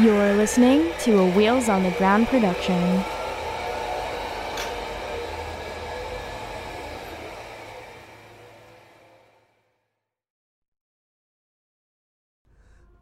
[0.00, 3.02] You're listening to a Wheels on the Ground production.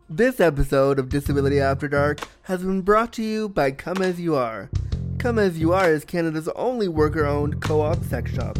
[0.09, 4.36] This episode of Disability After Dark has been brought to you by Come As You
[4.36, 4.70] Are.
[5.18, 8.56] Come As You Are is Canada's only worker owned co op sex shop.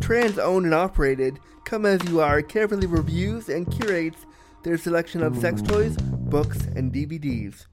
[0.00, 4.24] Trans owned and operated, Come As You Are carefully reviews and curates
[4.68, 7.66] their selection of sex toys, books, and DVDs.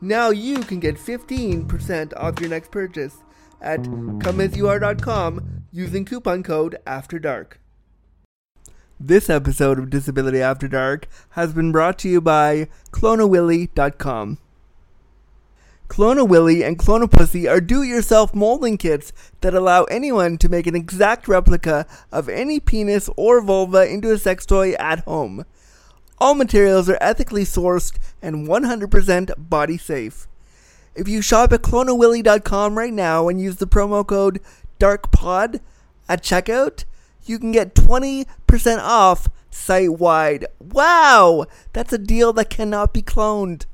[0.00, 3.18] Now you can get 15% off your next purchase
[3.60, 7.60] at comeasyouare.com using coupon code AFTER DARK.
[8.98, 14.38] This episode of Disability After Dark has been brought to you by clonawilly.com.
[15.88, 20.74] Clona Willy and Clona Pussy are do-it-yourself molding kits that allow anyone to make an
[20.74, 25.44] exact replica of any penis or vulva into a sex toy at home.
[26.18, 30.26] All materials are ethically sourced and 100% body safe.
[30.94, 34.40] If you shop at clonawilly.com right now and use the promo code
[34.80, 35.60] DARKPOD
[36.08, 36.84] at checkout,
[37.24, 38.26] you can get 20%
[38.78, 40.46] off site wide.
[40.58, 41.46] Wow!
[41.72, 43.66] That's a deal that cannot be cloned.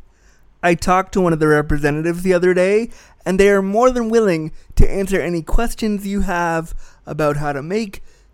[0.64, 2.90] I talked to one of the representatives the other day,
[3.26, 7.62] and they are more than willing to answer any questions you have about how to
[7.62, 8.02] make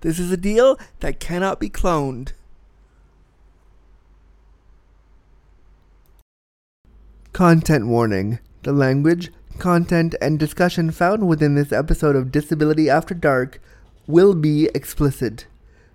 [0.00, 2.32] this is a deal that cannot be cloned.
[7.32, 8.38] Content warning.
[8.62, 13.60] The language, content, and discussion found within this episode of Disability After Dark
[14.06, 15.46] will be explicit.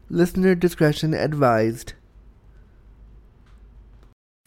[0.09, 1.94] Listener discretion advised.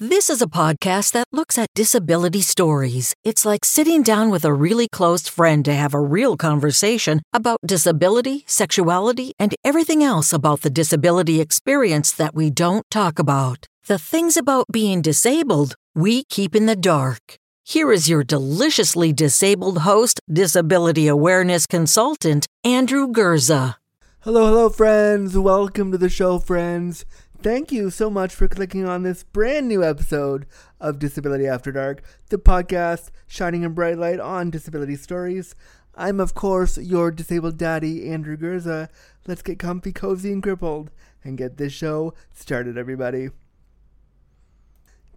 [0.00, 3.15] This is a podcast that looks at disability stories.
[3.22, 7.60] It's like sitting down with a really close friend to have a real conversation about
[7.65, 13.69] disability, sexuality, and everything else about the disability experience that we don't talk about.
[13.87, 17.38] The things about being disabled, we keep in the dark.
[17.62, 23.77] Here is your deliciously disabled host, disability awareness consultant, Andrew Gurza.
[24.22, 25.38] Hello, hello, friends.
[25.38, 27.04] Welcome to the show, friends.
[27.44, 30.47] Thank you so much for clicking on this brand new episode
[30.81, 35.54] of Disability After Dark, the podcast shining a bright light on disability stories.
[35.94, 38.88] I'm, of course, your disabled daddy, Andrew Gurza.
[39.27, 40.91] Let's get comfy, cozy, and crippled
[41.22, 43.28] and get this show started, everybody.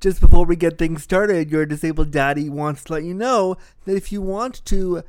[0.02, 3.56] Just before we get things started, your disabled daddy wants to let you know
[3.86, 5.02] that if you want to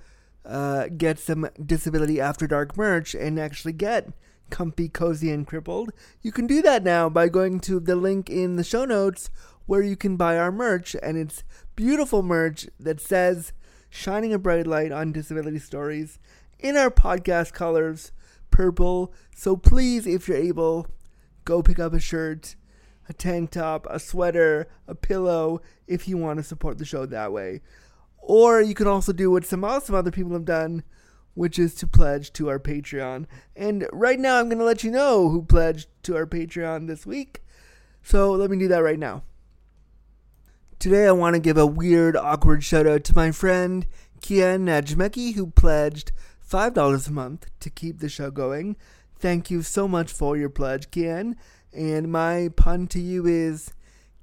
[0.45, 4.09] uh, get some Disability After Dark merch and actually get
[4.51, 5.93] comfy, cozy, and crippled,
[6.23, 9.31] you can do that now by going to the link in the show notes
[9.67, 10.97] where you can buy our merch.
[11.03, 11.45] And it's
[11.77, 13.53] beautiful merch that says
[13.91, 16.19] Shining a Bright Light on Disability Stories
[16.59, 18.13] in our podcast colors,
[18.51, 19.13] purple.
[19.35, 20.87] So please, if you're able,
[21.45, 22.57] go pick up a shirt,
[23.09, 27.33] a tank top, a sweater, a pillow, if you want to support the show that
[27.33, 27.61] way.
[28.19, 30.83] Or you can also do what some awesome other people have done
[31.39, 33.25] which is to pledge to our Patreon.
[33.55, 37.07] And right now, I'm going to let you know who pledged to our Patreon this
[37.07, 37.45] week.
[38.03, 39.23] So let me do that right now.
[40.81, 43.87] Today, I want to give a weird, awkward shout out to my friend
[44.21, 46.11] Kian Najmeki, who pledged
[46.45, 48.77] $5 a month to keep the show going.
[49.17, 51.37] Thank you so much for your pledge, Kian.
[51.73, 53.73] And my pun to you is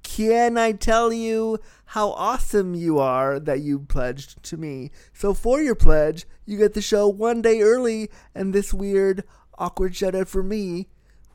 [0.06, 4.92] can I tell you how awesome you are that you pledged to me?
[5.12, 9.24] So for your pledge, you get the show one day early and this weird,
[9.58, 10.86] awkward shout out for me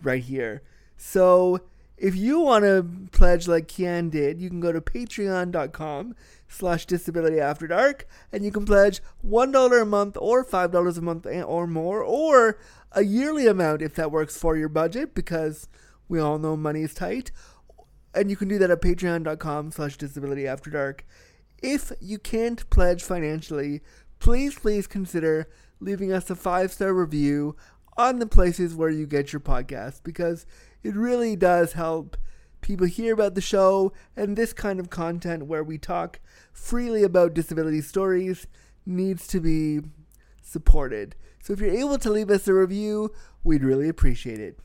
[0.01, 0.61] right here.
[0.95, 1.59] So
[1.97, 6.15] if you want to pledge like Kian did, you can go to patreon.com
[6.47, 11.27] slash disability after dark and you can pledge $1 a month or $5 a month
[11.27, 12.57] or more or
[12.93, 15.67] a yearly amount if that works for your budget because
[16.07, 17.31] we all know money is tight
[18.13, 21.05] and you can do that at patreon.com slash disability after dark
[21.61, 23.81] if you can't pledge financially
[24.19, 25.47] please please consider
[25.79, 27.55] leaving us a five star review
[27.97, 30.45] on the places where you get your podcast because
[30.83, 32.17] it really does help
[32.61, 36.19] people hear about the show and this kind of content where we talk
[36.53, 38.47] freely about disability stories
[38.85, 39.81] needs to be
[40.41, 41.15] supported.
[41.41, 43.11] So if you're able to leave us a review
[43.43, 44.59] we'd really appreciate it.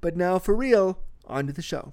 [0.00, 1.92] But now for real on to the show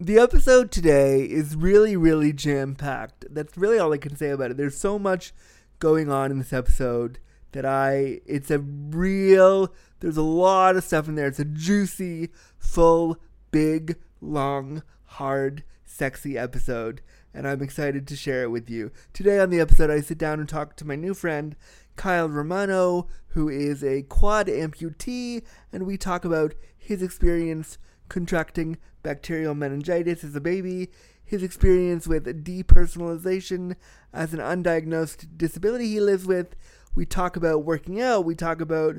[0.00, 3.26] the episode today is really, really jam packed.
[3.30, 4.56] That's really all I can say about it.
[4.56, 5.32] There's so much
[5.78, 7.18] going on in this episode
[7.52, 11.28] that I, it's a real, there's a lot of stuff in there.
[11.28, 13.18] It's a juicy, full,
[13.52, 17.00] big, long, hard, sexy episode.
[17.32, 18.90] And I'm excited to share it with you.
[19.12, 21.54] Today on the episode, I sit down and talk to my new friend,
[21.94, 25.42] Kyle Romano, who is a quad amputee,
[25.72, 27.78] and we talk about his experience
[28.08, 30.90] contracting bacterial meningitis as a baby,
[31.24, 33.76] his experience with depersonalization
[34.12, 36.54] as an undiagnosed disability he lives with.
[36.94, 38.96] We talk about working out, we talk about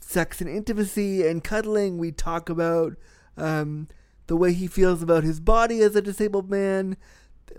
[0.00, 2.94] sex and intimacy and cuddling, we talk about
[3.36, 3.88] um,
[4.26, 6.96] the way he feels about his body as a disabled man.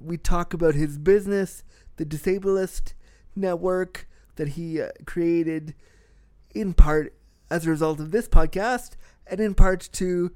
[0.01, 1.63] We talk about his business,
[1.97, 2.95] the Disableist
[3.35, 5.75] Network that he uh, created
[6.55, 7.13] in part
[7.49, 8.95] as a result of this podcast
[9.27, 10.31] and in part to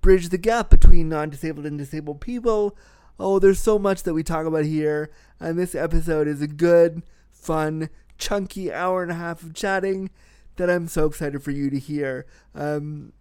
[0.00, 2.76] bridge the gap between non disabled and disabled people.
[3.18, 7.02] Oh, there's so much that we talk about here, and this episode is a good,
[7.30, 10.10] fun, chunky hour and a half of chatting
[10.56, 12.26] that I'm so excited for you to hear.
[12.54, 13.12] Um,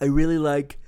[0.00, 0.78] I really like.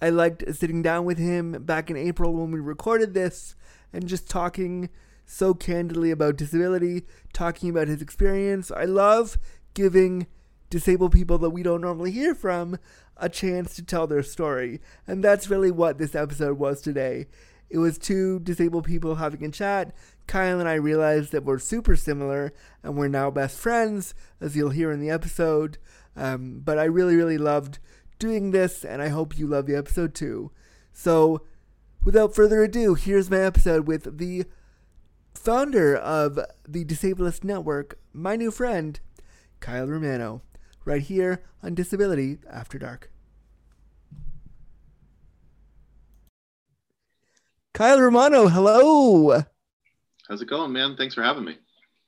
[0.00, 3.54] I liked sitting down with him back in April when we recorded this
[3.92, 4.90] and just talking
[5.24, 8.70] so candidly about disability, talking about his experience.
[8.70, 9.38] I love
[9.74, 10.26] giving
[10.70, 12.78] disabled people that we don't normally hear from
[13.16, 14.80] a chance to tell their story.
[15.06, 17.26] And that's really what this episode was today.
[17.68, 19.94] It was two disabled people having a chat.
[20.26, 22.52] Kyle and I realized that we're super similar
[22.82, 25.78] and we're now best friends, as you'll hear in the episode.
[26.16, 27.78] Um, but I really, really loved
[28.18, 30.50] doing this, and I hope you love the episode too.
[30.92, 31.42] So,
[32.04, 34.44] without further ado, here's my episode with the
[35.34, 38.98] founder of the Disableist Network, my new friend,
[39.60, 40.42] Kyle Romano
[40.86, 43.10] right here on Disability After Dark.
[47.74, 49.42] Kyle Romano, hello.
[50.28, 50.96] How's it going, man?
[50.96, 51.58] Thanks for having me.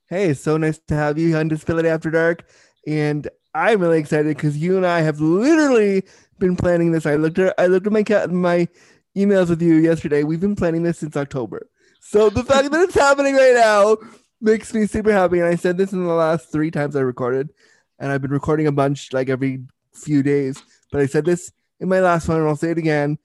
[0.09, 2.45] Hey, so nice to have you on Disability After Dark.
[2.87, 6.05] And I'm really excited because you and I have literally
[6.39, 7.05] been planning this.
[7.05, 8.69] I looked at I looked at my cat my
[9.17, 10.23] emails with you yesterday.
[10.23, 11.69] We've been planning this since October.
[12.01, 13.99] So the fact that it's happening right now
[14.41, 15.41] makes me super happy.
[15.41, 17.51] And I said this in the last three times I recorded
[17.99, 19.63] and I've been recording a bunch like every
[19.95, 20.63] few days.
[20.91, 23.19] But I said this in my last one, and I'll say it again.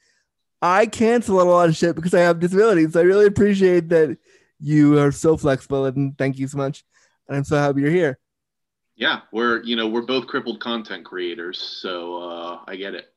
[0.62, 2.94] I cancel a lot of shit because I have disabilities.
[2.94, 4.18] So I really appreciate that
[4.60, 6.86] you are so flexible, and thank you so much.
[7.28, 8.18] And I'm so happy you're here.
[8.96, 13.12] Yeah, we're you know we're both crippled content creators, so uh, I get it.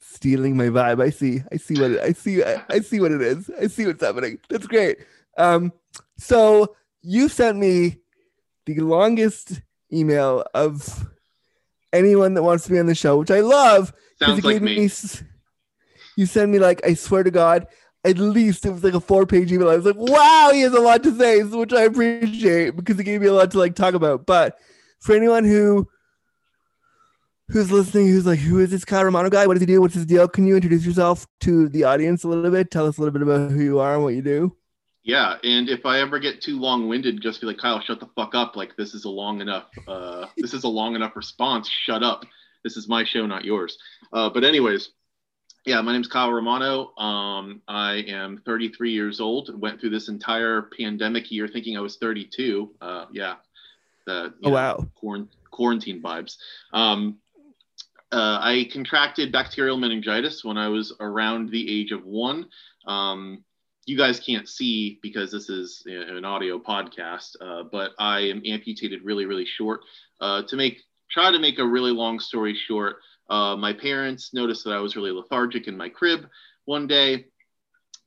[0.00, 1.02] Stealing my vibe.
[1.02, 1.42] I see.
[1.50, 2.42] I see what it, I see.
[2.42, 3.50] I, I see what it is.
[3.60, 4.38] I see what's happening.
[4.48, 4.98] That's great.
[5.36, 5.72] Um,
[6.16, 7.98] so you sent me
[8.66, 9.60] the longest
[9.94, 11.06] email of
[11.92, 13.92] anyone that wants to be on the show, which I love.
[14.18, 14.76] Sounds like me.
[14.76, 14.90] me.
[16.16, 17.66] You send me like, I swear to God,
[18.04, 19.70] at least it was like a four page email.
[19.70, 23.04] I was like, wow, he has a lot to say, which I appreciate because it
[23.04, 24.26] gave me a lot to like talk about.
[24.26, 24.58] But
[25.00, 25.88] for anyone who
[27.48, 29.46] who's listening, who's like, who is this Kyle Romano guy?
[29.46, 29.80] What does he do?
[29.80, 30.28] What's his deal?
[30.28, 32.70] Can you introduce yourself to the audience a little bit?
[32.70, 34.56] Tell us a little bit about who you are and what you do.
[35.04, 38.34] Yeah, and if I ever get too long-winded, just be like, Kyle, shut the fuck
[38.34, 38.56] up.
[38.56, 39.66] Like this is a long enough.
[39.86, 41.68] Uh, this is a long enough response.
[41.68, 42.24] Shut up.
[42.62, 43.76] This is my show, not yours.
[44.14, 44.88] Uh, but anyways,
[45.66, 46.96] yeah, my name's Kyle Romano.
[46.96, 49.60] Um, I am 33 years old.
[49.60, 52.70] Went through this entire pandemic year thinking I was 32.
[52.80, 53.36] Uh, yeah,
[54.06, 54.86] the oh, know, wow
[55.50, 56.36] quarantine vibes.
[56.72, 57.18] Um,
[58.12, 62.46] uh, I contracted bacterial meningitis when I was around the age of one.
[62.86, 63.44] Um,
[63.86, 69.04] you guys can't see because this is an audio podcast, uh, but I am amputated
[69.04, 69.80] really, really short.
[70.20, 72.96] Uh, to make try to make a really long story short,
[73.28, 76.26] uh, my parents noticed that I was really lethargic in my crib
[76.64, 77.26] one day,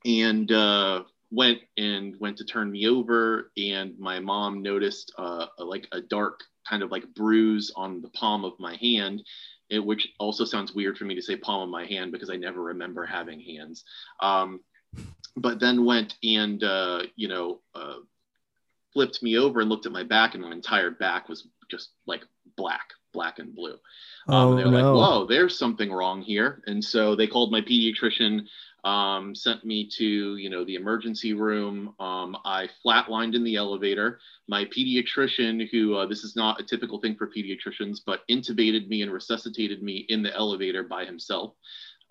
[0.04, 5.86] and uh, went and went to turn me over, and my mom noticed uh, like
[5.92, 9.22] a dark kind of like bruise on the palm of my hand.
[9.70, 12.36] It, which also sounds weird for me to say palm of my hand because I
[12.36, 13.84] never remember having hands.
[14.18, 14.60] Um,
[15.36, 17.96] but then went and uh, you know uh,
[18.92, 22.24] flipped me over and looked at my back, and my entire back was just like
[22.56, 23.78] black, black and blue.
[24.26, 24.76] Um, oh, they were no.
[24.76, 28.46] like, "Whoa, there's something wrong here." And so they called my pediatrician,
[28.84, 31.94] um, sent me to you know the emergency room.
[31.98, 34.20] Um, I flatlined in the elevator.
[34.46, 39.02] My pediatrician, who uh, this is not a typical thing for pediatricians, but intubated me
[39.02, 41.54] and resuscitated me in the elevator by himself.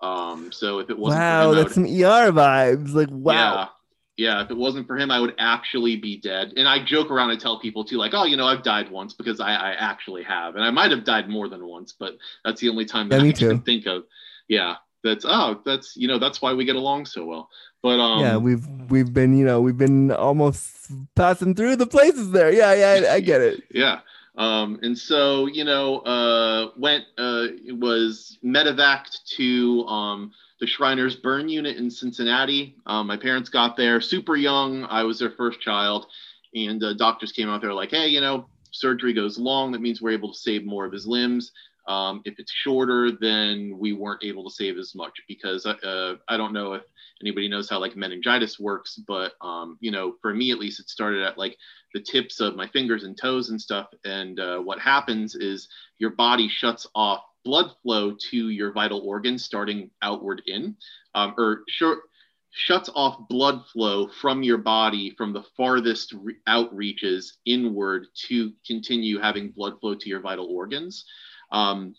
[0.00, 2.92] Um, so if it wasn't wow, him, that's would, some ER vibes.
[2.94, 3.70] Like wow.
[4.16, 6.52] Yeah, yeah, if it wasn't for him, I would actually be dead.
[6.56, 9.14] And I joke around and tell people too, like, oh, you know, I've died once
[9.14, 12.60] because I, I actually have, and I might have died more than once, but that's
[12.60, 14.04] the only time that yeah, I can think of.
[14.48, 17.48] Yeah, that's oh that's you know that's why we get along so well
[17.82, 22.32] but um yeah, we've we've been you know we've been almost passing through the places
[22.32, 22.52] there.
[22.52, 23.62] Yeah, yeah, I, I get it.
[23.70, 24.00] yeah
[24.38, 31.48] um and so you know uh went uh was medevaced to um the Shriners burn
[31.48, 32.76] unit in Cincinnati.
[32.86, 34.84] Um, my parents got there super young.
[34.84, 36.06] I was their first child,
[36.54, 39.72] and uh, doctors came out there like, hey, you know, surgery goes long.
[39.72, 41.52] That means we're able to save more of his limbs.
[41.86, 46.36] Um, if it's shorter, then we weren't able to save as much because uh, I
[46.36, 46.82] don't know if
[47.22, 50.88] anybody knows how like meningitis works, but um, you know, for me at least, it
[50.88, 51.56] started at like
[51.94, 53.88] the tips of my fingers and toes and stuff.
[54.04, 59.44] And uh, what happens is your body shuts off blood flow to your vital organs
[59.44, 60.76] starting outward in,
[61.14, 62.00] um, or short
[62.50, 69.18] shuts off blood flow from your body from the farthest re- outreaches inward to continue
[69.18, 71.04] having blood flow to your vital organs.
[71.52, 71.94] Um,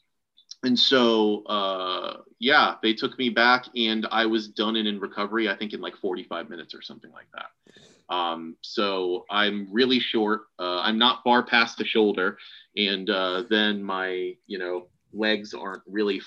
[0.63, 5.49] and so, uh, yeah, they took me back and I was done and in recovery,
[5.49, 8.13] I think in like 45 minutes or something like that.
[8.13, 10.41] Um, so I'm really short.
[10.57, 12.37] Uh, I'm not far past the shoulder.
[12.75, 16.21] And uh, then my, you know, legs aren't really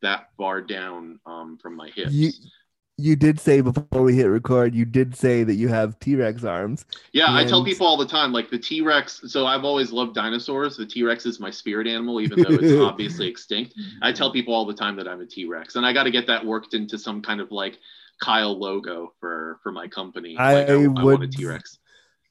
[0.00, 2.12] that far down um, from my hips.
[2.12, 2.30] You
[2.96, 6.44] you did say before we hit record, you did say that you have T Rex
[6.44, 6.84] arms.
[7.12, 7.36] Yeah, and...
[7.36, 9.22] I tell people all the time, like the T Rex.
[9.26, 10.76] So I've always loved dinosaurs.
[10.76, 13.74] The T Rex is my spirit animal, even though it's obviously extinct.
[14.02, 16.10] I tell people all the time that I'm a T Rex, and I got to
[16.10, 17.78] get that worked into some kind of like
[18.22, 20.36] Kyle logo for for my company.
[20.38, 21.78] I, like, I, would I want a T Rex.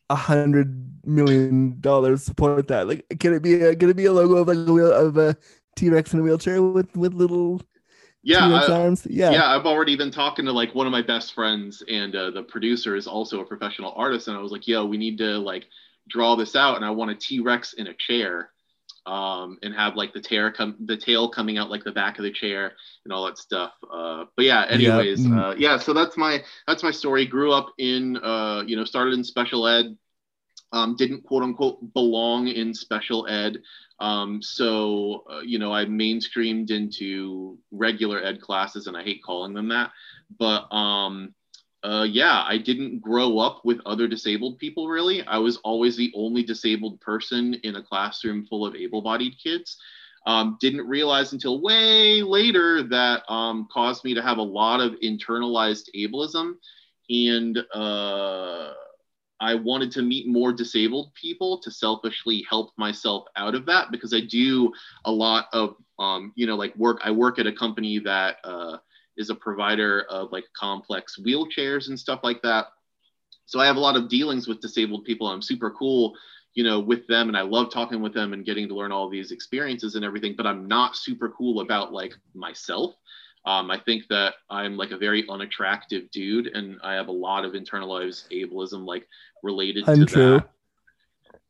[0.10, 2.88] A hundred million dollars support that.
[2.88, 5.18] Like, can it be a can it be a logo of like a wheel of
[5.18, 5.36] a
[5.76, 7.62] T Rex in a wheelchair with with little
[8.24, 9.46] yeah, I, yeah, yeah.
[9.48, 12.96] I've already been talking to like one of my best friends, and uh, the producer
[12.96, 14.30] is also a professional artist.
[14.30, 15.66] And I was like, "Yo, we need to like
[16.08, 18.52] draw this out, and I want a T Rex in a chair,
[19.06, 22.24] um, and have like the tail come the tail coming out like the back of
[22.24, 22.72] the chair
[23.04, 25.42] and all that stuff." Uh, but yeah, anyways, yeah.
[25.42, 25.78] Uh, yeah.
[25.78, 27.26] So that's my that's my story.
[27.26, 29.98] Grew up in, uh, you know, started in special ed.
[30.74, 33.62] Um, didn't quote unquote belong in special ed.
[34.00, 39.54] Um, so, uh, you know, I mainstreamed into regular ed classes, and I hate calling
[39.54, 39.92] them that.
[40.38, 41.34] But um,
[41.84, 45.22] uh, yeah, I didn't grow up with other disabled people really.
[45.24, 49.78] I was always the only disabled person in a classroom full of able bodied kids.
[50.26, 54.94] Um, didn't realize until way later that um, caused me to have a lot of
[55.04, 56.54] internalized ableism.
[57.10, 58.72] And uh,
[59.44, 64.14] I wanted to meet more disabled people to selfishly help myself out of that because
[64.14, 64.72] I do
[65.04, 67.02] a lot of, um, you know, like work.
[67.04, 68.78] I work at a company that uh,
[69.18, 72.68] is a provider of like complex wheelchairs and stuff like that.
[73.46, 75.28] So I have a lot of dealings with disabled people.
[75.28, 76.16] I'm super cool,
[76.54, 79.10] you know, with them, and I love talking with them and getting to learn all
[79.10, 80.36] these experiences and everything.
[80.38, 82.96] But I'm not super cool about like myself.
[83.46, 87.44] Um, I think that I'm like a very unattractive dude, and I have a lot
[87.44, 89.06] of internalized ableism, like
[89.42, 90.06] related Untrue.
[90.06, 90.50] to that.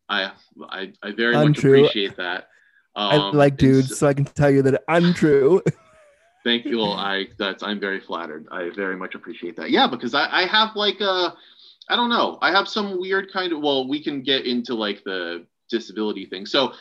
[0.10, 0.32] I
[0.70, 1.82] I, I very Untrue.
[1.82, 2.48] much appreciate that.
[2.96, 5.62] Um, I like dudes, so, I can tell you that untrue.
[6.44, 6.84] thank you.
[6.84, 8.48] I that's I'm very flattered.
[8.52, 9.72] I very much appreciate that.
[9.72, 11.34] Yeah, because I, I have like a
[11.90, 12.38] I don't know.
[12.42, 16.46] I have some weird kind of well, we can get into like the disability thing.
[16.46, 16.74] So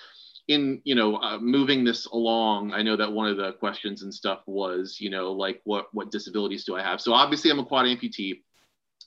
[0.49, 4.13] in you know uh, moving this along i know that one of the questions and
[4.13, 7.65] stuff was you know like what what disabilities do i have so obviously i'm a
[7.65, 8.41] quad amputee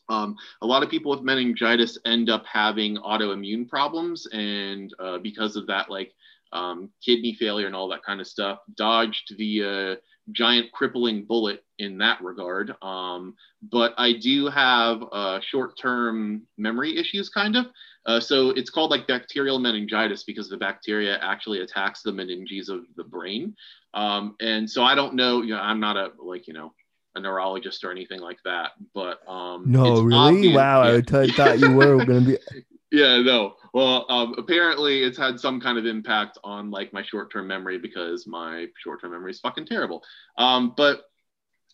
[0.08, 5.56] um, a lot of people with meningitis end up having autoimmune problems and uh, because
[5.56, 6.13] of that like
[6.51, 10.01] um, kidney failure and all that kind of stuff dodged the uh,
[10.32, 12.74] giant crippling bullet in that regard.
[12.82, 13.36] Um,
[13.72, 17.65] but I do have uh, short term memory issues, kind of.
[18.05, 22.83] Uh, so it's called like bacterial meningitis because the bacteria actually attacks the meninges of
[22.95, 23.55] the brain.
[23.93, 26.74] Um, and so I don't know, you know, I'm not a like, you know,
[27.15, 30.15] a neurologist or anything like that, but um, no, really?
[30.15, 30.83] Obvious, wow.
[30.83, 32.38] I t- thought you were going to be.
[32.91, 33.55] yeah, no.
[33.74, 38.27] Well, um, apparently it's had some kind of impact on like my short-term memory because
[38.27, 40.03] my short-term memory is fucking terrible.
[40.38, 41.05] Um, but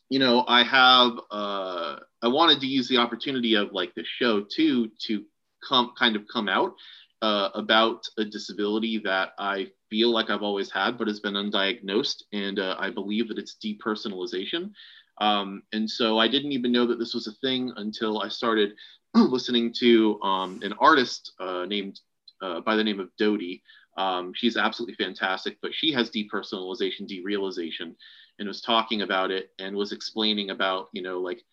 [0.09, 4.41] you know, I have uh, I wanted to use the opportunity of like the show
[4.41, 5.23] too to
[5.68, 6.74] come kind of come out
[7.22, 12.24] uh, about a disability that I feel like I've always had, but has been undiagnosed,
[12.34, 14.72] and uh, I believe that it's depersonalization.
[15.20, 18.74] Um, and so I didn't even know that this was a thing until I started
[19.13, 22.00] listening to um, an artist uh, named
[22.41, 23.62] uh, by the name of Dodie.
[23.98, 27.94] Um, she's absolutely fantastic, but she has depersonalization, derealization,
[28.39, 31.44] and was talking about it and was explaining about, you know, like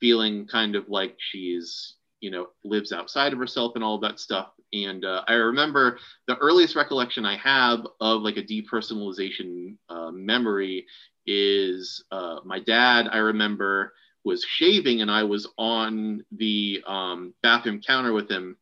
[0.00, 4.18] feeling kind of like she's, you know, lives outside of herself and all of that
[4.18, 4.50] stuff.
[4.72, 10.86] And uh, I remember the earliest recollection I have of like a depersonalization uh, memory
[11.26, 13.08] is uh, my dad.
[13.10, 13.92] I remember
[14.24, 18.56] was shaving, and I was on the um, bathroom counter with him,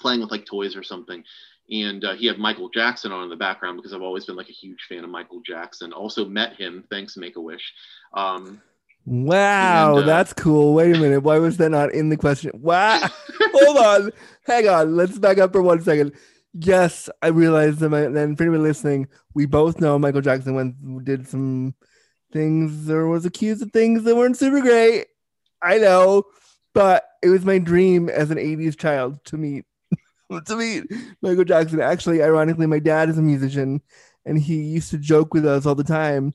[0.00, 1.22] playing with like toys or something.
[1.70, 4.48] And uh, he had Michael Jackson on in the background because I've always been like
[4.48, 5.92] a huge fan of Michael Jackson.
[5.92, 7.72] Also met him, thanks Make a Wish.
[8.14, 8.60] Um,
[9.10, 10.72] Wow, And, uh, that's cool.
[10.72, 11.24] Wait a minute.
[11.24, 12.52] Why was that not in the question?
[12.54, 13.00] Wow.
[13.40, 14.12] Hold on.
[14.46, 14.94] Hang on.
[14.94, 16.12] Let's back up for one second.
[16.54, 17.88] Yes, I realized that.
[17.88, 21.74] My, then for anyone listening, we both know Michael Jackson went did some
[22.32, 25.06] things or was accused of things that weren't super great.
[25.60, 26.22] I know,
[26.72, 29.64] but it was my dream as an '80s child to meet
[30.46, 30.84] to meet
[31.20, 31.80] Michael Jackson.
[31.80, 33.82] Actually, ironically, my dad is a musician,
[34.24, 36.32] and he used to joke with us all the time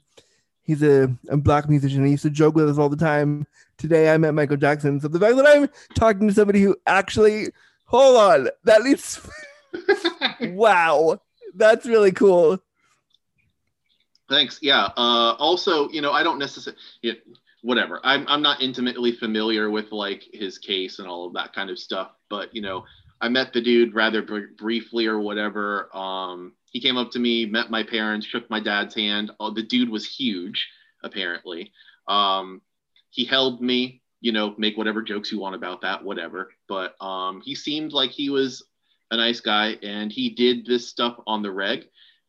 [0.66, 2.04] he's a, a black musician.
[2.04, 3.48] He used to joke with us all the time.
[3.78, 5.00] Today I met Michael Jackson.
[5.00, 7.50] So the fact that I'm talking to somebody who actually
[7.86, 9.22] hold on, that leads
[10.42, 11.20] wow.
[11.54, 12.60] That's really cool.
[14.30, 14.60] Thanks.
[14.62, 14.90] Yeah.
[14.98, 17.14] Uh, also, you know, I don't necessarily, yeah,
[17.62, 18.02] whatever.
[18.04, 21.78] I'm, I'm not intimately familiar with like his case and all of that kind of
[21.78, 22.86] stuff, but you know,
[23.22, 25.96] I met the dude rather br- briefly or whatever.
[25.96, 29.32] Um, he came up to me, met my parents, shook my dad's hand.
[29.40, 30.68] Oh, the dude was huge,
[31.06, 31.72] apparently.
[32.06, 32.62] Um,
[33.12, 36.50] he held me, you know, make whatever jokes you want about that, whatever.
[36.68, 38.62] But um, he seemed like he was
[39.10, 41.86] a nice guy, and he did this stuff on the reg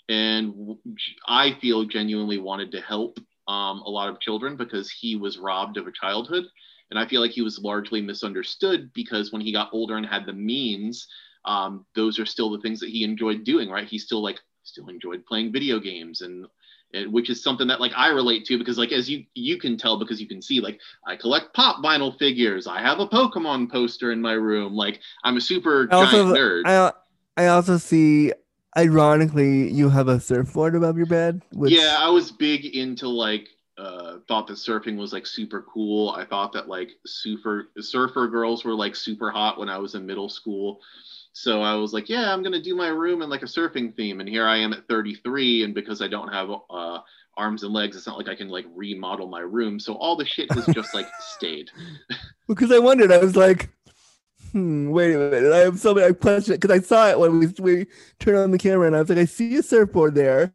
[0.08, 0.76] and
[1.26, 5.76] I feel genuinely wanted to help um, a lot of children because he was robbed
[5.76, 6.44] of a childhood.
[6.92, 10.24] And I feel like he was largely misunderstood because when he got older and had
[10.24, 11.08] the means,
[11.46, 13.86] um, those are still the things that he enjoyed doing, right?
[13.86, 16.46] He still like still enjoyed playing video games and,
[16.92, 19.76] and which is something that like I relate to because like as you you can
[19.76, 22.66] tell because you can see like I collect pop vinyl figures.
[22.66, 24.74] I have a Pokemon poster in my room.
[24.74, 26.62] Like I'm a super I also, giant nerd.
[26.66, 26.92] I,
[27.44, 28.32] I also see,
[28.76, 31.42] ironically, you have a surfboard above your bed.
[31.52, 33.48] Which, yeah i was big into like
[33.78, 38.64] uh thought that surfing was like super cool i thought that like super surfer girls
[38.64, 40.80] were like super hot when i was in middle school
[41.36, 44.20] so i was like yeah i'm gonna do my room in like a surfing theme
[44.20, 46.98] and here i am at 33 and because i don't have uh
[47.36, 50.24] arms and legs it's not like i can like remodel my room so all the
[50.24, 51.70] shit has just like stayed
[52.48, 53.70] because I wondered, I was like,
[54.52, 55.52] hmm, wait a minute.
[55.52, 57.86] I have so many it because I saw it when we we
[58.18, 60.52] turned on the camera, and I was like, I see a surfboard there,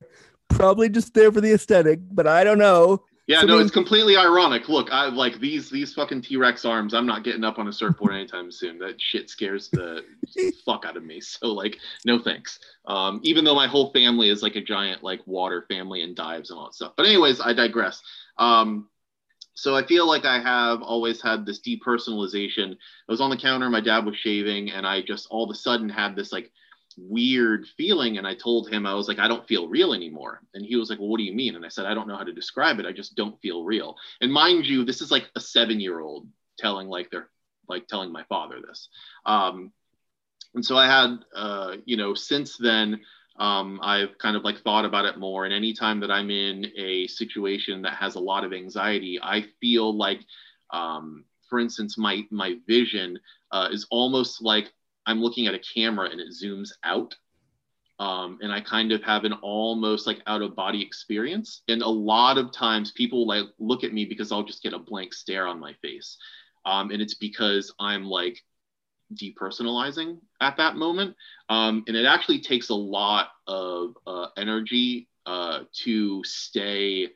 [0.49, 3.03] probably just there for the aesthetic, but I don't know.
[3.31, 4.69] Yeah So no we- it's completely ironic.
[4.69, 8.13] Look i like these these fucking t-rex arms i'm not getting up on a surfboard
[8.13, 8.77] anytime soon.
[8.79, 10.03] That shit scares the
[10.65, 11.19] fuck out of me.
[11.21, 12.59] So like no thanks.
[12.85, 16.49] Um even though my whole family is like a giant like water family and dives
[16.49, 16.93] and all that stuff.
[16.97, 18.01] But anyways i digress.
[18.37, 18.87] Um
[19.53, 22.71] so i feel like i have always had this depersonalization.
[22.73, 25.55] I was on the counter my dad was shaving and i just all of a
[25.55, 26.51] sudden had this like
[26.97, 28.17] weird feeling.
[28.17, 30.41] And i told him i was like i don't feel real anymore.
[30.53, 31.55] And he was like well what do you mean?
[31.55, 32.85] And i said i don't know how to describe it.
[32.85, 33.95] I just don't feel real.
[34.21, 36.27] And mind you this is like a seven year old
[36.57, 37.29] telling like they're
[37.67, 38.89] like telling my father this.
[39.25, 39.71] Um
[40.53, 43.01] and so i had uh you know since then
[43.37, 45.45] um, I've kind of like thought about it more.
[45.45, 49.97] And anytime that I'm in a situation that has a lot of anxiety, I feel
[49.97, 50.19] like,
[50.71, 53.19] um, for instance, my my vision
[53.51, 54.71] uh, is almost like
[55.05, 57.15] I'm looking at a camera and it zooms out.
[57.99, 61.61] Um, and I kind of have an almost like out of body experience.
[61.67, 64.79] And a lot of times people like look at me because I'll just get a
[64.79, 66.17] blank stare on my face.
[66.65, 68.39] Um, and it's because I'm like
[69.13, 71.15] depersonalizing at that moment.
[71.49, 77.09] Um, and it actually takes a lot of uh, energy uh, to stay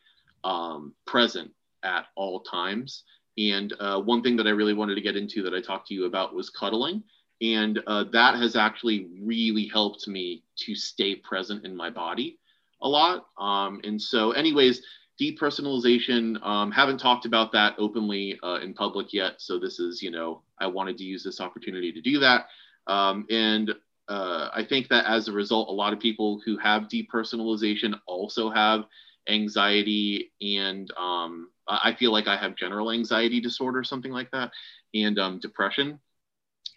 [0.44, 1.52] um, present
[1.84, 3.04] at all times.
[3.38, 5.94] And uh, one thing that I really wanted to get into that I talked to
[5.94, 7.04] you about was cuddling.
[7.42, 12.40] And uh, that has actually really helped me to stay present in my body
[12.82, 13.28] a lot.
[13.38, 14.82] Um, and so, anyways,
[15.20, 19.36] depersonalization, um, haven't talked about that openly uh, in public yet.
[19.40, 22.48] So, this is, you know, I wanted to use this opportunity to do that.
[22.88, 23.72] Um, and
[24.08, 28.50] uh, I think that as a result, a lot of people who have depersonalization also
[28.50, 28.86] have
[29.28, 34.52] anxiety and um, I feel like I have general anxiety disorder, something like that,
[34.94, 36.00] and um, depression.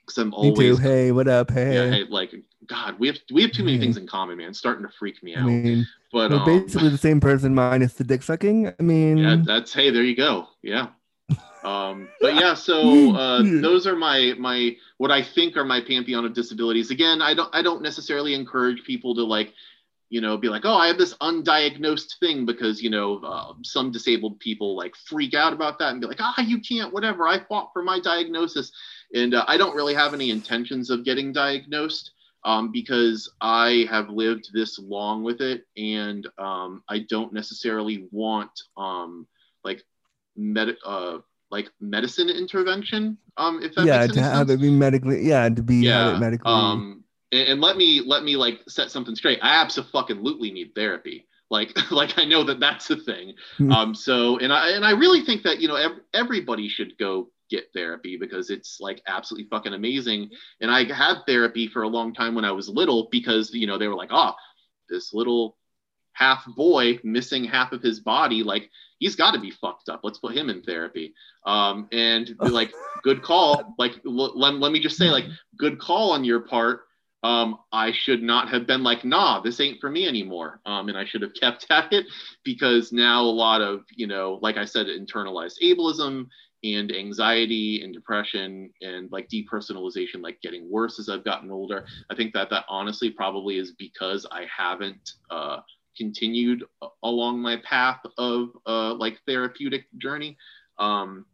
[0.09, 0.79] Because I'm always.
[0.79, 1.51] Hey, what up?
[1.51, 1.75] Hey.
[1.75, 2.35] yeah, hey, like
[2.67, 3.83] God, we have we have too many Hey.
[3.83, 4.49] things in common, man.
[4.49, 5.47] It's starting to freak me I out.
[5.47, 8.69] mean, but we're um, basically the same person minus the dick sucking.
[8.69, 10.49] I mean, yeah, that's hey, there you go.
[10.63, 10.89] Yeah.
[11.63, 16.25] Um, but yeah, so uh, those are my my what I think are my pantheon
[16.25, 16.91] of disabilities.
[16.91, 19.53] Again, I don't I don't necessarily encourage people to like,
[20.09, 23.93] you know, be like, oh, I have this undiagnosed thing because you know uh, some
[23.93, 27.29] disabled people like freak out about that and be like, ah, you can't, whatever.
[27.29, 28.73] I fought for my diagnosis,
[29.15, 32.13] and uh, I don't really have any intentions of getting diagnosed.
[32.45, 38.51] um, because I have lived this long with it, and um, I don't necessarily want
[38.77, 39.27] um,
[39.65, 39.83] like
[40.37, 41.19] med- uh,
[41.51, 43.19] like medicine intervention.
[43.37, 44.51] Um, if that yeah, makes to have sense.
[44.51, 46.51] it be medically, yeah, to be it medically.
[46.51, 49.39] Um, and, and let me let me like set something straight.
[49.43, 51.27] I absolutely need therapy.
[51.51, 53.35] Like like I know that that's a thing.
[53.57, 53.73] Hmm.
[53.73, 57.31] Um, so and I and I really think that you know ev- everybody should go
[57.51, 60.31] get therapy because it's like absolutely fucking amazing.
[60.61, 63.79] And I had therapy for a long time when I was little because you know
[63.79, 64.35] they were like, oh,
[64.89, 65.57] this little
[66.13, 70.01] half boy missing half of his body, like he's got to be fucked up.
[70.03, 71.15] Let's put him in therapy.
[71.47, 73.75] Um, and like, good call.
[73.79, 76.83] Like, l- let, let me just say, like, good call on your part.
[77.25, 80.61] Um, I should not have been like, nah, this ain't for me anymore.
[80.67, 82.07] Um, and I should have kept at it
[82.45, 86.29] because now a lot of, you know, like I said, internalized ableism
[86.65, 91.87] and anxiety and depression and like depersonalization, like getting worse as I've gotten older.
[92.11, 95.61] I think that that honestly probably is because I haven't, uh,
[95.97, 96.65] continued
[97.03, 100.37] along my path of uh, like therapeutic journey.
[100.79, 101.27] Um,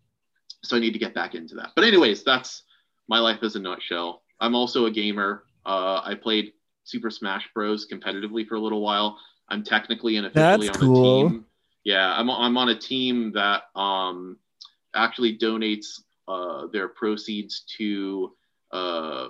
[0.62, 1.72] so I need to get back into that.
[1.76, 2.62] But anyways, that's
[3.06, 4.22] my life as a nutshell.
[4.40, 5.44] I'm also a gamer.
[5.66, 6.52] Uh, I played
[6.84, 7.86] Super Smash Bros.
[7.86, 9.18] competitively for a little while.
[9.48, 11.26] I'm technically and officially That's on cool.
[11.26, 11.44] a team.
[11.84, 14.38] Yeah, I'm, I'm on a team that um,
[14.94, 18.32] actually donates uh, their proceeds to
[18.72, 19.28] uh,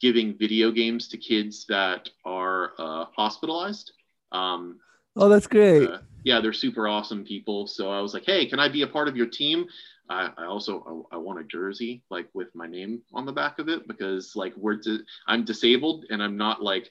[0.00, 3.92] giving video games to kids that are uh, hospitalized.
[4.32, 4.80] Um,
[5.16, 5.88] oh, that's great.
[5.88, 7.66] uh, yeah, they're super awesome people.
[7.66, 9.66] So I was like, hey, can I be a part of your team?
[10.08, 13.58] I, I also I, I want a jersey like with my name on the back
[13.58, 16.90] of it because like we're di- I'm disabled and I'm not like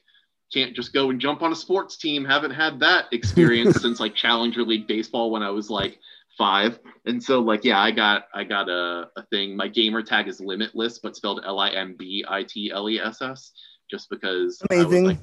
[0.52, 2.24] can't just go and jump on a sports team.
[2.24, 5.98] Haven't had that experience since like Challenger League baseball when I was like
[6.36, 6.78] five.
[7.04, 9.56] And so like yeah, I got I got a, a thing.
[9.56, 13.00] My gamer tag is limitless, but spelled L I M B I T L E
[13.00, 13.52] S S,
[13.90, 15.04] just because Amazing.
[15.04, 15.18] like,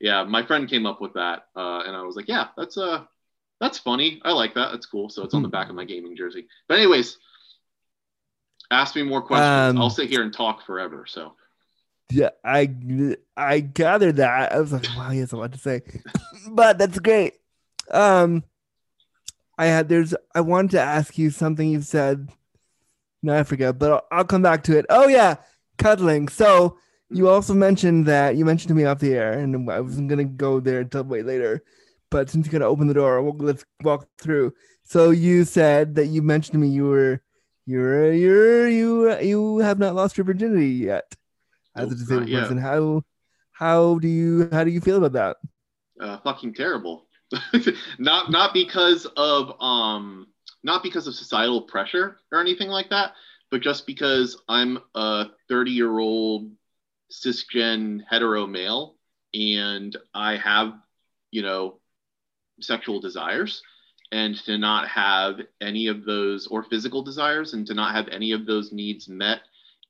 [0.00, 3.04] yeah, my friend came up with that, uh, and I was like, yeah, that's uh
[3.60, 4.20] that's funny.
[4.24, 4.70] I like that.
[4.72, 5.10] That's cool.
[5.10, 6.46] So it's on the back of my gaming jersey.
[6.66, 7.18] But anyways,
[8.70, 9.76] ask me more questions.
[9.76, 11.04] Um, I'll sit here and talk forever.
[11.06, 11.34] So
[12.10, 12.74] Yeah, I
[13.36, 14.52] I gathered that.
[14.52, 15.82] I was like, wow, he has a lot to say,
[16.50, 17.34] but that's great.
[17.90, 18.44] Um,
[19.60, 22.30] I had there's I wanted to ask you something you said.
[23.22, 24.86] No, I forget, but I'll, I'll come back to it.
[24.88, 25.36] Oh yeah,
[25.76, 26.28] cuddling.
[26.28, 26.78] So
[27.10, 30.24] you also mentioned that you mentioned to me off the air, and I wasn't gonna
[30.24, 31.62] go there until way later.
[32.10, 34.54] But since you're gonna open the door, we'll, let's walk through.
[34.84, 37.20] So you said that you mentioned to me you were
[37.66, 41.14] you're you're you you have not lost your virginity yet
[41.76, 42.56] as a disabled person.
[42.56, 43.04] How
[43.52, 45.36] how do you how do you feel about that?
[46.00, 47.09] uh, fucking terrible.
[47.98, 50.26] not not because of um
[50.62, 53.12] not because of societal pressure or anything like that,
[53.50, 56.50] but just because I'm a 30 year old
[57.10, 58.96] cisgen hetero male
[59.34, 60.74] and I have
[61.30, 61.78] you know
[62.60, 63.62] sexual desires
[64.12, 68.32] and to not have any of those or physical desires and to not have any
[68.32, 69.40] of those needs met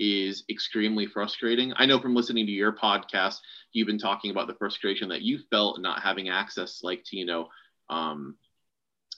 [0.01, 1.75] is extremely frustrating.
[1.77, 3.37] I know from listening to your podcast
[3.73, 7.27] you've been talking about the frustration that you felt not having access like to you
[7.27, 7.49] know
[7.91, 8.35] um,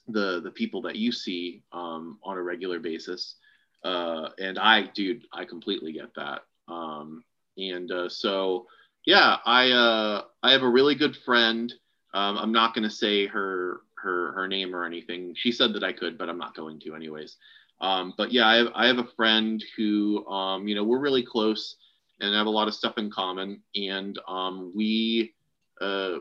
[0.09, 3.37] the the people that you see um, on a regular basis.
[3.85, 6.43] Uh, and i dude i completely get that.
[6.69, 7.25] Um,
[7.57, 8.67] and uh, so
[9.07, 11.73] yeah i uh, i have a really good friend.
[12.13, 15.35] Um, i'm not going to say her her her name or anything.
[15.37, 17.37] She said that i could but i'm not going to anyways
[17.83, 21.25] um, but yeah I have, I have a friend who um, you know we're really
[21.25, 21.77] close
[22.23, 23.63] and have a lot of stuff in common.
[23.75, 25.35] And um, we
[25.81, 26.19] uh,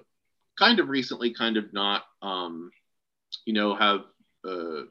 [0.58, 2.72] kind of recently, kind of not, um,
[3.46, 4.02] you know, have
[4.44, 4.84] uh,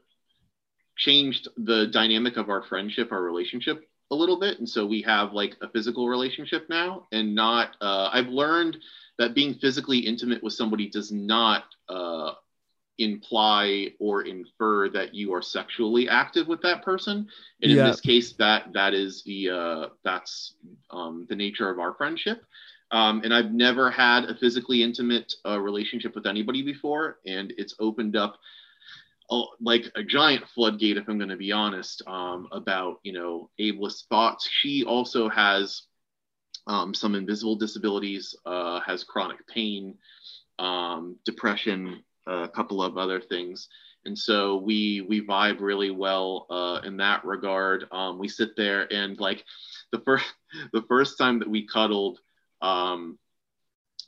[0.97, 4.59] changed the dynamic of our friendship, our relationship a little bit.
[4.59, 7.75] And so we have like a physical relationship now, and not.
[7.81, 8.77] Uh, I've learned
[9.19, 12.31] that being physically intimate with somebody does not uh,
[13.03, 17.27] imply or infer that you are sexually active with that person.
[17.61, 17.79] And Yeah.
[17.79, 20.55] in this case that that is the uh, that's
[20.89, 22.43] um, the nature of our friendship.
[22.91, 27.19] Um, and i've never had a physically intimate uh, relationship with anybody before.
[27.25, 28.37] And it's opened up
[29.29, 33.49] oh, like a giant floodgate if i'm going to be honest um, about you know
[33.59, 34.47] ableist thoughts.
[34.49, 35.83] She also has
[36.67, 39.95] um, some invisible disabilities uh, has chronic pain
[40.59, 43.67] um, depression a couple of other things.
[44.05, 47.85] And so we we vibe really well uh, in that regard.
[47.91, 49.45] Um, we sit there and like
[49.91, 50.25] the first
[50.73, 52.19] the first time that we cuddled
[52.61, 53.19] um,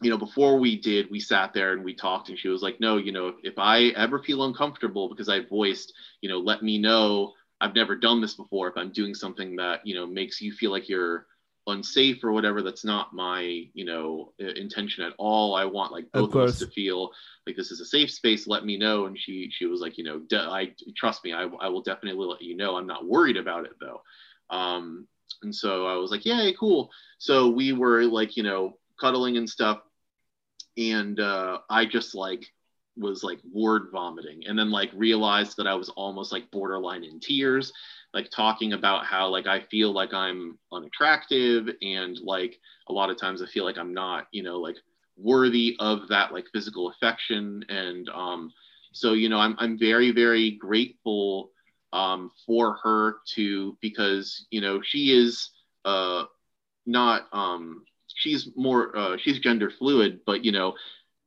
[0.01, 2.79] you know before we did we sat there and we talked and she was like
[2.79, 6.63] no you know if, if i ever feel uncomfortable because i voiced you know let
[6.63, 7.33] me know.
[7.61, 8.67] I've never done this before.
[8.67, 11.27] If i'm doing something that you know makes you feel like you're
[11.67, 15.55] unsafe or whatever that's not my you know intention at all.
[15.55, 17.11] I want like both of, us to feel
[17.47, 19.05] like this is a safe space let me know.
[19.05, 20.21] And she she was like you know
[20.51, 22.75] i trust me I, I will definitely let you know.
[22.75, 24.01] I'm not worried about it though.
[24.49, 25.07] Um
[25.41, 26.89] and so i was like yeah cool.
[27.17, 29.79] So we were like you know cuddling and stuff.
[30.77, 32.45] And uh i just like
[32.97, 37.19] was like word vomiting and then like realized that i was almost like borderline in
[37.19, 37.73] tears
[38.13, 43.17] like talking about how like I feel like I'm unattractive and like a lot of
[43.17, 44.77] times I feel like I'm not, you know, like
[45.17, 47.65] worthy of that like physical affection.
[47.69, 48.53] And um
[48.91, 51.51] so you know I'm I'm very very grateful
[51.91, 55.49] um for her to because you know she is
[55.85, 56.25] uh
[56.85, 57.83] not um
[58.15, 60.75] she's more uh she's gender fluid but you know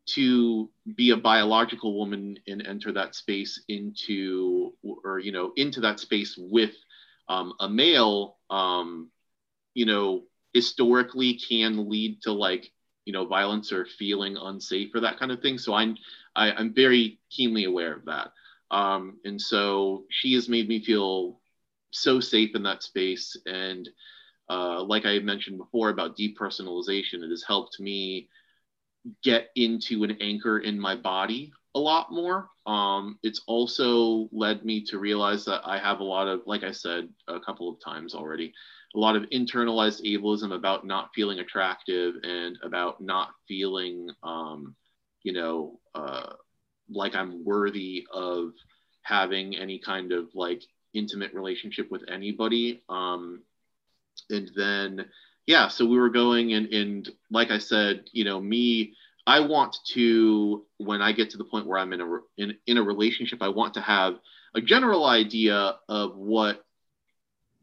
[0.07, 5.99] to be a biological woman and enter that space into or you know into that
[6.01, 6.75] space with
[7.29, 9.11] um, a male um,
[9.75, 10.23] you know
[10.55, 12.71] historically can lead to like
[13.05, 15.59] you know violence or feeling unsafe or that kind of thing.
[15.59, 15.97] So i'm
[16.35, 18.33] I, i'm very keenly aware of that.
[18.71, 21.41] Um, and so she has made me feel
[21.93, 23.37] so safe in that space.
[23.47, 23.89] And
[24.49, 28.29] uh, like i mentioned before about depersonalization it has helped me
[29.23, 32.49] get into an anchor in my body a lot more.
[32.65, 36.73] Um, it's also led me to realize that I have a lot of, like I
[36.73, 38.53] said a couple of times already,
[38.95, 44.75] a lot of internalized ableism about not feeling attractive and about not feeling, um,
[45.23, 46.33] you know, uh,
[46.89, 48.53] like I'm worthy of
[49.03, 50.63] having any kind of like
[50.95, 52.83] intimate relationship with anybody.
[52.89, 53.43] Um,
[54.31, 55.05] and then,
[55.47, 58.95] yeah, so we were going and, and like I said, you know, me,
[59.27, 62.79] I want to when I get to the point where I'm in a in, in
[62.79, 64.15] a relationship, I want to have
[64.55, 66.65] a general idea of what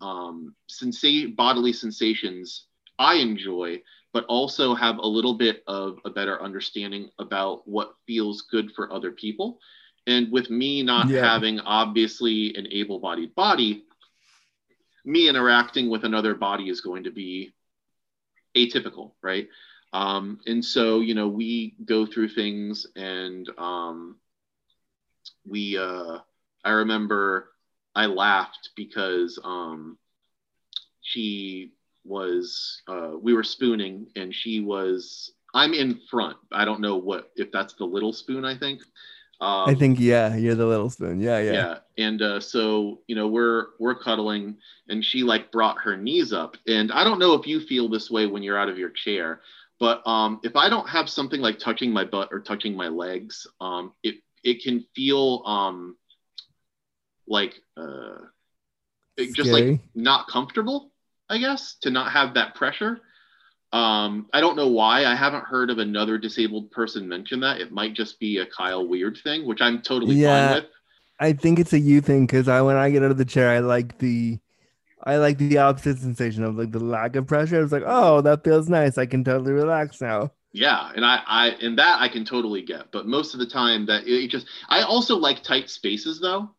[0.02, 2.66] um, sensa- bodily sensations
[3.00, 3.82] I enjoy,
[4.14, 8.92] but also have a little bit of a better understanding about what feels good for
[8.92, 9.60] other people.
[10.06, 11.22] And with me not Yeah.
[11.22, 13.84] having obviously an able-bodied body,
[15.06, 17.54] me interacting with another body is going to be
[18.56, 19.48] atypical, right?
[19.94, 24.18] Um, and so, you know, we go through things and um,
[25.48, 26.20] we, uh,
[26.64, 27.52] I remember
[27.96, 29.98] I laughed because um,
[31.02, 36.38] she was, uh, we were spooning and she was, I'm in front.
[36.52, 38.82] I don't know what, if that's the little spoon, I think.
[39.44, 41.20] Um, I think yeah, you're the little spoon.
[41.20, 41.52] Yeah, yeah.
[41.52, 44.58] yeah and uh, so you know we're we're cuddling
[44.90, 48.10] and she like brought her knees up and i don't know if you feel this
[48.10, 49.42] way when you're out of your chair
[49.80, 53.48] but um, if i don't have something like touching my butt or touching my legs
[53.62, 55.96] um, it it can feel um,
[57.28, 58.18] like uh,
[59.34, 60.92] just like not comfortable
[61.30, 63.00] i guess to not have that pressure
[63.74, 65.06] um, I don't know why.
[65.06, 67.60] I haven't heard of another disabled person mention that.
[67.62, 70.28] It might just be a Kyle Weird thing, which I'm totally Yeah.
[70.28, 70.66] fine with.
[71.20, 73.50] I think it's a you thing because I when I get out of the chair,
[73.50, 74.40] I like the
[75.04, 77.62] I like the opposite sensation of like the lack of pressure.
[77.64, 78.98] It's like, oh, that feels nice.
[78.98, 80.32] I can totally relax now.
[80.52, 82.92] Yeah, and I, I, and that I can totally get.
[82.92, 86.52] But most of the time, that it just, I also like tight spaces though.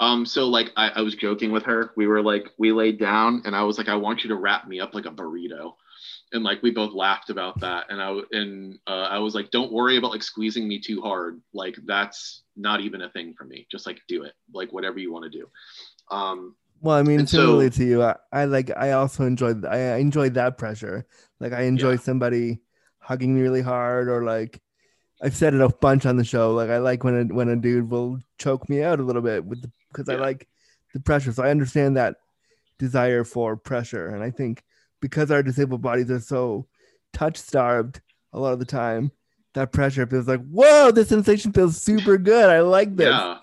[0.00, 1.92] Um, so like I, I was joking with her.
[1.96, 4.68] We were like, we laid down, and I was like, I want you to wrap
[4.68, 5.74] me up like a burrito,
[6.32, 7.86] and like we both laughed about that.
[7.90, 11.40] And I, and uh, I was like, don't worry about like squeezing me too hard.
[11.54, 13.66] Like that's not even a thing for me.
[13.70, 15.48] Just like do it, like whatever you want to do.
[16.10, 19.54] Um, Well, I mean, And so- similarly to you, I, I like I also enjoy
[19.68, 21.06] I enjoy that pressure.
[21.40, 21.98] Like I enjoy Yeah.
[21.98, 22.60] somebody
[22.98, 24.60] hugging me really hard, or like
[25.22, 26.52] I've said it a bunch on the show.
[26.54, 29.44] Like I like when a when a dude will choke me out a little bit
[29.44, 30.46] with because I like
[30.94, 31.32] the pressure.
[31.32, 32.16] So I understand that
[32.78, 34.62] desire for pressure, and I think
[35.00, 36.66] because our disabled bodies are so
[37.12, 38.00] touch starved
[38.32, 39.10] a lot of the time,
[39.54, 42.50] that pressure feels like whoa, this sensation feels super good.
[42.50, 43.06] I like this.
[43.06, 43.38] Yeah,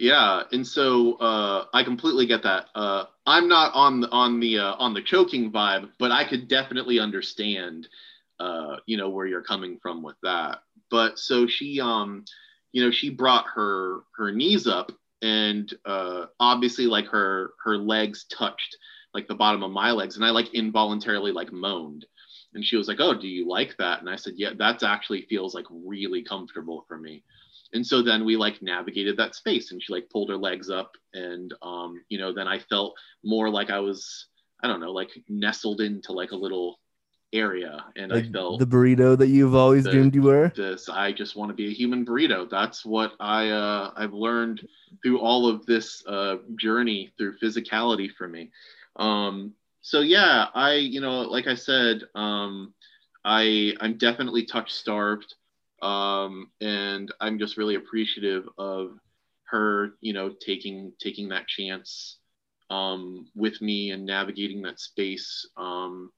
[0.00, 2.66] yeah, and so uh, I completely get that.
[2.74, 6.48] Uh, I'm not on the on the uh, on the choking vibe, but I could
[6.48, 7.88] definitely understand,
[8.40, 10.58] uh, you know, where you're coming from with that.
[10.90, 12.24] But so she, um,
[12.72, 14.90] you know, she brought her her knees up,
[15.22, 18.76] and uh, obviously, like her her legs touched
[19.14, 22.04] like the bottom of my legs, and I like involuntarily like moaned.
[22.54, 25.22] And she was like, "Oh, do you like that?" And I said, "Yeah, that's actually
[25.22, 27.22] feels like really comfortable for me."
[27.74, 30.92] and so then we like navigated that space and she like pulled her legs up
[31.12, 34.26] and um you know then i felt more like i was
[34.62, 36.78] i don't know like nestled into like a little
[37.32, 40.52] area and Like i felt the burrito that you've always the- dreamed you were.
[40.54, 44.66] this i just want to be a human burrito that's what i uh i've learned
[45.02, 48.50] through all of this uh journey through physicality for me
[48.96, 49.54] um
[49.84, 52.72] so yeah, I you know like I said, um,
[53.24, 55.34] I I'm definitely touch starved,
[55.82, 58.98] um, and I'm just really appreciative of
[59.44, 62.16] her you know taking taking that chance
[62.70, 65.46] um, with me and navigating that space.
[65.58, 66.10] Um,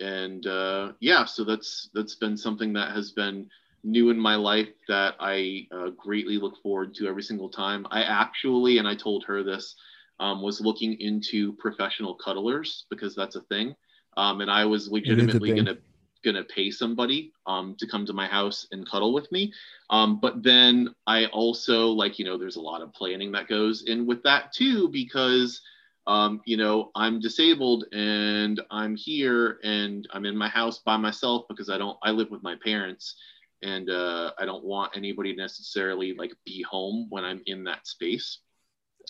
[0.00, 3.48] and uh, yeah, so that's that's been something that has been
[3.82, 7.86] new in my life that I uh, greatly look forward to every single time.
[7.90, 9.74] I actually, and I told her this,
[10.20, 13.74] um, was looking into professional cuddlers because that's a thing.
[14.16, 15.76] Um, and I was legitimately gonna
[16.24, 19.52] gonna pay somebody um, to come to my house and cuddle with me.
[19.90, 23.82] Um, but then I also like you know there's a lot of planning that goes
[23.82, 25.60] in with that too because
[26.06, 31.46] um, you know, I'm disabled and I'm here and I'm in my house by myself
[31.48, 33.16] because I don't, I live with my parents
[33.62, 37.86] and uh, I don't want anybody to necessarily like be home when I'm in that
[37.86, 38.38] space.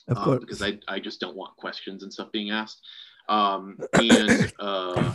[0.09, 0.37] Of course.
[0.37, 2.83] Um, because I, I just don't want questions and stuff being asked.
[3.29, 5.13] Um, and, uh,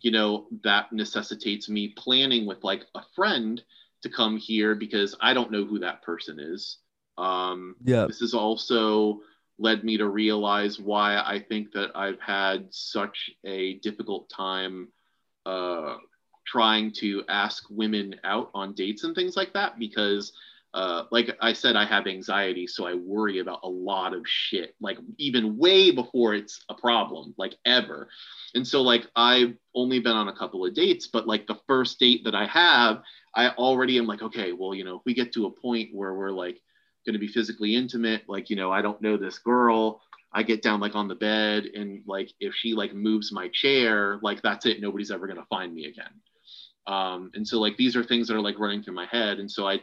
[0.00, 3.62] you know, that necessitates me planning with like a friend
[4.02, 6.78] to come here because I don't know who that person is.
[7.16, 8.06] Um, yeah.
[8.06, 9.20] This has also,
[9.58, 14.88] led me to realize why I think that I've had such a difficult time
[15.44, 15.96] uh,
[16.46, 20.32] trying to ask women out on dates and things like that because
[20.74, 24.74] uh, like I said, I have anxiety, so I worry about a lot of shit,
[24.80, 28.08] like even way before it's a problem, like ever.
[28.54, 31.98] And so, like, I've only been on a couple of dates, but like the first
[31.98, 33.02] date that I have,
[33.34, 36.14] I already am like, okay, well, you know, if we get to a point where
[36.14, 36.60] we're like
[37.08, 40.02] going to be physically intimate like you know i don't know this girl
[40.34, 44.18] i get down like on the bed and like if she like moves my chair
[44.22, 46.12] like that's it nobody's ever going to find me again
[46.86, 49.50] um, and so like these are things that are like running through my head and
[49.50, 49.80] so i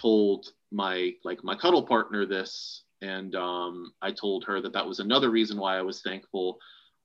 [0.00, 5.00] told my like my cuddle partner this and um, i told her that that was
[5.00, 6.58] another reason why i was thankful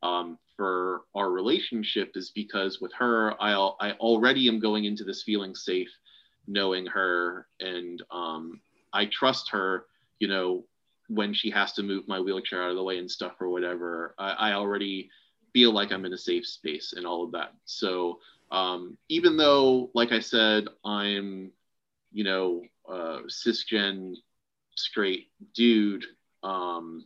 [0.03, 5.23] um, for our relationship is because with her i i already am going into this
[5.23, 5.89] feeling safe
[6.47, 8.59] knowing her and um,
[8.93, 9.85] I trust her,
[10.19, 10.65] you know,
[11.07, 14.15] when she has to move my wheelchair out of the way and stuff or whatever.
[14.17, 15.09] I, I already
[15.53, 17.53] feel like I'm in a safe space and all of that.
[17.65, 18.19] So
[18.51, 21.51] um, even though, like I said, I'm,
[22.11, 24.15] you know, uh, cisgen
[24.75, 26.05] straight dude,
[26.43, 27.05] um,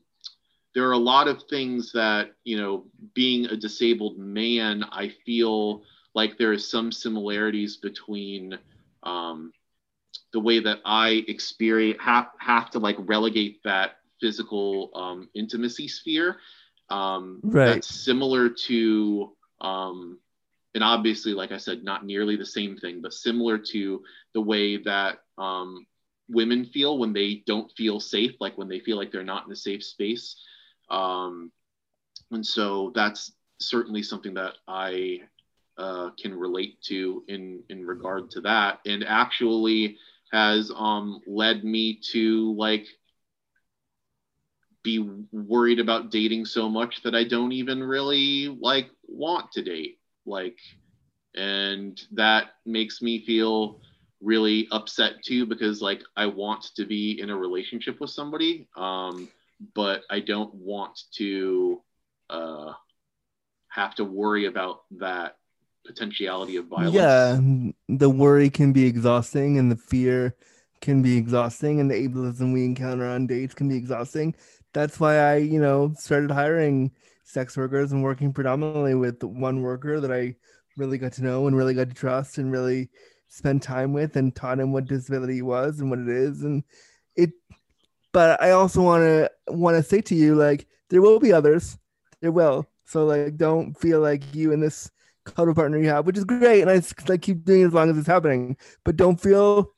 [0.73, 5.83] there are a lot of things that, you know, being a disabled man, I feel
[6.13, 8.57] like there is some similarities between
[9.03, 9.53] um,
[10.33, 16.37] the way that I experience have have to like relegate that physical um, intimacy sphere.
[16.89, 17.65] Um, right.
[17.65, 20.19] That's similar to, um,
[20.73, 24.77] and obviously, like I said, not nearly the same thing, but similar to the way
[24.83, 25.85] that um,
[26.29, 29.51] women feel when they don't feel safe, like when they feel like they're not in
[29.51, 30.35] a safe space.
[30.89, 31.51] Um,
[32.31, 35.21] and so that's certainly something that I
[35.77, 38.79] uh, can relate to in in regard to that.
[38.85, 39.97] And actually,
[40.31, 42.87] has um, led me to like
[44.83, 44.99] be
[45.31, 49.99] worried about dating so much that I don't even really like want to date.
[50.25, 50.57] Like,
[51.35, 53.81] and that makes me feel
[54.25, 59.29] really upset too because like I want to be in a relationship with somebody, um,
[59.75, 61.81] but I don't want to
[62.29, 62.73] uh,
[63.69, 65.38] have to worry about that
[65.85, 66.95] potentiality of violence.
[66.95, 67.39] Yeah,
[67.88, 70.35] the worry can be exhausting, and the fear
[70.81, 74.35] can be exhausting, and the ableism we encounter on dates can be exhausting.
[74.73, 76.91] That's why I, you know, started hiring
[77.23, 80.35] sex workers and working predominantly with one worker that I
[80.77, 82.89] really got to know and really got to trust and really
[83.27, 86.63] spend time with and taught him what disability was and what it is and
[87.15, 87.31] it
[88.13, 91.77] but I also want to want to say to you like there will be others
[92.21, 94.91] there will so like don't feel like you and this
[95.25, 97.89] cuddle partner you have, which is great, and I like keep doing it as long
[97.89, 98.55] as it's happening.
[98.83, 99.73] But don't feel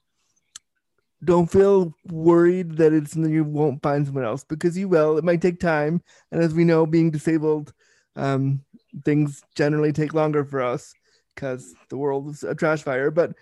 [1.24, 5.18] don't feel worried that it's you won't find someone else because you will.
[5.18, 7.74] It might take time, and as we know, being disabled,
[8.16, 8.62] um,
[9.04, 10.94] things generally take longer for us
[11.38, 13.12] because the world is a trash fire.
[13.12, 13.34] But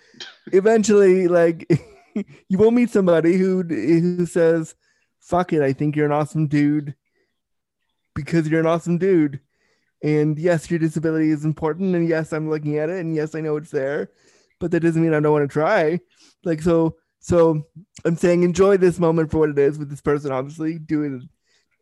[0.52, 1.66] eventually, like
[2.50, 4.76] you will meet somebody who who says,
[5.22, 6.96] "Fuck it, I think you're an awesome dude."
[8.14, 9.42] Because you're an awesome dude,
[10.02, 11.96] and yes, your disability is important.
[11.96, 13.00] And yes, I'm looking at it.
[13.00, 14.12] And yes, I know it's there.
[14.60, 16.00] But that doesn't mean I don't want to try.
[16.46, 17.68] Like, so, so
[18.06, 20.32] I'm saying enjoy this moment for what it is with this person.
[20.32, 21.24] Obviously, do it,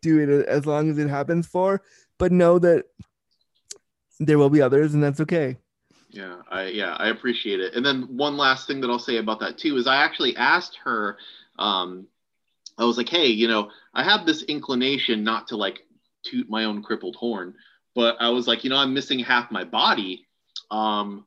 [0.01, 1.83] do it as long as it happens for.
[2.17, 2.85] But know that
[4.19, 5.57] there will be others, and that's okay.
[6.13, 7.73] Yeah, I yeah, I appreciate it.
[7.73, 10.77] And then one last thing that I'll say about that too is I actually asked
[10.83, 11.17] her,
[11.57, 12.07] um,
[12.77, 15.79] I was like, hey, you know, I have this inclination not to like
[16.23, 17.55] toot my own crippled horn,
[17.95, 20.27] but I was like, you know, I'm missing half my body.
[20.71, 21.25] Um,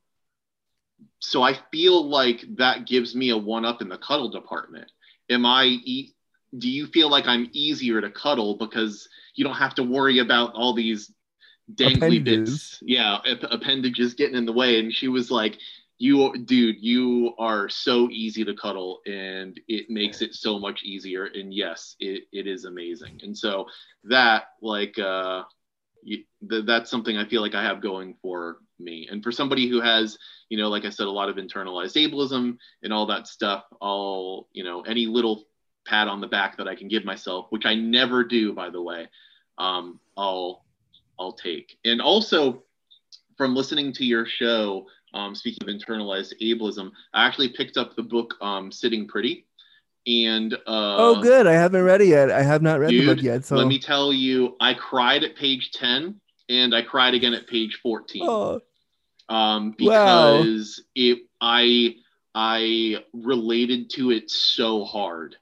[1.21, 4.91] so I feel like that gives me a one up in the cuddle department.
[5.31, 5.65] Am I?
[5.65, 6.13] E-
[6.59, 10.55] do you feel like I'm easier to cuddle because you don't have to worry about
[10.55, 11.13] all these
[11.75, 12.51] dangly Appendages.
[12.51, 12.83] bits?
[12.83, 14.79] Yeah, ap- appendages getting in the way.
[14.79, 15.59] And she was like,
[15.99, 21.25] "You, dude, you are so easy to cuddle, and it makes it so much easier."
[21.27, 23.21] And yes, it, it is amazing.
[23.23, 23.67] And so
[24.05, 25.43] that, like, uh,
[26.03, 29.09] you, th- that's something I feel like I have going for me.
[29.11, 30.19] And for somebody who has,
[30.51, 34.49] you know, like I said, a lot of internalized ableism and all that stuff, I'll,
[34.53, 35.47] you know, any little
[35.87, 38.83] pat on the back that I can give myself, which I never do, by the
[38.83, 39.09] way,
[39.59, 40.66] um, I'll,
[41.19, 41.79] I'll take.
[41.85, 42.63] And also,
[43.37, 48.03] from listening to your show, um, speaking of internalized ableism, I actually picked up the
[48.03, 49.47] book um, "Sitting Pretty,"
[50.07, 51.47] and uh, oh, good.
[51.47, 52.31] I haven't read it yet.
[52.31, 53.45] I have not read the book yet.
[53.45, 57.47] So let me tell you, I cried at page 10 and I cried again at
[57.47, 58.23] page 14.
[58.25, 58.61] Oh,
[59.29, 60.43] um, Wow.
[60.43, 61.97] because it I
[62.35, 65.37] I related to it so hard.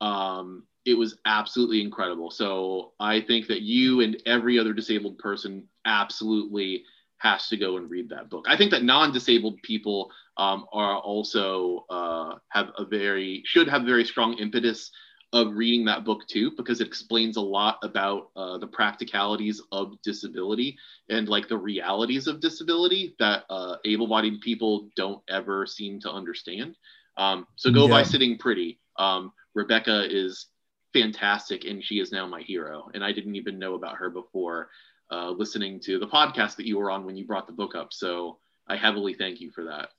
[0.00, 2.30] Um, it was absolutely incredible.
[2.30, 6.84] So I think that you and every other disabled person absolutely
[7.18, 8.46] has to go and read that book.
[8.48, 13.86] I think that non-disabled people um, are also uh, have a very should have a
[13.86, 14.90] very strong impetus
[15.32, 19.94] of reading that book too because it explains a lot about uh, the practicalities of
[20.02, 20.76] disability
[21.08, 26.76] and like the realities of disability that uh, able-bodied people don't ever seem to understand.
[27.16, 28.78] Um, so go by sitting pretty.
[28.98, 30.46] Um, Rebecca is
[30.92, 32.88] fantastic, and she is now my hero.
[32.94, 34.68] And I didn't even know about her before
[35.10, 37.92] uh, listening to the podcast that you were on when you brought the book up.
[37.92, 38.38] So
[38.68, 39.90] I heavily thank you for that.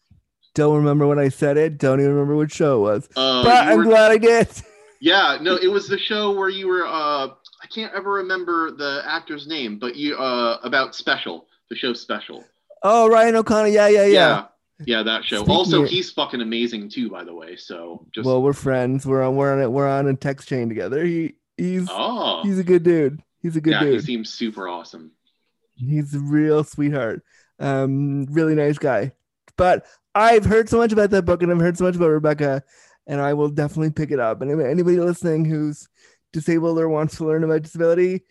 [0.56, 1.78] don't remember when I said it.
[1.78, 3.10] Don't even remember what show it was.
[3.16, 4.48] Uh, but I'm were- glad I did.
[5.02, 6.88] Yeah, no, it was the show where you were.
[6.88, 11.92] Uh, I can't ever remember the actor's name, but you uh, about Special, the show
[11.92, 12.42] Special.
[12.84, 13.68] Oh, Ryan O'Connell.
[13.70, 14.12] Yeah, yeah, yeah.
[14.12, 14.46] yeah,
[14.86, 15.38] yeah, that show.
[15.38, 17.56] Speaking also, of- he's fucking amazing too, by the way.
[17.56, 19.06] So just Well, we're friends.
[19.06, 19.36] We're on.
[19.36, 19.72] We're on it.
[19.72, 21.04] We're on a text chain together.
[21.06, 23.22] He he's oh, he's a good dude.
[23.42, 25.12] He's a good yeah, he seems super awesome.
[25.76, 27.24] He's a real sweetheart.
[27.60, 29.12] Um, really nice guy.
[29.58, 32.64] But I've heard so much about that book, and I've heard so much about Rebecca,
[33.08, 34.42] and I will definitely pick it up.
[34.42, 35.88] And anybody listening who's
[36.32, 38.24] disabled or wants to learn about disability,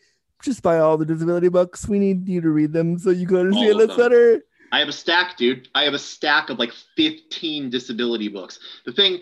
[0.43, 1.88] just buy all the disability books.
[1.88, 4.43] We need you to read them so you can understand us better.
[4.73, 5.68] I have a stack, dude.
[5.75, 8.59] I have a stack of like 15 disability books.
[8.87, 9.20] The thing,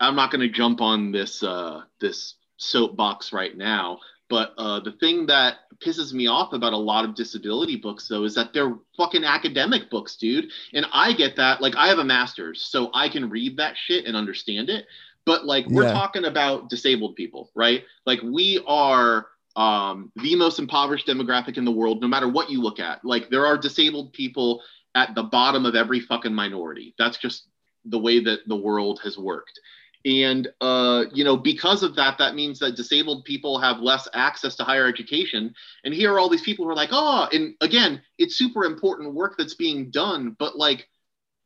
[0.00, 4.92] I'm not going to jump on this uh, this soapbox right now, but uh, the
[4.92, 8.76] thing that pisses me off about a lot of disability books, though, is that they're
[8.96, 10.50] fucking academic books, dude.
[10.74, 11.62] And I get that.
[11.62, 14.86] Like, I have a master's, so I can read that shit and understand it.
[15.24, 15.92] But like, we're Yeah.
[15.92, 17.84] talking about disabled people, right?
[18.06, 19.26] Like, we are
[19.56, 23.04] um, the most impoverished demographic in the world, no matter what you look at.
[23.04, 24.62] Like, there are disabled people
[24.94, 26.94] at the bottom of every fucking minority.
[26.98, 27.46] That's just
[27.84, 29.58] the way that the world has worked.
[30.04, 34.56] And uh, you know, because of that, that means that disabled people have less access
[34.56, 35.54] to higher education.
[35.84, 39.14] And here are all these people who are like, oh, and again, it's super important
[39.14, 40.88] work that's being done, but like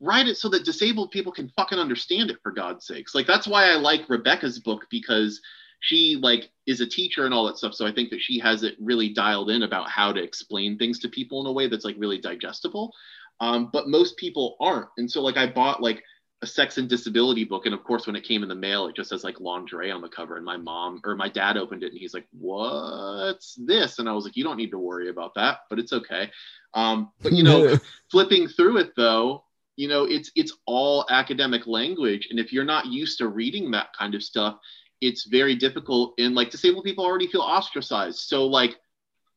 [0.00, 3.14] write it so that disabled people can fucking understand it for God's sakes.
[3.14, 5.40] Like that's why I like Rebecca's book because
[5.80, 7.74] she like is a teacher and all that stuff.
[7.74, 10.98] So I think that she has it really dialed in about how to explain things
[11.00, 12.92] to people in a way that's like really digestible.
[13.40, 14.88] Um, but most people aren't.
[14.96, 16.02] And so like I bought like
[16.42, 18.94] a sex and disability book, and of course when it came in the mail, it
[18.94, 20.36] just says like lingerie on the cover.
[20.36, 24.12] And my mom or my dad opened it and he's like, "What's this?" And I
[24.12, 26.30] was like, "You don't need to worry about that, but it's okay."
[26.74, 27.78] Um, but you know,
[28.10, 29.44] flipping through it though,
[29.76, 33.88] you know, it's it's all academic language, and if you're not used to reading that
[33.98, 34.58] kind of stuff,
[35.00, 36.14] it's very difficult.
[36.18, 38.76] And like disabled people already feel ostracized, so like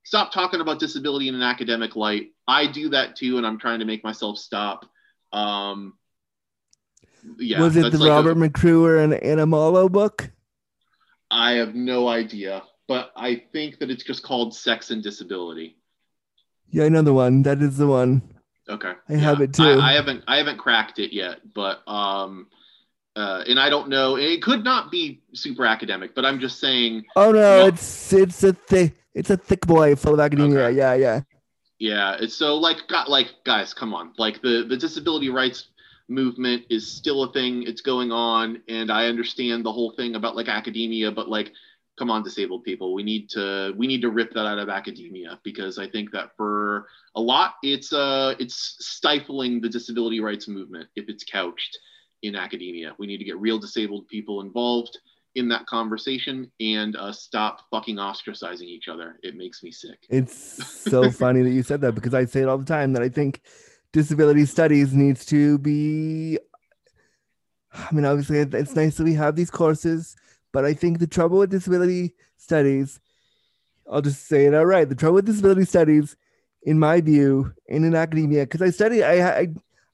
[0.08, 2.28] stop talking about disability in an academic light.
[2.48, 4.86] I do that too, and I'm trying to make myself stop.
[5.34, 5.96] Um,
[7.38, 10.32] yeah, was it the like a- Robert McRuer and Anna Mollow book?
[11.30, 15.76] I have no idea, but I think that it's just called Sex and Disability.
[16.70, 17.44] Yeah, I know the one.
[17.44, 18.22] That is the one.
[18.70, 19.64] Okay, I have it too.
[19.64, 22.48] I, I haven't I haven't cracked it yet, but um,
[23.18, 24.16] uh, and I don't know.
[24.18, 27.04] It could not be super academic, but I'm just saying.
[27.18, 27.66] Oh no, No.
[27.68, 30.60] it's it's a thick it's a thick boy full of academia.
[30.60, 30.78] Okay.
[30.78, 31.22] Yeah, yeah.
[31.80, 34.14] Yeah, it's so like got like guys, come on.
[34.18, 35.70] Like the the disability rights
[36.08, 37.64] movement is still a thing.
[37.64, 41.52] It's going on and I understand the whole thing about like academia, but like
[42.00, 45.40] come on disabled people, we need to we need to rip that out of academia
[45.44, 50.90] because I think that for a lot it's uh it's stifling the disability rights movement
[50.96, 51.78] if it's couched
[52.24, 52.96] in academia.
[52.98, 54.98] We need to get real disabled people involved
[55.38, 59.20] in that conversation and uh, stop fucking ostracizing each other.
[59.22, 60.00] It makes me sick.
[60.10, 60.34] It's
[60.90, 63.10] so funny that you said that because I say it all the time that I
[63.10, 63.42] think
[63.94, 66.40] disability studies needs to be.
[67.72, 70.16] I mean, obviously, it's nice that we have these courses,
[70.52, 73.00] but I think the trouble with disability studies,
[73.90, 74.90] I'll just say it outright.
[74.90, 76.18] The trouble with disability studies,
[76.64, 79.48] in my view, and in academia, because I studied, I, I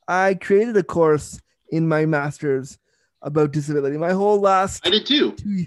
[0.08, 2.78] I created a course in my master's
[3.24, 3.97] about disability.
[3.97, 5.32] My whole last I did too.
[5.32, 5.65] two,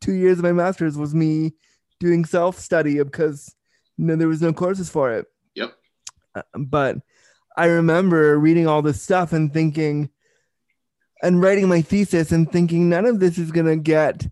[0.00, 1.52] two years of my master's was me
[2.00, 3.54] doing self study because
[3.98, 5.26] you know, there was no courses for it.
[5.54, 5.74] Yep.
[6.34, 6.96] Uh, but
[7.56, 10.08] I remember reading all this stuff and thinking,
[11.22, 14.26] and writing my thesis and thinking none of this is going to get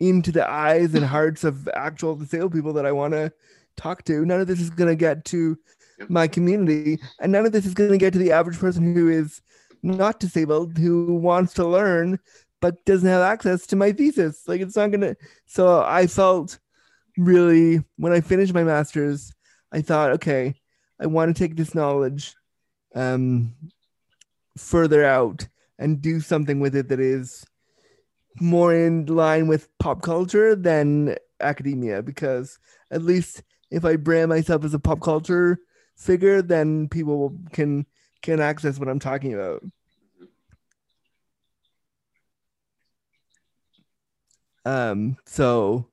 [0.00, 3.32] into the eyes and hearts of actual disabled people that I want to
[3.76, 4.24] talk to.
[4.24, 5.58] None of this is going to get to
[5.98, 6.10] Yep.
[6.10, 9.08] my community, and none of this is going to get to the average person who
[9.08, 9.40] is
[9.84, 12.18] not disabled, who wants to learn
[12.64, 14.48] but doesn't have access to my thesis.
[14.48, 15.14] Like it's not to.
[15.44, 16.58] So I felt
[17.18, 19.34] really when I finished my master's,
[19.70, 20.54] I thought, okay,
[20.98, 22.34] I want to take this knowledge
[22.94, 23.54] um,
[24.56, 25.46] further out
[25.78, 27.44] and do something with it that is
[28.40, 32.58] more in line with pop culture than academia because
[32.90, 35.58] at least if I brand myself as a pop culture
[35.96, 37.84] figure, then people can
[38.24, 39.62] can access what I'm talking about.
[44.64, 45.18] Um.
[45.26, 45.88] So,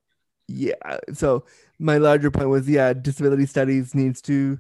[0.48, 0.98] yeah.
[1.14, 1.44] So
[1.78, 4.58] my larger point was, yeah, disability studies needs to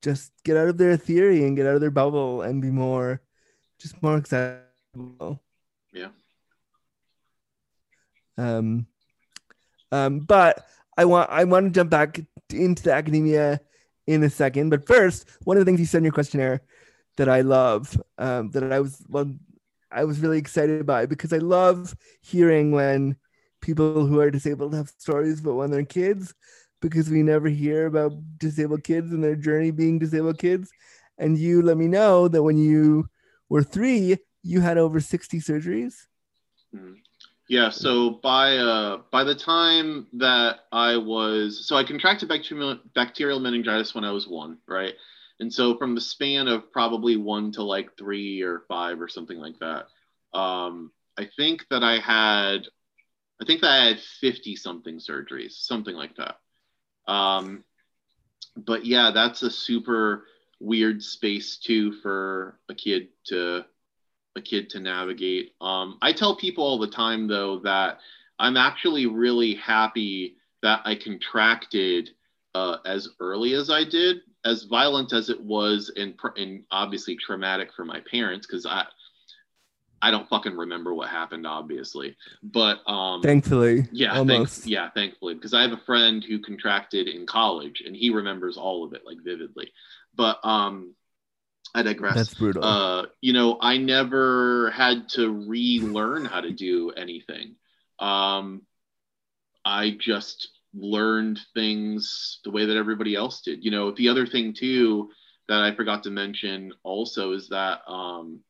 [0.00, 3.20] just get out of their theory and get out of their bubble and be more,
[3.80, 5.42] just more accessible.
[5.92, 6.10] Yeah.
[8.36, 8.86] Um,
[9.90, 13.60] um, but I want I want to jump back into the academia
[14.06, 14.70] in a second.
[14.70, 16.62] But first, one of the things you said in your questionnaire
[17.18, 19.04] that I love, um, that I was
[19.90, 23.16] I was really excited by because I love hearing when
[23.60, 26.34] people who are disabled have stories about when they're kids
[26.80, 30.70] because we never hear about disabled kids and their journey being disabled kids.
[31.18, 33.08] And you let me know that when you
[33.48, 35.94] were three, you had over 60 surgeries.
[36.74, 36.96] Mhm.
[37.48, 43.40] Yeah, so by uh, by the time that I was, so I contracted bacterial bacterial
[43.40, 44.94] meningitis when I was one, right?
[45.40, 49.38] And so from the span of probably one to like three or five or something
[49.38, 49.86] like that,
[50.36, 52.66] um, I think that I had,
[53.40, 56.36] I think that I had fifty something surgeries, something like that.
[57.06, 57.64] Um,
[58.56, 60.24] but yeah, that's a super
[60.60, 63.64] weird space too for a kid to
[64.36, 65.54] a kid to navigate.
[65.60, 68.00] Um, I tell people all the time, though, that
[68.38, 72.10] I'm actually really happy that I contracted
[72.54, 77.72] uh, as early as I did, as violent as it was, and, and obviously traumatic
[77.74, 78.84] for my parents, because I
[80.00, 82.16] I don't fucking remember what happened, obviously.
[82.42, 84.52] But um, Thankfully, yeah, almost.
[84.52, 88.56] thanks, yeah, thankfully, because I have a friend who contracted in college, and he remembers
[88.56, 89.72] all of it like vividly.
[90.14, 90.94] But um,
[91.74, 92.64] I digress That's brutal.
[92.64, 97.56] uh, you know, I never had to relearn how to do anything.
[97.98, 98.62] Um,
[99.64, 103.64] I just learned things the way that everybody else did.
[103.64, 105.10] You know, the other thing too
[105.48, 108.40] that I forgot to mention also is that um,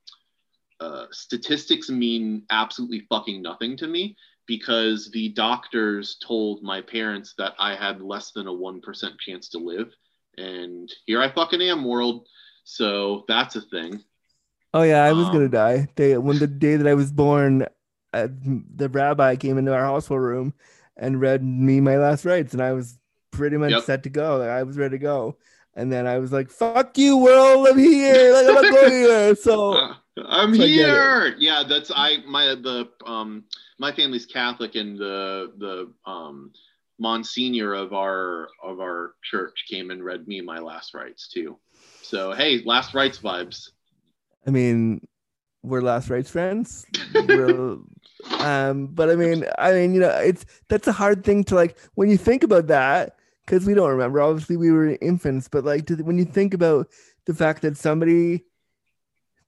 [0.81, 4.17] uh, statistics mean absolutely fucking nothing to me
[4.47, 9.59] because the doctors told my parents that I had less than a 1% chance to
[9.59, 9.93] live.
[10.39, 12.27] And here I fucking am, world.
[12.65, 14.03] So that's a thing.
[14.75, 15.89] Oh yeah, I was gonna Um, die.
[15.97, 17.67] They when the day that I was born,
[18.13, 18.29] uh,
[18.77, 20.53] the rabbi came into our hospital room
[20.99, 22.99] and read me my last rites, and I was
[23.31, 23.83] pretty much Yep.
[23.83, 24.39] set to go.
[24.39, 25.39] Like, I was ready to go,
[25.75, 27.69] and then I was like, "Fuck you, world!
[27.69, 28.33] I'm here.
[28.33, 29.95] Like I'm not going anywhere." So Uh,
[30.27, 30.93] I'm So I get it.
[30.93, 31.35] here.
[31.39, 33.45] Yeah, that's I my the um
[33.79, 36.53] my family's Catholic and the the um
[36.99, 41.59] Monsignor of our of our church came and read me my last rites too.
[42.03, 43.71] So hey, last rites vibes.
[44.47, 45.07] I mean,
[45.69, 46.87] we're last rites friends.
[48.41, 51.79] Um, but I mean, I mean, you know, it's that's a hard thing to like
[51.95, 54.21] when you think about that because we don't remember.
[54.21, 56.89] Obviously, we were infants, but like to, when you think about
[57.27, 58.45] the fact that somebody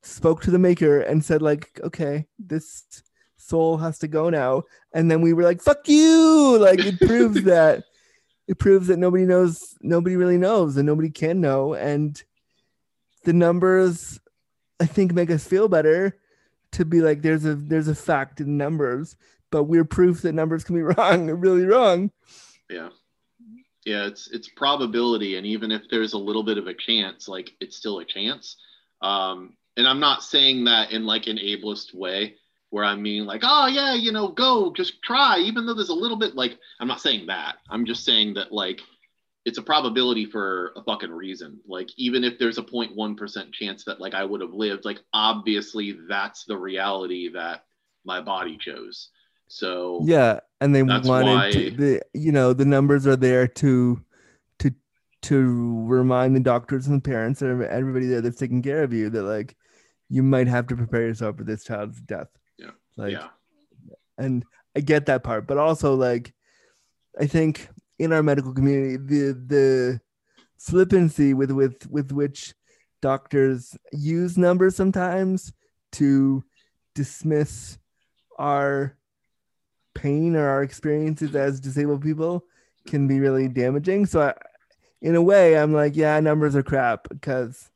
[0.03, 3.03] spoke to the maker and said, like, okay, this
[3.37, 4.63] soul has to go now,
[4.95, 7.85] and then we were like, fuck you, like it proves that
[8.49, 12.23] it proves that nobody knows, nobody really knows, and nobody can know, and
[13.25, 14.19] the numbers
[14.81, 16.19] I think make us feel better
[16.73, 19.17] to be like there's a there's a fact in numbers,
[19.51, 22.11] but we're proof that numbers can be wrong, really wrong.
[22.69, 22.91] Yeah.
[23.85, 27.51] Yeah, it's it's probability and even if there's a little bit of a chance, like
[27.61, 28.57] it's still a chance.
[29.03, 32.37] Um and I'm not saying that in like an ableist way.
[32.71, 35.95] where I mean like, oh yeah, you know, go, just try, even though there's a
[35.95, 37.57] little bit like I'm not saying that.
[37.69, 38.81] I'm just saying that like
[39.45, 41.59] it's a probability for a fucking reason.
[41.67, 45.97] Like even if there's a 0.1% chance that like I would have lived, like obviously
[46.09, 47.65] that's the reality that
[48.05, 49.09] my body chose.
[49.49, 54.01] So Yeah, and they wanted why- to, the you know the numbers are there to
[54.61, 54.75] to
[55.23, 59.11] to remind the doctors and the parents and everybody there that's taking care of you
[59.11, 59.57] that like
[60.09, 62.29] you might have to prepare yourself for this child's death.
[62.59, 62.71] Yeah.
[62.97, 63.29] Like yeah.
[64.19, 64.45] and
[64.77, 66.35] I get that part, but also like
[67.19, 67.69] I think
[68.01, 70.01] in our medical community, the the
[70.57, 72.55] flippancy with with with which
[73.03, 75.53] doctors use numbers sometimes
[75.93, 76.43] to
[76.95, 77.79] dismiss
[78.39, 78.97] our
[79.95, 82.45] pain or our experiences as disabled people
[82.87, 84.07] can be really damaging.
[84.07, 84.35] So I,
[85.03, 87.71] in a way, I'm like, yeah, numbers are crap because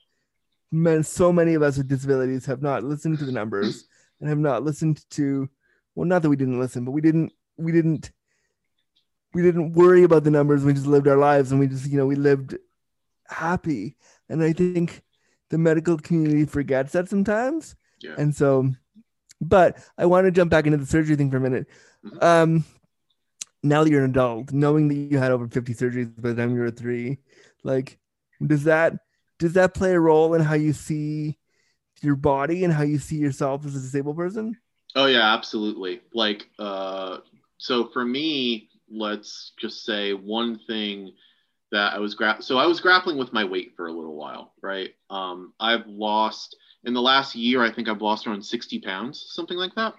[0.72, 3.84] man, so many of us with disabilities have not listened to the numbers
[4.20, 5.50] and have not listened to
[5.94, 8.10] well not that we didn't listen but we didn't we didn't
[9.34, 11.98] we didn't worry about the numbers we just lived our lives and we just you
[11.98, 12.56] know we lived
[13.28, 13.96] happy
[14.28, 15.02] and i think
[15.50, 18.14] the medical community forgets that sometimes Yeah.
[18.18, 18.70] and so
[19.40, 21.66] but i want to jump back into the surgery thing for a minute
[22.04, 22.22] Mhm.
[22.22, 22.64] um
[23.62, 26.54] now that you're an adult knowing that you had over 50 surgeries by the time
[26.54, 27.18] you were three
[27.62, 27.98] like
[28.46, 28.94] does that
[29.38, 31.38] does that play a role in how you see
[32.02, 34.56] your body and how you see yourself as a disabled person
[34.96, 36.02] Oh yeah, absolutely.
[36.12, 37.18] Like uh
[37.58, 41.12] so for me, let's just say one thing
[41.72, 44.52] that I was gra- so I was grappling with my weight for a little while,
[44.62, 44.94] right?
[45.10, 49.58] Um I've lost in the last year I think I've lost around 60 pounds, something
[49.58, 49.94] like that.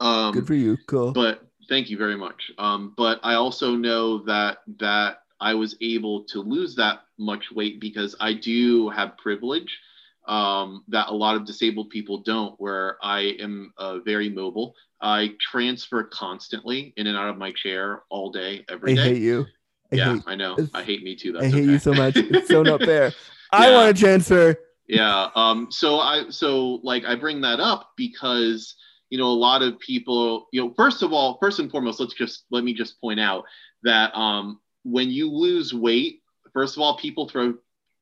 [0.00, 2.50] Um good for you cool but thank you very much.
[2.58, 7.80] Um, but I also know that that I was able to lose that much weight
[7.80, 9.78] because I do have privilege
[10.26, 14.74] um, that a lot of disabled people don't, where I am uh, very mobile.
[15.00, 19.02] I transfer constantly in and out of my chair all day, every i day.
[19.02, 19.46] hate you
[19.92, 20.56] i yeah, hate I know.
[20.74, 21.32] I hate me too.
[21.32, 21.72] That's i hate okay.
[21.72, 23.12] you so much it's so not fair
[23.52, 24.56] i want to transfer
[24.88, 28.74] yeah um so i so like i bring that up because
[29.08, 32.14] you know a lot of people you know first of all first and foremost let's
[32.14, 33.44] just let me just point out
[33.82, 37.54] that um when you lose weight first of all people throw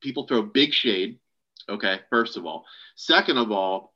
[0.02, 1.18] people throw big shade
[1.68, 2.64] okay first of all.
[2.96, 3.94] Second of all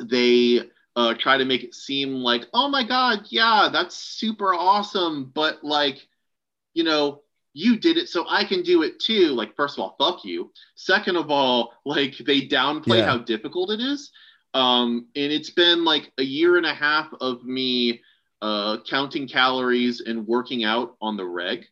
[0.00, 0.60] they
[0.96, 5.62] uh, try to make it seem like oh my god yeah that's super awesome but
[5.64, 6.06] like
[6.74, 7.22] you know
[7.54, 9.28] you did it so i can do it too.
[9.28, 10.50] Like first of all fuck you.
[10.74, 13.06] Second of all like they downplay Yeah.
[13.06, 14.10] how difficult it is.
[14.54, 18.00] Um and it's been like a year and a half of me
[18.42, 21.66] uh counting calories and working out on the reg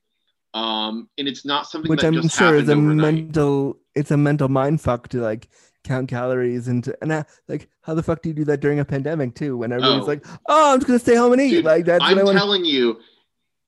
[0.54, 2.96] um and it's not something which that i'm just sure is a overnight.
[2.96, 5.48] mental it's a mental mind fuck to like
[5.84, 8.80] count calories and to, and I, like how the fuck do you do that during
[8.80, 10.06] a pandemic too when everybody's Oh.
[10.06, 12.38] like oh i'm just gonna stay home and eat Dude, like that's I'm what i
[12.38, 12.98] telling you,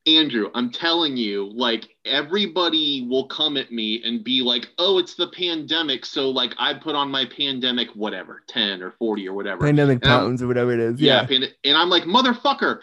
[0.05, 5.15] Andrew, I'm telling you, like everybody will come at me and be like, "Oh, it's
[5.15, 9.65] the pandemic, so like I put on my pandemic whatever, 10 or 40 or whatever."
[9.65, 12.81] pandemic pounds or whatever it is yeah, yeah, and I'm like, "Motherfucker,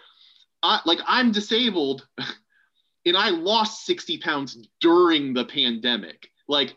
[0.64, 2.08] I like I'm disabled
[3.10, 6.76] and I lost 60 pounds during the pandemic." Like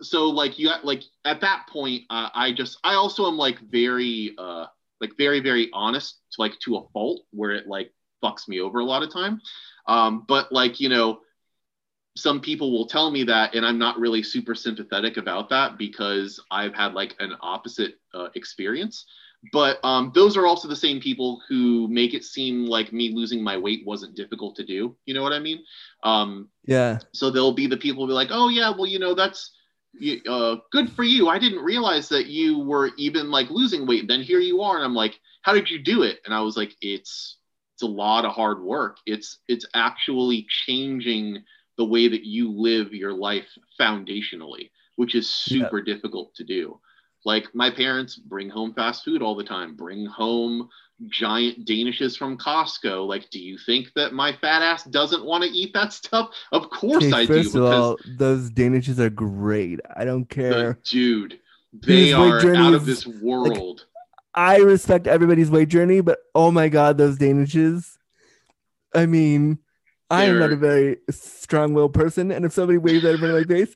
[0.00, 4.34] so like you like at that point uh, I just I also am like very
[4.38, 4.66] uh
[5.02, 7.92] like very very honest like to a fault where it like
[8.22, 9.40] fucks me over a lot of time
[9.86, 11.20] um but like you know
[12.16, 16.40] some people will tell me that and i'm not really super sympathetic about that because
[16.50, 19.06] i've had like an opposite uh, experience
[19.52, 23.42] but um, those are also the same people who make it seem like me losing
[23.42, 25.58] my weight wasn't difficult to do you know what i mean
[26.04, 29.14] um, yeah so they'll be the people who be like, oh yeah, well you know
[29.14, 29.52] that's
[30.28, 31.28] uh, good for you.
[31.28, 34.08] I didn't realize that you were even like losing weight.
[34.08, 36.20] Then here you are, and I'm like, how did you do it?
[36.24, 37.38] And I was like, it's
[37.74, 38.98] it's a lot of hard work.
[39.06, 41.42] It's it's actually changing
[41.78, 43.48] the way that you live your life
[43.80, 45.64] foundationally, which is Yeah.
[45.64, 46.80] super difficult to do.
[47.24, 50.68] Like my parents bring home fast food all the time, bring home
[51.08, 53.06] giant danishes from Costco.
[53.06, 56.30] Like, do you think that my fat ass doesn't want to eat that stuff?
[56.52, 57.42] Of course Okay, I do.
[57.42, 61.38] first of all those danishes are great i don't care dude,
[61.72, 63.86] they weight are out of this world.
[64.34, 67.96] i respect everybody's weight journey but oh my god those danishes
[68.94, 69.58] i mean
[70.10, 73.54] i am not a very strong-willed person and if somebody that in front of my
[73.54, 73.74] face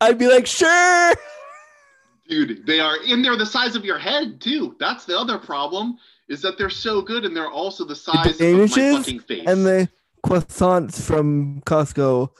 [0.00, 1.12] i'd be like sure
[2.28, 4.76] dude, they are, and they're the size of your head too.
[4.78, 5.98] That's the other problem
[6.28, 9.44] is that they're so good, and they're also the size of my fucking face.
[9.46, 9.88] and the
[10.24, 12.30] croissants from Costco.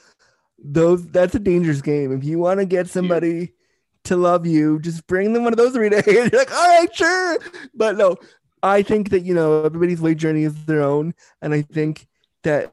[0.59, 2.13] Those that's a dangerous game.
[2.13, 3.53] If you want to get somebody
[4.05, 6.03] to love you, just bring them one of those every day.
[6.07, 7.39] And you're like, all right, sure.
[7.75, 8.17] But no,
[8.63, 12.09] I think that you know everybody's weight journey is their own, and I think
[12.43, 12.73] that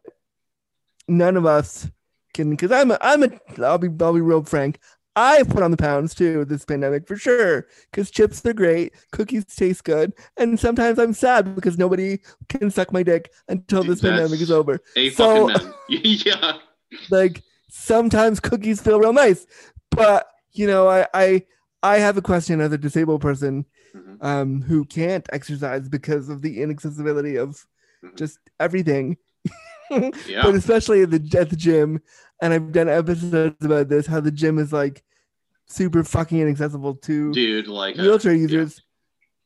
[1.08, 1.90] none of us
[2.34, 3.30] can because I'm a I'm a
[3.62, 4.80] I'll be I'll be real frank.
[5.16, 9.46] I put on the pounds too this pandemic for sure because chips are great, cookies
[9.46, 14.14] taste good, and sometimes I'm sad because nobody can suck my dick until this That's
[14.16, 14.80] pandemic is over.
[14.96, 16.54] A So- fucking yeah.
[17.12, 19.46] Like sometimes cookies feel real nice,
[19.92, 21.44] but you know I I
[21.84, 24.18] I have a question as a disabled person Mhm.
[24.24, 27.64] um who can't exercise because of the inaccessibility of
[28.04, 28.16] Mhm.
[28.16, 29.18] just everything.
[30.28, 30.42] Yeah.
[30.44, 32.02] but especially at the at the gym.
[32.44, 35.02] And I've done episodes about this, how the gym is like
[35.66, 38.42] super fucking inaccessible to Dude, like uh, wheelchair yeah.
[38.42, 38.82] users.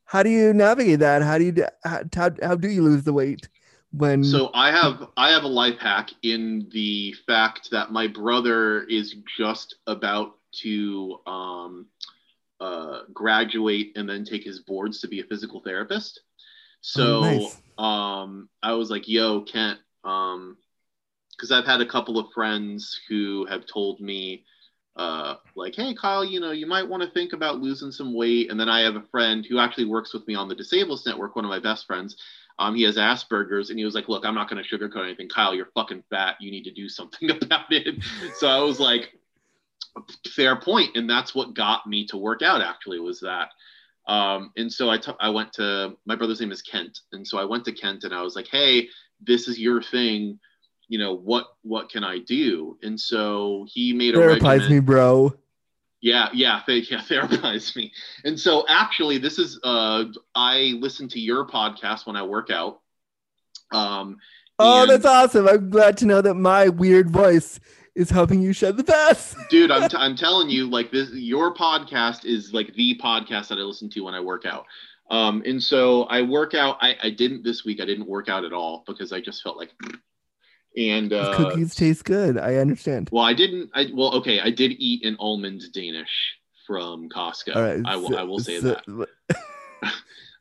[0.06, 1.22] How do you navigate that?
[1.22, 3.50] How do you how, how, how do you lose the weight
[3.92, 8.84] when So I have I have a life hack in the fact that my brother
[8.84, 11.86] is just about to um,
[12.60, 16.22] uh, graduate and then take his boards to be a physical therapist.
[16.82, 17.62] So Oh, nice.
[17.78, 19.78] um, I was like, "Yo, Kent,"
[21.38, 24.44] because I've had a couple of friends who have told me,
[24.96, 28.50] uh, like, "Hey, Kyle, you know, you might want to think about losing some weight."
[28.50, 31.36] And then I have a friend who actually works with me on the Disabled Network,
[31.36, 32.18] one of my best friends.
[32.60, 35.30] Um, he has Asperger's, and he was like, "Look, I'm not going to sugarcoat anything.
[35.30, 36.38] Kyle, you're fucking fat.
[36.40, 38.04] You need to do something about it."
[38.36, 39.20] so I was like,
[40.28, 42.62] "Fair point," and that's what got me to work out.
[42.62, 43.50] Actually, was that.
[44.08, 47.38] Um, and so I, t- I went to my brother's name is Kent, and so
[47.38, 48.90] I went to Kent, and I was like, "Hey,
[49.22, 50.40] this is your thing.
[50.88, 51.48] You know what?
[51.64, 55.34] What can I do?" And so he made a therapize me, bro?
[56.02, 57.92] Yeah, yeah, they, yeah, therapize me.
[58.24, 62.82] And so actually, this is uh, I listen to your podcast when I work out.
[63.72, 64.18] Um,
[64.60, 65.48] Oh, that's awesome.
[65.48, 67.60] I'm glad to know that my weird voice
[67.96, 69.38] is helping you shed the past.
[69.50, 69.72] dude.
[69.72, 73.62] I'm, t- I'm telling you, like this, your podcast is like the podcast that I
[73.62, 74.66] listen to when I work out.
[75.12, 76.78] Um, and so I work out.
[76.82, 77.80] I, I didn't this week.
[77.80, 79.72] I didn't work out at all because I just felt like.
[80.78, 82.38] And uh, Cookies taste good.
[82.38, 83.10] I understand.
[83.12, 83.72] well, I didn't.
[83.74, 84.40] I well, okay.
[84.40, 86.36] I did eat an almond Danish
[86.68, 87.56] from Costco.
[87.56, 87.82] All right.
[87.86, 88.10] I will.
[88.10, 89.08] so- I will say so- that.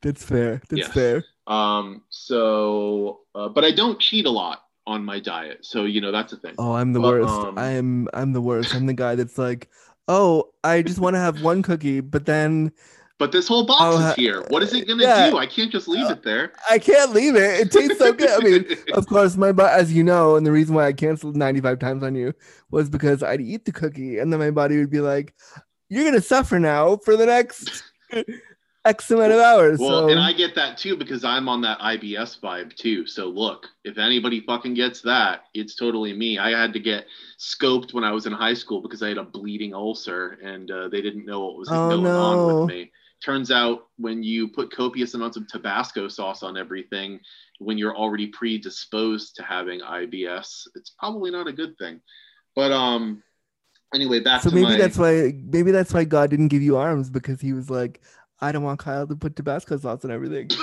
[0.02, 0.60] that's fair.
[0.68, 0.92] That's Yes.
[0.92, 1.24] fair.
[1.46, 5.64] Um, so, uh, but I don't cheat a lot on my diet.
[5.64, 6.54] So, you know, that's a thing.
[6.58, 7.28] Oh, I'm the But, worst.
[7.32, 8.74] um, I am I'm the worst.
[8.74, 9.68] I'm the guy that's like,
[10.08, 12.72] oh, I just want to have one cookie, but then
[13.18, 14.44] But this whole box Oh, is uh, here.
[14.48, 15.30] What is it going to yeah.
[15.30, 15.38] do?
[15.38, 16.52] I can't just leave it there.
[16.70, 17.60] I can't leave it.
[17.60, 18.28] It tastes so good.
[18.30, 21.34] I mean, of course, my body, as you know, and the reason why I canceled
[21.34, 22.34] 95 times on you
[22.70, 25.34] was because I'd eat the cookie and then my body would be like,
[25.88, 27.84] you're gonna suffer now for the next
[28.84, 29.78] X amount of hours.
[29.80, 33.06] well, so and I get that too because I'm on that IBS vibe too.
[33.06, 36.38] So, look, if anybody fucking gets that, it's totally me.
[36.38, 37.06] I had to get
[37.40, 40.88] scoped when I was in high school because I had a bleeding ulcer and uh,
[40.88, 42.92] they didn't know what was Oh, going on with me.
[43.26, 47.18] Turns out when you put copious amounts of Tabasco sauce on everything,
[47.58, 52.00] when you're already predisposed to having IBS, it's probably not a good thing.
[52.54, 53.24] But um,
[53.92, 54.76] anyway, back so maybe my.
[54.76, 58.00] that's why maybe that's why God didn't give you arms because he was like,
[58.40, 60.48] I don't want Kyle to put Tabasco sauce on everything.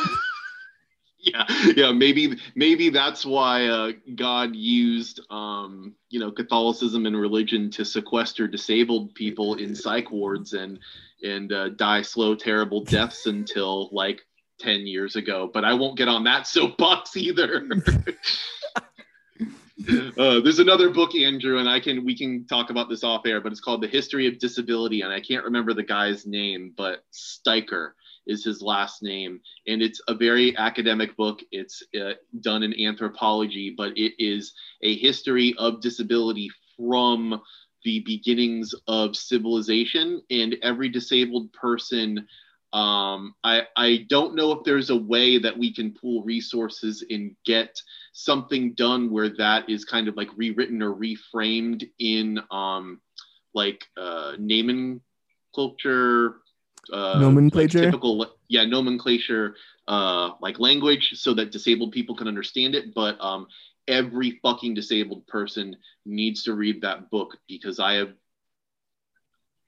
[1.23, 1.45] yeah
[1.75, 7.85] yeah maybe maybe that's why uh, god used um you know catholicism and religion to
[7.85, 10.79] sequester disabled people in psych wards and
[11.23, 14.21] and uh, die slow terrible deaths until like
[14.59, 17.63] 10 years ago but i won't get on that soapbox either
[19.41, 23.41] uh, there's another book andrew and i can we can talk about this off air
[23.41, 27.03] but it's called the history of disability and i can't remember the guy's name but
[27.11, 27.93] Stiker
[28.25, 31.41] is his last name and it's a very academic book.
[31.51, 37.41] It's uh, done in anthropology, but it is a history of disability from
[37.83, 40.21] the beginnings of civilization.
[40.29, 42.27] And every disabled person,
[42.73, 47.35] um, I, I don't know if there's a way that we can pool resources and
[47.45, 47.79] get
[48.13, 52.99] something done where that is kind of like rewritten or reframed in um,
[53.53, 56.37] like uh, nomenclature
[56.91, 57.79] uh, Nomenclature?
[57.79, 59.55] like typical yeah nomenclature
[59.87, 63.47] uh like language so that disabled people can understand it but um
[63.87, 65.75] every fucking disabled person
[66.05, 68.13] needs to read that book because i have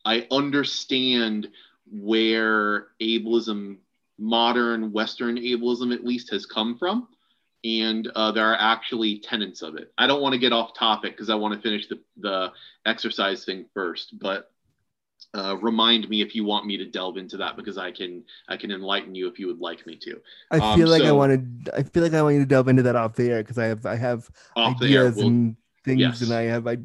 [0.05, 1.49] i understand
[1.91, 3.78] where ableism
[4.18, 7.07] modern western ableism at least has come from
[7.66, 9.91] and uh, there are actually tenets of it.
[9.97, 12.51] I don't want to get off topic because i want to finish the, the
[12.86, 14.51] exercise thing first but
[15.36, 18.57] uh, remind me if you want me to delve into that because I can I
[18.57, 20.21] can enlighten you if you would like me to.
[20.51, 22.83] I Um, feel like I wanted I feel like I want you to delve into
[22.83, 25.55] that off the air because I have I have Off the air, ideas we'll, and
[25.83, 26.21] things yes.
[26.21, 26.77] and I have I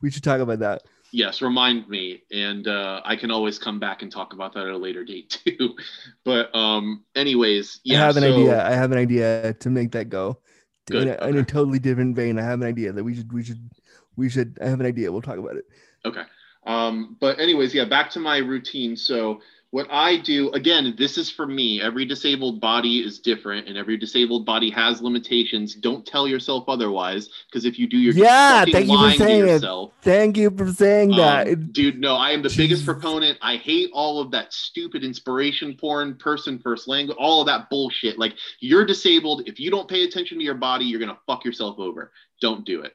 [0.00, 0.82] we should talk about that.
[1.12, 4.72] yes, remind me, and uh, I can always come back and talk about that at
[4.72, 5.76] a later date too.
[6.24, 8.02] but um, anyways, yeah.
[8.02, 8.64] I have an so- idea.
[8.66, 10.38] I have an idea to make that go.
[10.86, 13.32] Good, In a, in a totally different vein, I have an idea that we should
[13.32, 13.70] we should
[14.16, 14.58] we should.
[14.62, 15.12] I have an idea.
[15.12, 15.64] We'll talk about it.
[16.04, 16.22] Okay.
[16.66, 18.96] Um, but anyways, yeah, back to my routine.
[18.96, 19.40] So
[19.72, 21.80] what I do again, this is for me.
[21.80, 25.76] Every disabled body is different, and every disabled body has limitations.
[25.76, 29.46] Don't tell yourself otherwise, because if you do, you're Yeah, thank you for saying it.
[29.46, 29.92] yourself.
[30.02, 31.46] Thank you for saying that.
[31.46, 33.38] Um, It- dude, no, I am the biggest proponent.
[33.40, 38.18] I hate all of that stupid inspiration porn, person first language, all of that bullshit.
[38.18, 39.44] Like, you're disabled.
[39.46, 42.10] If you don't pay attention to your body, you're gonna fuck yourself over.
[42.40, 42.94] Don't do it.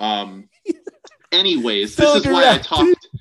[0.00, 0.48] Um,
[1.32, 3.08] anyways, So this is why I talked.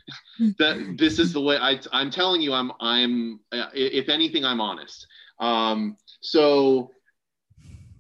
[0.60, 1.80] That this is the way I.
[1.94, 2.70] I'm telling you, I'm.
[2.82, 3.40] I'm.
[3.54, 5.08] uh, If anything, I'm honest.
[5.40, 6.92] Um, so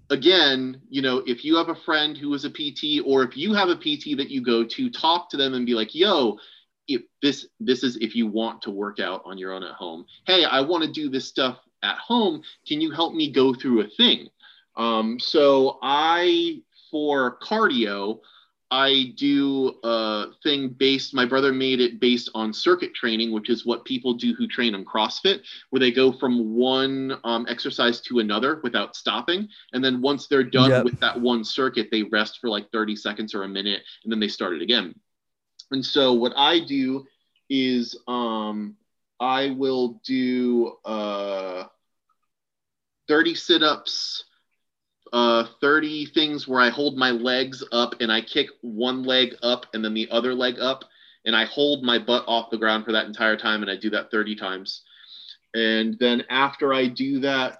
[0.10, 3.53] again, you know, if you have a friend who is a PT, or if you
[3.53, 6.38] have a PT that you go to, talk to them and be like, "Yo,
[6.88, 10.06] if this this is if you want to work out on your own at home.
[10.28, 12.41] Hey, I want to do this stuff at home.
[12.68, 14.28] Can you help me go through a thing?"
[14.76, 18.20] Um, so I for cardio.
[18.72, 23.66] I do a thing based, my brother made it based on circuit training, which is
[23.66, 28.20] what people do who train on CrossFit, where they go from one um, exercise to
[28.20, 29.47] another without stopping.
[29.74, 30.84] And then once they're done Yep.
[30.84, 34.20] with that one circuit, they rest for like 30 seconds or a minute and then
[34.20, 34.95] they start it again.
[35.72, 37.05] And so what I do
[37.49, 38.76] is um,
[39.20, 41.66] I will do uh,
[43.07, 44.26] 30 sit ups,
[45.14, 49.66] uh, 30 things where I hold my legs up and I kick one leg up
[49.74, 50.84] and then the other leg up.
[51.26, 53.62] And I hold my butt off the ground for that entire time.
[53.64, 54.84] And I do that 30 times.
[55.56, 57.58] And then after I do that,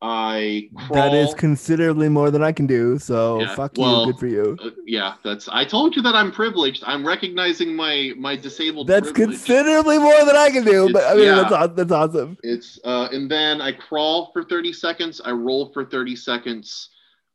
[0.00, 0.94] I crawl.
[0.94, 2.98] that is considerably more than I can do.
[2.98, 4.12] So Yeah, fuck well, you.
[4.12, 4.56] Good for you.
[4.62, 5.48] Uh, yeah, that's.
[5.48, 6.84] I told you that I'm privileged.
[6.86, 8.86] I'm recognizing my my disabled.
[8.86, 9.38] That's privilege.
[9.38, 10.92] considerably more than I can do.
[10.92, 12.38] But I mean, It's- that's, that's awesome.
[12.44, 15.20] It's uh, and then I crawl for 30 seconds.
[15.24, 16.90] I roll for 30 seconds.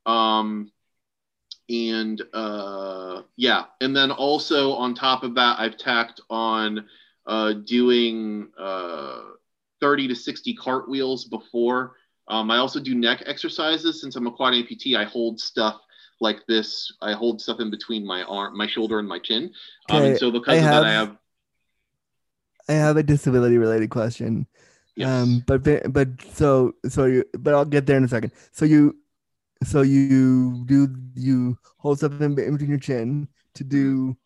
[0.06, 0.70] Um,
[1.68, 6.86] and uh, yeah, and then also on top of that, I've tacked on
[7.26, 9.20] uh, doing uh,
[9.80, 11.96] 30 to 60 cartwheels before.
[12.28, 14.96] Um, I also do neck exercises since I'm a quad amputee.
[14.96, 15.80] I hold stuff
[16.20, 16.92] like this.
[17.02, 19.52] I hold stuff in between my arm, my shoulder, and my chin.
[19.90, 21.18] Um, Okay, and so because I of that, I have- have
[22.68, 24.46] I have a disability related question.
[24.96, 25.08] yes.
[25.10, 25.62] Um, but
[25.92, 28.32] but so so you but I'll get there in a second.
[28.52, 28.96] So you
[29.64, 34.16] so you do you hold stuff in, between your chin to do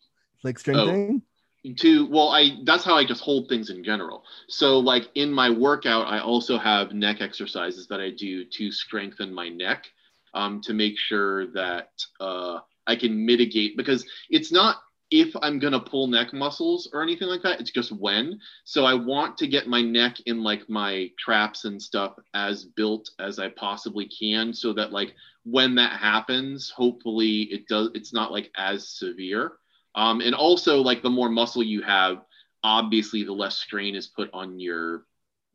[0.43, 1.21] like strengthening?
[1.21, 1.28] Oh.
[1.77, 4.23] To well i that's how i just hold things in general.
[4.47, 9.33] So like in my workout i also have neck exercises that i do to strengthen
[9.33, 9.85] my neck
[10.33, 11.89] um, to make sure that
[12.19, 14.77] uh, i can mitigate because it's not
[15.11, 18.39] if i'm going to pull neck muscles or anything like that it's just when.
[18.63, 23.09] So i want to get my neck in like my traps and stuff as built
[23.19, 28.31] as i possibly can so that like when that happens hopefully it does it's not
[28.31, 29.53] like as severe
[29.95, 32.21] um, and also, like the more muscle you have,
[32.63, 35.05] obviously the less strain is put on your,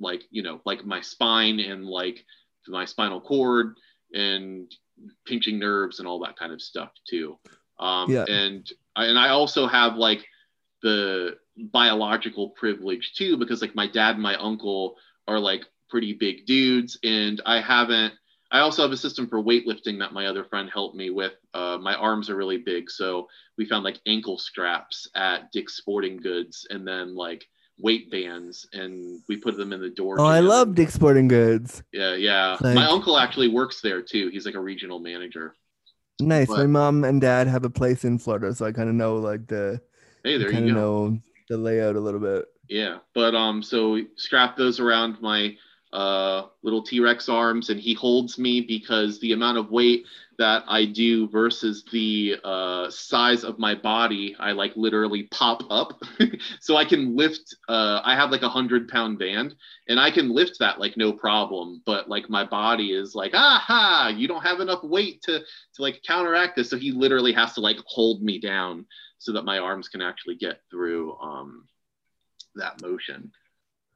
[0.01, 2.25] like you know, like my spine and like
[2.67, 3.77] my spinal cord
[4.13, 4.73] and
[5.27, 7.39] pinching nerves and all that kind of stuff too.
[7.79, 8.25] Um, Yeah.
[8.25, 10.27] And I, and I also have like
[10.83, 16.47] the biological privilege too because like my dad and my uncle are like pretty big
[16.47, 18.15] dudes, and I haven't.
[18.55, 21.33] I also have a system for weightlifting that my other friend helped me with.
[21.55, 23.27] Uh, my arms are really big, so
[23.59, 27.45] we found like ankle straps at Dick's Sporting Goods, and then like
[27.79, 30.21] weight bands, and we put them in the door.
[30.21, 31.83] Oh, I love Dick's Sporting Goods.
[31.93, 32.57] Yeah, yeah.
[32.61, 34.29] Like- my uncle actually works there too.
[34.29, 35.57] He's like a regional manager.
[36.21, 36.47] Nice.
[36.47, 39.17] But- My mom and dad have a place in Florida, so I kind of know
[39.17, 39.81] like the
[40.23, 40.75] Hey, there you go.
[40.75, 42.45] know the layout a little bit.
[42.69, 45.57] Yeah, but um, so we strap those around my
[45.95, 50.05] uh little T-Rex arms, and he holds me because the amount of weight
[50.39, 56.03] that I do versus the uh, size of my body, I like literally pop up,
[56.61, 57.55] so I can lift.
[57.69, 59.55] Uh, I have like a hundred pound band,
[59.89, 61.83] and I can lift that like no problem.
[61.87, 66.03] But like my body is like, aha, you don't have enough weight to to like
[66.07, 66.71] counteract this.
[66.71, 68.87] So he literally has to like hold me down
[69.19, 71.67] so that my arms can actually get through um
[72.57, 73.33] that motion.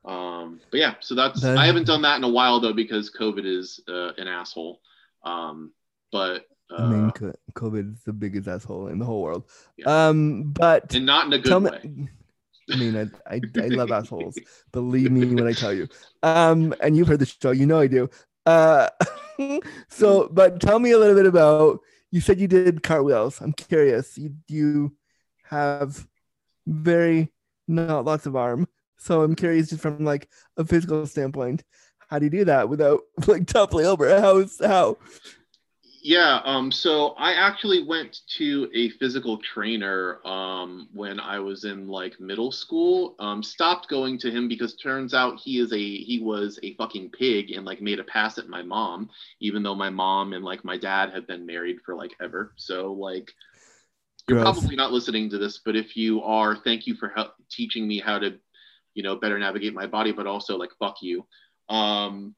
[0.05, 3.11] Um, but yeah, so that's That- I haven't done that in a while though because
[3.11, 4.81] COVID is uh, an asshole.
[5.25, 5.73] Um,
[6.13, 7.11] but uh, I mean,
[7.55, 9.45] COVID is the biggest asshole in the whole world.
[9.77, 10.09] Yeah.
[10.09, 11.71] Um, but and not in a good me.
[11.71, 12.09] way.
[12.71, 12.97] I mean,
[13.27, 14.39] I, I I love assholes.
[14.73, 15.89] Believe me when I tell you.
[16.23, 18.11] Um, and you've heard the show, you know I do.
[18.45, 18.89] Uh,
[19.89, 21.81] so, but tell me a little bit about.
[22.11, 23.41] You said you did cartwheels.
[23.41, 24.17] I'm curious.
[24.17, 24.97] You you
[25.45, 26.07] have
[26.67, 27.31] very
[27.67, 28.67] not lots of arm.
[28.99, 31.65] So I'm curious just from like a physical standpoint,
[32.09, 34.21] how do you do that without like toppling over?
[34.21, 34.99] How how?
[36.01, 41.89] Yeah, um, so I actually went to a physical trainer um, when I was in
[41.89, 43.17] like middle school.
[43.19, 47.11] Um, stopped going to him because turns out he is a he was a fucking
[47.11, 50.65] pig and like made a pass at my mom, even though my mom and like
[50.65, 52.53] my dad have been married for like ever.
[52.57, 53.33] So like
[54.29, 54.59] you're Gross.
[54.59, 57.99] probably not listening to this, but if you are, thank you for help, teaching me
[57.99, 58.39] how to,
[58.99, 61.25] you know, better navigate my body, but also like fuck you.
[61.69, 62.35] Um,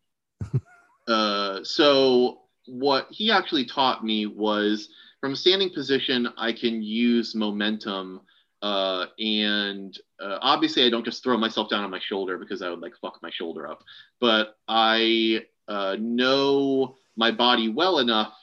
[1.08, 4.90] uh, so what he actually taught me was
[5.22, 8.20] from a standing position, I can use momentum.
[8.60, 12.68] Uh, and uh, obviously, I don't just throw myself down on my shoulder because I
[12.68, 13.82] would like fuck my shoulder up.
[14.20, 18.34] But I uh, know my body well enough.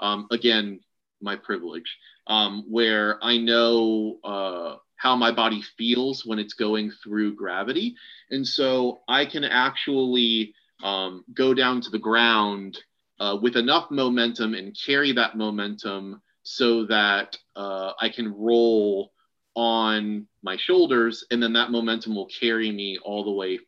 [0.00, 0.80] Um, again,
[1.20, 1.96] my privilege,
[2.26, 7.96] um, where I know uh, how my body feels when it's going through gravity,
[8.30, 12.78] and so I can actually um, go down to the ground
[13.18, 19.12] uh, with enough momentum and carry that momentum so that uh, I can roll
[19.54, 23.58] on my shoulders, and then that momentum will carry me all the way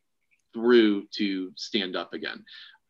[0.52, 2.44] through to stand up again.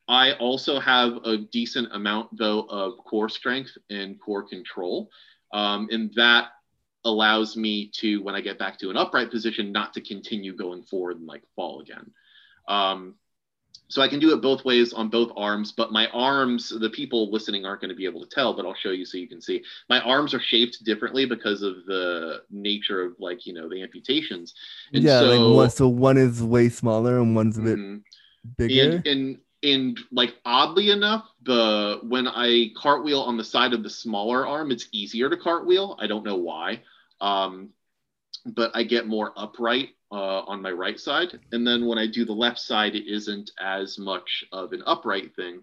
[0.09, 5.09] I also have a decent amount, though, of core strength and core control.
[5.53, 6.49] Um, and that
[7.05, 10.83] allows me to, when I get back to an upright position, not to continue going
[10.83, 12.11] forward and like fall again.
[12.69, 13.15] Um,
[13.89, 17.31] so I can do it both ways on both arms, but my arms, the people
[17.31, 19.41] listening aren't going to be able to tell, but I'll show you so you can
[19.43, 19.63] see.
[19.91, 24.55] My arms are shaped differently because of the nature of like, you know, the amputations.
[24.95, 28.03] And yeah, so, like one, so one is way smaller and one's a bit Mhm.
[28.57, 28.97] bigger.
[28.97, 33.91] and, and and like oddly enough the when i cartwheel on the side of the
[33.91, 36.81] smaller arm it's easier to cartwheel i don't know why
[37.23, 37.71] um,
[38.55, 42.25] but i get more upright uh, on my right side and then when i do
[42.25, 45.63] the left side it isn't as much of an upright thing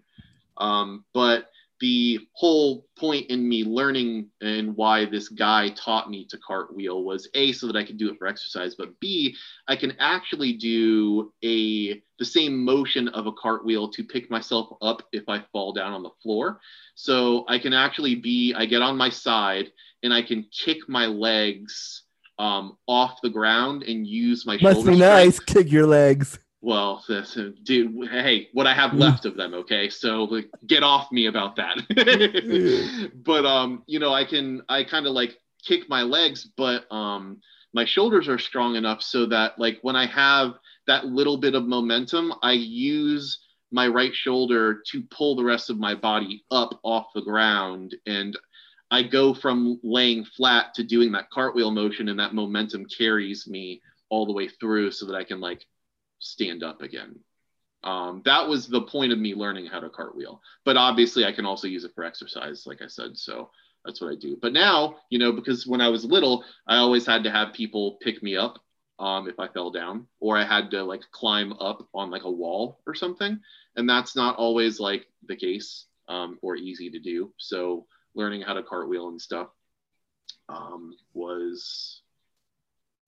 [0.56, 1.46] um, but
[1.80, 7.28] the whole point in me learning and why this guy taught me to cartwheel was
[7.34, 9.36] a so that i could do it for exercise but b
[9.70, 15.02] I can actually do a the same motion of a cartwheel to pick myself up
[15.12, 16.60] if I fall down on the floor.
[16.96, 19.70] So I can actually be I get on my side
[20.02, 22.04] and I can kick my legs
[22.38, 24.98] um, off the ground and use my Must be strength.
[24.98, 25.40] nice.
[25.40, 26.38] Kick your legs.
[26.62, 29.88] Well, this, dude, hey, what I have left of them, okay?
[29.88, 33.10] So like, get off me about that.
[33.24, 37.40] but um, you know, I can I kind of like kick my legs, but um,
[37.72, 40.54] my shoulders are strong enough so that like when I have
[40.86, 43.38] that little bit of momentum, I use
[43.70, 48.36] my right shoulder to pull the rest of my body up off the ground and
[48.90, 53.80] I go from laying flat to doing that cartwheel motion and that momentum carries me
[54.08, 55.64] all the way through so that I can like
[56.18, 57.18] stand up again.
[57.82, 60.42] Um, that was the point of me learning how to cartwheel.
[60.64, 63.16] But obviously, I can also use it for exercise, like I said.
[63.16, 63.50] So
[63.84, 64.36] that's what I do.
[64.40, 67.98] But now, you know, because when I was little, I always had to have people
[68.02, 68.58] pick me up
[68.98, 72.30] um, if I fell down, or I had to like climb up on like a
[72.30, 73.40] wall or something.
[73.76, 77.32] And that's not always like the case um, or easy to do.
[77.38, 79.48] So learning how to cartwheel and stuff
[80.48, 82.02] um, was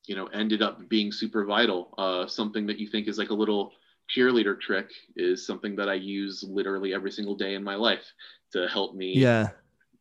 [0.07, 3.35] you know ended up being super vital uh, something that you think is like a
[3.35, 3.73] little
[4.15, 8.13] cheerleader trick is something that i use literally every single day in my life
[8.53, 9.51] to help me Yeah.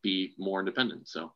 [0.02, 1.32] be more independent so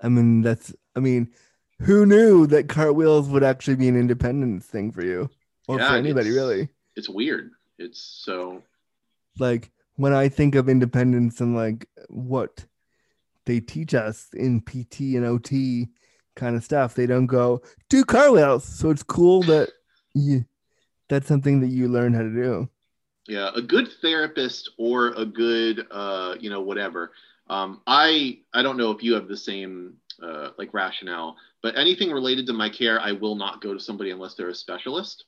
[0.00, 1.32] I mean, that's, I mean,
[1.80, 5.28] who knew that cartwheels would actually be an independence thing for you
[5.66, 6.68] or Yeah, for anybody, it's- really?
[6.94, 8.62] it's weird it's so
[9.38, 12.64] Like, when I think of independence and like what
[13.46, 15.88] they teach us in PT and OT
[16.36, 18.64] kind of stuff, they don't go do cartwheels.
[18.64, 19.70] So it's cool that
[20.14, 20.44] you,
[21.08, 22.68] that's something that you learn how to do.
[23.28, 27.12] yeah a good therapist or a good uh, you know whatever
[27.50, 32.10] um, i i don't know if you have the same uh, like rationale but anything
[32.10, 35.24] related to my care i will not go to somebody unless they're a specialist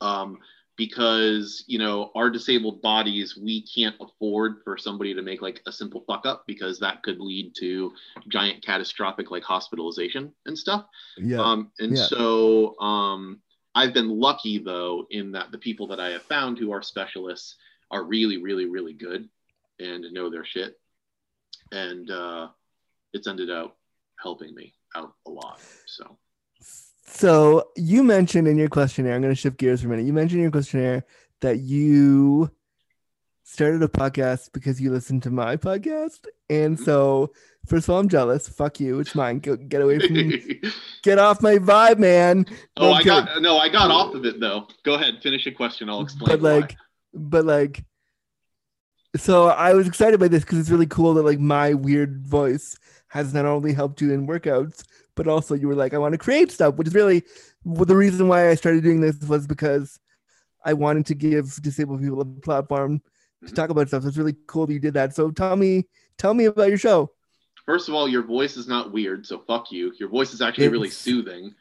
[0.00, 0.38] um,
[0.76, 5.72] because you know our disabled bodies we can't afford for somebody to make like a
[5.72, 7.92] simple fuck up because that could lead to
[8.28, 11.40] giant catastrophic like hospitalization and stuff Yeah.
[11.40, 12.04] um, and yeah.
[12.06, 13.40] so um,
[13.74, 17.56] I've been lucky though in that the people that I have found who are specialists
[17.90, 19.28] are really, really, really good
[19.78, 20.78] and know their shit.
[21.72, 22.48] And uh,
[23.12, 23.76] it's ended up
[24.20, 25.60] helping me out a lot.
[25.86, 26.16] So
[27.04, 30.06] So you mentioned in your questionnaire, I'm going to shift gears for a minute.
[30.06, 31.04] You mentioned in your questionnaire
[31.40, 32.50] that you
[33.42, 36.84] started a podcast because you listened to my podcast, and mm-hmm.
[36.84, 37.32] so
[37.66, 38.48] first of all, I'm jealous.
[38.48, 39.00] Fuck you.
[39.00, 39.38] It's mine.
[39.40, 40.60] Go, get away from me.
[41.02, 42.46] Get off my vibe, man.
[42.78, 44.66] oh, No, I got no, I got off of it though.
[44.84, 45.90] Go ahead, finish your question.
[45.90, 46.28] I'll explain.
[46.28, 46.58] but why.
[46.60, 46.76] like
[47.14, 47.84] but like
[49.16, 52.76] so i was excited by this because it's really cool that like my weird voice
[53.08, 54.82] has not only helped you in workouts
[55.16, 57.22] but also you were like i want to create stuff which is really
[57.64, 59.98] well, the reason why i started doing this was because
[60.64, 63.00] i wanted to give disabled people a platform
[63.46, 63.54] to Mm-hmm.
[63.54, 65.86] talk about stuff so it's really cool that you did that so tell me
[66.18, 67.10] tell me about your show
[67.66, 69.92] First of all, your voice is not weird, so fuck you.
[69.98, 71.54] Your voice is actually really soothing.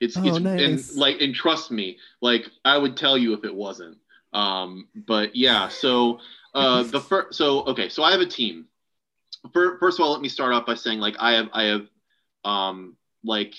[0.00, 0.90] It's Oh, it's nice.
[0.90, 3.98] and like and trust me, like I would tell you if it wasn't.
[4.32, 6.18] Um, but yeah, so
[6.54, 8.66] uh the first so okay, so I have a team.
[9.52, 11.86] Fir- First of all, let me start off by saying like I have I have
[12.44, 13.54] um like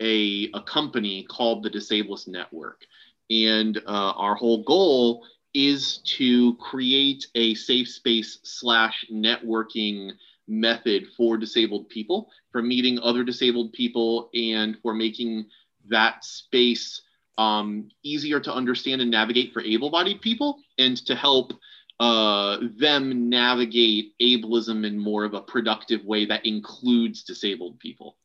[0.00, 2.84] a a company called the Disablest Network,
[3.30, 5.24] and uh, our whole goal
[5.54, 10.10] is to create a safe space slash networking
[10.48, 15.46] method for disabled people, for meeting other disabled people, and for making
[15.88, 17.00] that space
[17.38, 21.52] um, easier to understand and navigate for able bodied people, and to help
[22.00, 28.16] uh, them navigate ableism in more of a productive way that includes disabled people.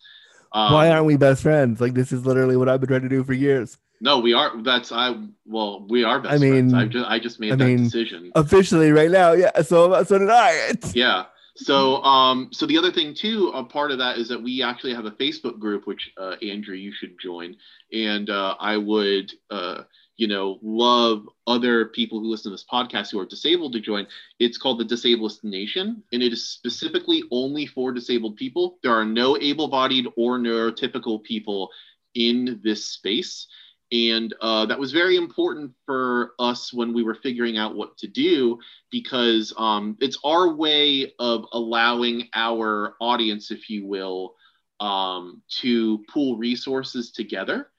[0.53, 3.07] Um, why aren't we best friends like this is literally what i've been trying to
[3.09, 4.51] do for years No, we are.
[4.61, 5.15] That's I.
[5.45, 6.73] Well, we are best I mean- friends.
[6.73, 8.31] I just I just made I that mean, decision.
[8.35, 11.25] officially right now yeah so so did i Yeah.
[11.55, 14.93] So, um, so the other thing too, a part of that is that we actually
[14.95, 17.55] have a Facebook group, which uh, Andrew, you should join,
[17.91, 19.83] and uh, I would, uh,
[20.17, 24.05] you know, love other people who listen to this podcast who are disabled to join.
[24.39, 28.77] It's called the Disablest Nation, and it is specifically only for disabled people.
[28.83, 31.69] There are no able-bodied or neurotypical people
[32.13, 33.47] in this space.
[33.91, 38.07] And uh, that was very important for us when we were figuring out what to
[38.07, 38.57] do
[38.89, 44.35] because um, it's our way of allowing our audience, if you will,
[44.79, 47.69] um, to pool resources together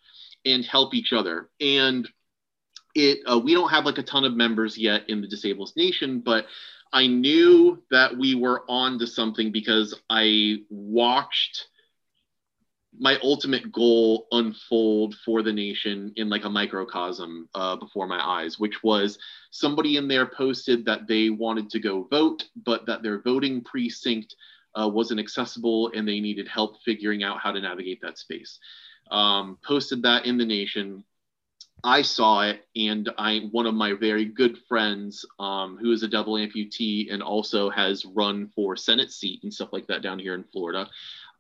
[0.45, 1.49] and help each other.
[1.61, 2.07] And
[2.95, 6.21] it uh, we don't have like a ton of members yet in the Disablest Nation,
[6.21, 6.47] but
[6.93, 11.69] I knew that we were on to something because I watched
[12.99, 18.59] my ultimate goal unfold for the nation in like a microcosm uh, before my eyes,
[18.59, 19.19] which was
[19.51, 24.37] somebody in there posted that they wanted to go vote, but that their voting precinct
[24.79, 28.59] uh, wasn't accessible and they needed help figuring out how to navigate that space.
[29.11, 31.05] Um, posted that in the nation.
[31.85, 36.09] I saw it, and I one of my very good friends, um, who is a
[36.09, 40.35] double amputee and also has run for Senate seat and stuff like that down here
[40.35, 40.89] in Florida.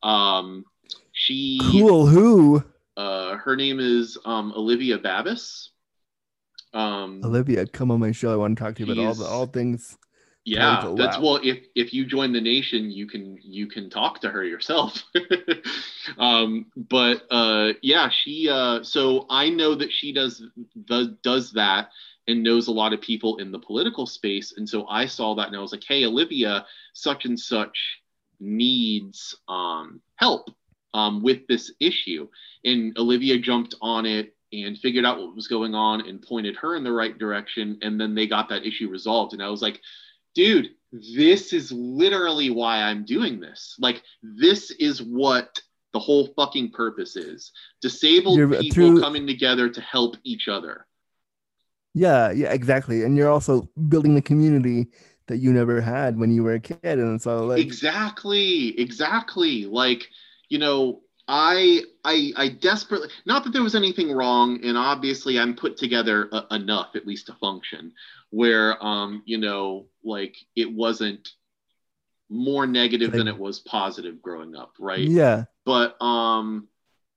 [0.02, 0.64] Um,
[1.12, 2.64] she cool who
[2.96, 5.70] uh, her name is um, Olivia Babis.
[6.74, 8.32] Um, Olivia, come on my show.
[8.32, 9.96] I want to talk to you about all the all things.
[10.44, 11.22] yeah, political, that's wow.
[11.22, 11.40] well.
[11.42, 15.04] If if you join the nation, you can you can talk to her yourself.
[16.18, 18.48] um, but uh, yeah, she.
[18.48, 20.42] Uh, so I know that she does
[20.84, 21.88] does does that
[22.28, 25.48] and knows a lot of people in the political space, and so I saw that
[25.48, 27.76] and I was like, hey, Olivia, such and such
[28.40, 30.50] needs um, help
[30.94, 32.28] um, with this issue,
[32.64, 36.76] and Olivia jumped on it and figured out what was going on and pointed her
[36.76, 39.80] in the right direction, and then they got that issue resolved, and I was like
[40.34, 43.76] dude, this is literally why I'm doing this.
[43.78, 45.60] Like, this is what
[45.92, 47.52] the whole fucking purpose is.
[47.80, 50.86] Disabled You're- people through- coming together to help each other.
[51.94, 53.02] Yeah, yeah, exactly.
[53.02, 54.88] And you're also building the community
[55.26, 56.78] that you never had when you were a kid.
[56.82, 59.66] And so like exactly, exactly.
[59.66, 60.08] Like,
[60.48, 65.54] you know, I I I desperately not that there was anything wrong, and obviously I'm
[65.54, 67.92] put together uh, enough at least to function
[68.30, 71.28] where um you know like it wasn't
[72.32, 75.00] more negative than it was positive growing up, right?
[75.00, 75.44] yeah.
[75.64, 76.66] but um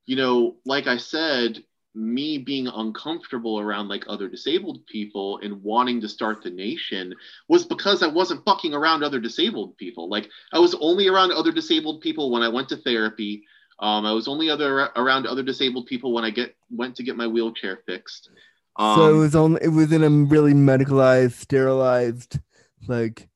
[0.06, 1.64] you know like i said
[1.96, 7.16] me being uncomfortable around like other disabled people and wanting to start the nation
[7.48, 11.52] was because i wasn't fucking around other disabled people like i was only around other
[11.52, 13.44] disabled people when i went to therapy
[13.80, 17.16] um, i was only other around other disabled people when i get went to get
[17.16, 18.30] my wheelchair fixed
[18.78, 22.40] um, so it was only it was in a really medicalized, sterilized,
[22.88, 23.30] like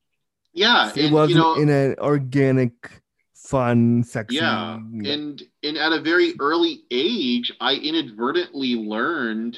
[0.60, 2.74] yeah it and, wasn't you know, in an organic,
[3.34, 4.36] fun, sexy.
[4.36, 9.58] yeah and and at a very early age i inadvertently learned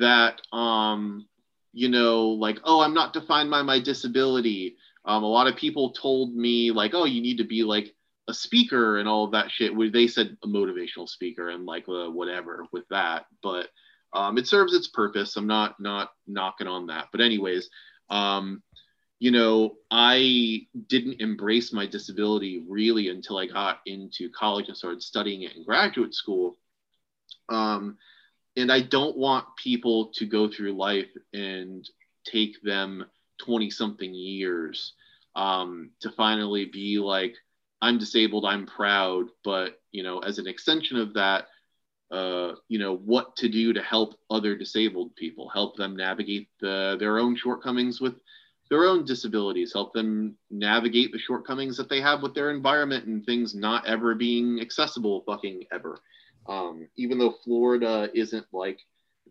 [0.00, 1.26] that um
[1.72, 4.76] you know like oh i'm not defined by my disability.
[5.04, 7.94] Um a lot of people told me like oh you need to be like
[8.26, 11.84] a speaker and all of that shit where they said a motivational speaker and like
[11.88, 13.68] uh, whatever with that but
[14.14, 15.36] um it serves its purpose.
[15.36, 17.08] I'm not not knocking on that.
[17.12, 17.68] But anyways
[18.10, 18.62] um
[19.24, 25.02] you know, I didn't embrace my disability really until I got into college and started
[25.02, 26.58] studying it in graduate school.
[27.48, 27.96] Um,
[28.54, 31.88] and I don't want people to go through life and
[32.26, 33.06] take them
[33.38, 34.92] 20 something years
[35.34, 37.34] um, to finally be like,
[37.80, 41.46] I'm disabled, I'm proud, but you know, as an extension of that,
[42.10, 46.98] uh, you know, what to do to help other disabled people, help them navigate the,
[47.00, 48.16] their own shortcomings with
[48.74, 53.24] their own disabilities, help them navigate the shortcomings that they have with their environment and
[53.24, 56.00] things not ever being accessible fucking ever.
[56.48, 58.80] Um, even though Florida isn't like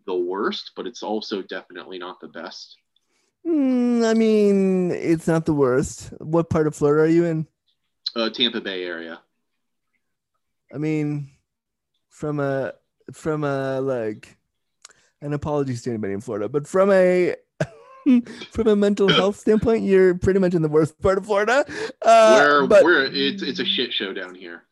[0.06, 2.78] the worst, but it's also definitely not the best.
[3.46, 6.14] Mm, I mean, it's not the worst.
[6.20, 7.46] What part of Florida are you in?
[8.16, 9.20] Uh, Tampa Bay area.
[10.74, 11.28] I mean,
[12.08, 12.72] from a
[13.12, 14.38] from a like
[15.20, 17.36] an apology to anybody in Florida, but from a
[18.50, 21.64] from a mental health standpoint, you're pretty much in the worst part of Florida.
[22.02, 24.64] Uh, where but, it's it's a shit show down here.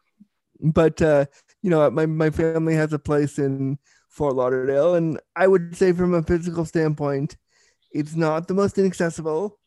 [0.60, 1.26] But uh,
[1.62, 3.78] you know, my my family has a place in
[4.08, 7.36] Fort Lauderdale, and I would say from a physical standpoint,
[7.92, 9.58] it's not the most inaccessible,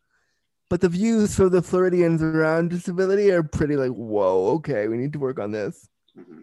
[0.70, 5.14] but the views for the Floridians around disability are pretty like, whoa, okay, we need
[5.14, 5.88] to work on this.
[6.18, 6.42] Mm-hmm.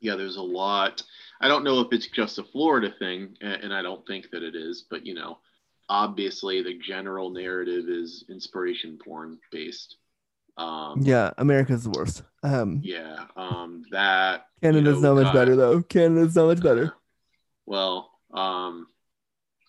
[0.00, 1.02] Yeah, there's a lot.
[1.40, 4.54] I don't know if it's just a Florida thing, and I don't think that it
[4.54, 5.38] is, but you know,
[5.88, 9.96] obviously the general narrative is inspiration porn based.
[10.56, 12.22] Um, yeah, America's the worst.
[12.42, 15.82] Um, yeah, um, that Canada's you know, so much better though.
[15.82, 16.94] Canada's so much better.
[17.66, 18.86] well, um,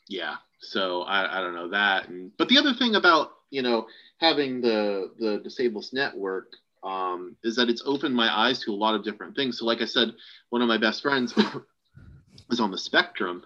[0.08, 0.36] yeah.
[0.60, 3.88] So I, I don't know that, and but the other thing about you know
[4.18, 6.52] having the the Disablest Network
[6.84, 9.58] um, is that it's opened my eyes to a lot of different things.
[9.58, 10.14] So like I said,
[10.50, 11.36] one of my best friends
[12.50, 13.44] was on the spectrum,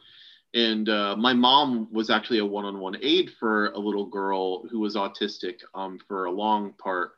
[0.53, 4.95] and uh, my mom was actually a one-on-one aide for a little girl who was
[4.95, 7.11] autistic um, for a long part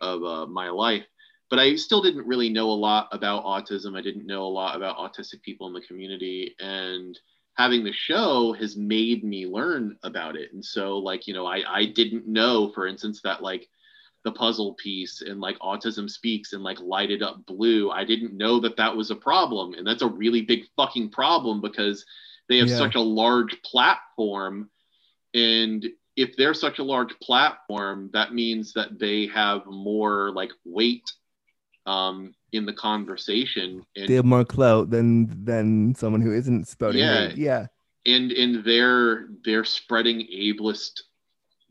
[0.00, 1.04] of uh, my life
[1.48, 3.96] but I still didn't really know a lot about autism.
[3.96, 6.54] I didn't know a lot about autistic people in the community.
[6.58, 7.18] And
[7.54, 10.52] having the show has made me learn about it.
[10.52, 13.68] And so like, you know, I, I didn't know, for instance, that like
[14.24, 17.90] the puzzle piece and like autism speaks and like lighted up blue.
[17.90, 19.74] I didn't know that that was a problem.
[19.74, 22.04] And that's a really big fucking problem because
[22.48, 22.76] they have yeah.
[22.76, 24.70] such a large platform.
[25.34, 25.86] And
[26.16, 31.10] if they're such a large platform, that means that they have more like weight
[31.84, 33.84] um, in the conversation.
[33.96, 37.00] And, they have more clout than than someone who isn't spouting.
[37.00, 37.66] Yeah, yeah.
[38.06, 41.02] And and they're they're spreading ableist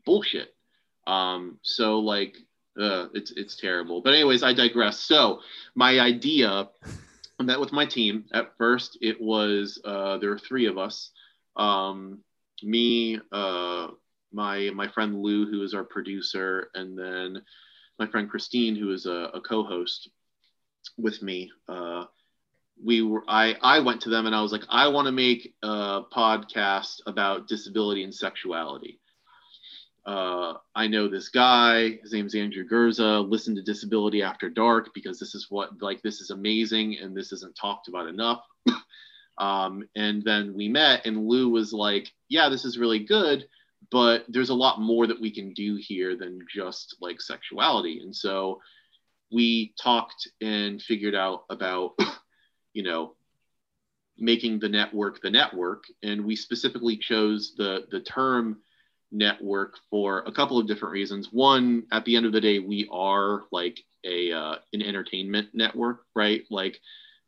[0.04, 0.54] bullshit.
[1.06, 2.36] Um, so like,
[2.80, 4.00] uh, it's it's terrible.
[4.00, 5.00] But anyways, I digress.
[5.00, 5.40] So
[5.74, 6.68] my idea,
[7.44, 8.24] met with my team.
[8.32, 11.10] At first, it was uh, there were three of us.
[11.56, 12.20] Um,
[12.62, 13.88] me, uh,
[14.32, 17.42] my my friend Lou, who is our producer, and then
[17.98, 20.10] my friend Christine, who is a, a co-host
[20.98, 21.50] with me.
[21.68, 22.04] Uh,
[22.82, 25.54] we were I I went to them and I was like, I want to make
[25.62, 29.00] a podcast about disability and sexuality.
[30.06, 31.98] Uh, I know this guy.
[32.02, 36.20] His name's Andrew Gurza, Listen to Disability After Dark because this is what like this
[36.20, 38.42] is amazing and this isn't talked about enough.
[39.38, 43.48] um, and then we met and Lou was like, "Yeah, this is really good,
[43.90, 48.14] but there's a lot more that we can do here than just like sexuality and
[48.14, 48.60] so
[49.32, 51.92] we talked and figured out about
[52.72, 53.14] you know
[54.18, 58.58] making the network the network and we specifically chose the the term
[59.12, 62.88] network for a couple of different reasons one at the end of the day we
[62.90, 66.80] are like a uh, an entertainment network right like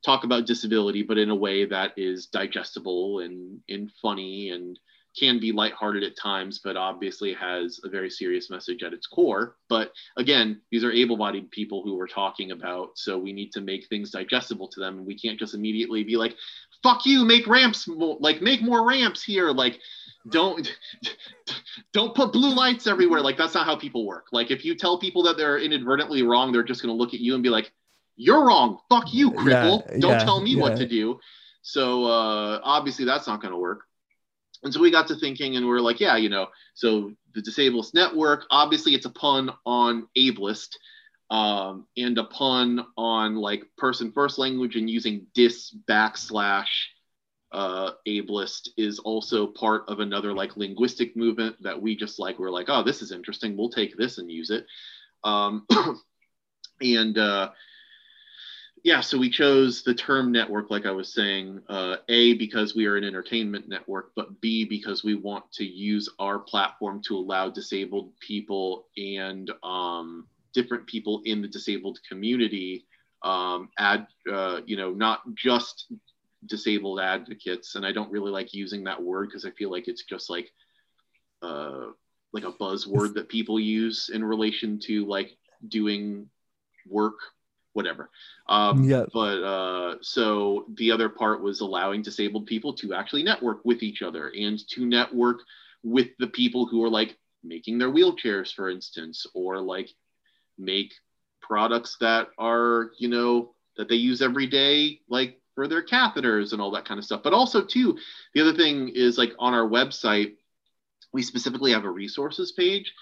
[0.05, 4.79] talk about disability but in a way that is digestible and and funny and
[5.19, 9.57] can be lighthearted at times, but obviously has a very serious message at its core.
[9.69, 12.91] But again, these are able bodied people who we're talking about.
[12.97, 14.99] So we need to make things digestible to them.
[14.99, 16.37] And we can't just immediately be like,
[16.83, 19.51] fuck you, make ramps, more, like make more ramps here.
[19.51, 19.81] Like,
[20.31, 20.79] don't
[21.93, 23.21] don't put blue lights everywhere.
[23.21, 24.27] Like that's not how people work.
[24.33, 27.21] Like if you tell people that they're inadvertently wrong they're just going to look at
[27.21, 27.73] you and be like
[28.17, 28.79] you're wrong.
[28.89, 30.63] Fuck you cripple yeah, don't yeah, tell me yeah.
[30.63, 31.21] what to do.
[31.63, 33.83] So uh, obviously that's not going to work.
[34.65, 37.43] And so we got to thinking and we are like, yeah, you know, so the
[37.43, 40.75] Disablest Network, obviously it's a pun on ableist
[41.31, 46.87] um, and a pun on like person first language and using dis backslash
[47.53, 52.51] uh, ableist is also part of another like linguistic movement that we just like, we're
[52.51, 53.57] like, oh, this is interesting.
[53.57, 54.67] We'll take this and use it.
[55.25, 55.67] Um,
[56.81, 57.51] and uh,
[58.85, 62.87] yeah, so we chose the term network, like I was saying, uh, A, because we
[62.87, 67.51] are an entertainment network, but B, because we want to use our platform to allow
[67.51, 72.87] disabled people and um, different people in the disabled community
[73.23, 75.93] um, add, uh, you know, not just
[76.49, 77.75] disabled advocates.
[77.75, 80.51] And I don't really like using that word because I feel like it's just like,
[81.43, 81.87] uh,
[82.33, 86.29] like a buzzword that people use in relation to like doing
[86.87, 87.19] work
[87.73, 88.11] whatever.
[88.49, 89.05] Um, Yeah.
[89.13, 94.03] But uh, so the other part was allowing disabled people to actually network with each
[94.03, 95.43] other and to network
[95.85, 99.91] with the people who are like making their wheelchairs, for instance, or like
[100.59, 100.93] make
[101.41, 106.63] products that are, you know, that they use every day, like for their catheters and
[106.63, 107.25] all that kind of stuff.
[107.25, 107.99] But also, too,
[108.33, 110.35] the other thing is like on our website,
[111.13, 112.93] we specifically have a resources page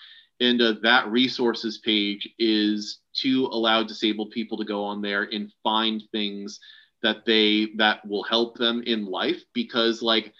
[0.41, 5.53] and uh, that resources page is to allow disabled people to go on there and
[5.63, 6.59] find things
[7.03, 10.33] that they that will help them in life because like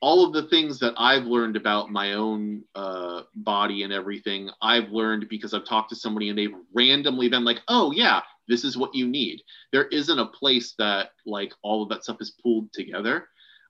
[0.00, 4.90] all of the things that i've learned about my own uh, body and everything i've
[4.90, 8.76] learned because i've talked to somebody and they've randomly been like oh yeah this is
[8.76, 9.40] what you need
[9.72, 13.26] there isn't a place that like all of that stuff is pulled together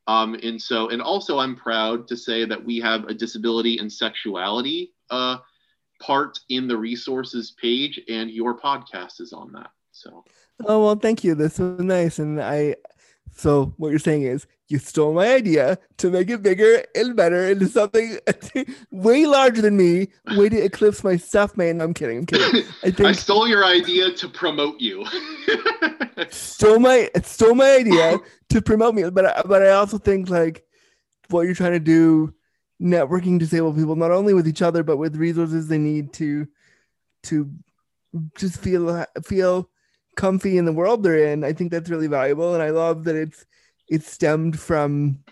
[0.07, 3.93] um, and so, and also, I'm proud to say that we have a disability and
[3.93, 5.39] sexuality uh,
[6.01, 9.71] part in the resources page, and your podcast is on that.
[9.93, 10.25] So,
[10.67, 11.35] Oh well, thank you.
[11.35, 12.77] This was nice, and I.
[13.35, 17.49] So what you're saying is you stole my idea to make it bigger and better
[17.49, 18.19] into something
[18.91, 21.81] way larger than me, way to eclipse my stuff, man.
[21.81, 22.19] I'm kidding.
[22.19, 22.65] I'm kidding.
[23.05, 25.05] I I stole your idea to promote you.
[26.31, 28.19] stole my stole my idea
[28.51, 30.65] to promote me, but I, but I also think like
[31.29, 32.35] what you're trying to do,
[32.81, 36.47] networking disabled people not only with each other but with resources they need to
[37.23, 37.51] to
[38.37, 39.69] just feel feel
[40.17, 41.45] comfy in the world they're in.
[41.45, 43.47] I think that's really valuable, and I love that it's
[43.89, 45.23] it's stemmed from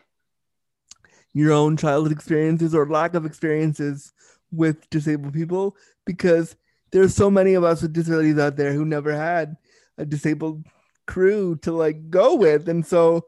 [1.33, 4.13] your own childhood experiences or lack of experiences
[4.51, 6.57] with disabled people because
[6.91, 9.57] there's so many of us with disabilities out there who never had
[9.97, 10.65] a disabled
[11.07, 13.25] crew to like go with and so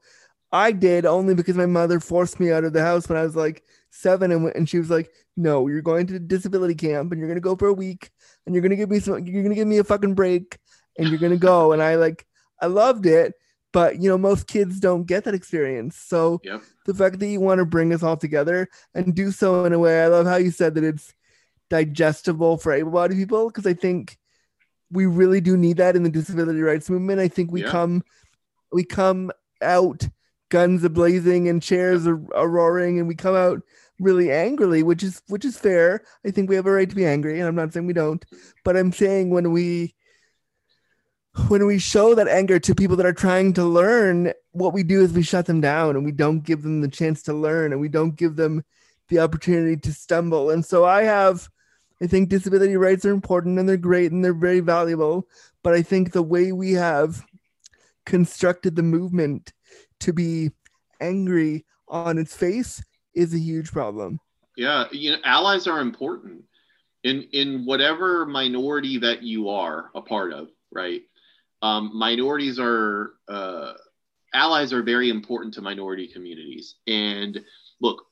[0.53, 3.37] i did only because my mother forced me out of the house when i was
[3.37, 7.29] like seven and, and she was like no you're going to disability camp and you're
[7.29, 8.11] going to go for a week
[8.47, 10.59] and you're going to give me some you're going to give me a fucking break
[10.99, 11.73] and you're going to go.
[11.73, 12.27] And i like
[12.61, 13.35] i loved it
[13.73, 15.97] but you know most kids don't get that experience.
[15.97, 16.63] So yep.
[16.87, 19.79] the fact that you want to bring us all together and do so in a
[19.79, 21.15] way i love how you said that it's
[21.71, 24.19] digestible for able-bodied people because i think
[24.91, 27.19] we really do need that in the disability rights movement.
[27.19, 27.71] I think we Yeah.
[27.71, 28.05] come
[28.71, 29.33] we come
[29.63, 30.09] out
[30.51, 33.63] guns a blazing and chairs are roaring and we come out
[33.99, 36.03] really angrily which is which is fair.
[36.27, 38.23] I think we have a right to be angry and i'm not saying we don't
[38.65, 39.95] but i'm saying when we
[41.49, 45.01] when we show that anger to people that are trying to learn, what we do
[45.01, 47.81] is we shut them down and we don't give them the chance to learn and
[47.81, 48.65] we don't give them
[49.09, 50.51] the opportunity to stumble.
[50.51, 51.49] And so I have,
[52.03, 55.27] I think disability rights are important and they're great and they're very valuable.
[55.63, 57.25] But I think the way we have
[58.05, 59.53] constructed the movement
[60.01, 60.51] to be
[61.01, 62.83] angry on its face
[63.15, 64.21] is a huge problem.
[64.57, 66.45] Yeah, you know, allies are important
[67.05, 71.03] in in whatever minority that you are a part of, right?
[71.63, 73.73] Um, minorities are uh,
[74.35, 76.77] allies are very important to minority communities.
[76.87, 77.41] And
[77.81, 78.07] look,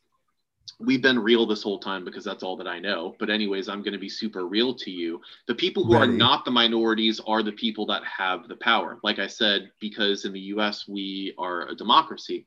[0.78, 3.14] we've been real this whole time because that's all that I know.
[3.18, 5.20] But anyways, I'm going to be super real to you.
[5.46, 8.98] The people who are not the minorities are the people that have the power.
[9.02, 10.86] Like I said, because in the U.S.
[10.88, 12.46] we are a democracy.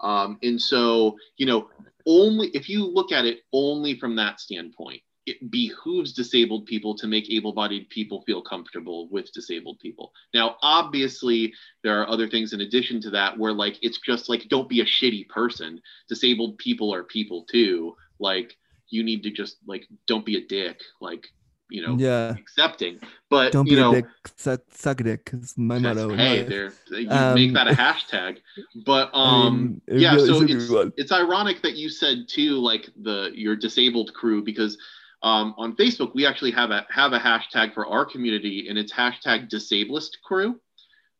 [0.00, 1.68] Um, and so, you know,
[2.06, 7.06] only if you look at it only from that standpoint, it behooves disabled people to
[7.08, 10.12] make able bodied people feel comfortable with disabled people.
[10.32, 14.48] Now, obviously, there are other things in addition to that where, like, it's just like,
[14.48, 15.80] don't be a shitty person.
[16.08, 17.96] Disabled people are people too.
[18.20, 18.56] Like,
[18.88, 20.80] you need to just, like, don't be a dick.
[21.00, 21.26] Like,
[21.70, 22.36] you know, Yeah.
[22.38, 23.00] accepting.
[23.28, 26.14] But, Don't you be know, a dick, suck, suck a dick is my motto.
[26.14, 28.38] hey, there, you Um, make that a hashtag.
[28.84, 30.42] But, I um, mean, yeah, really so
[30.86, 34.78] it's, it's ironic that you said too like the your disabled crew because
[35.22, 38.92] um, on facebook we actually have a have a hashtag for our community and it's
[38.92, 40.60] hashtag disablest crew.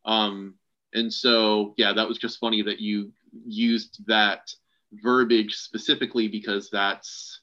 [0.05, 0.55] Um,
[0.93, 3.11] and so yeah that was just funny that you
[3.45, 4.49] used that
[5.03, 7.41] verbiage specifically because that's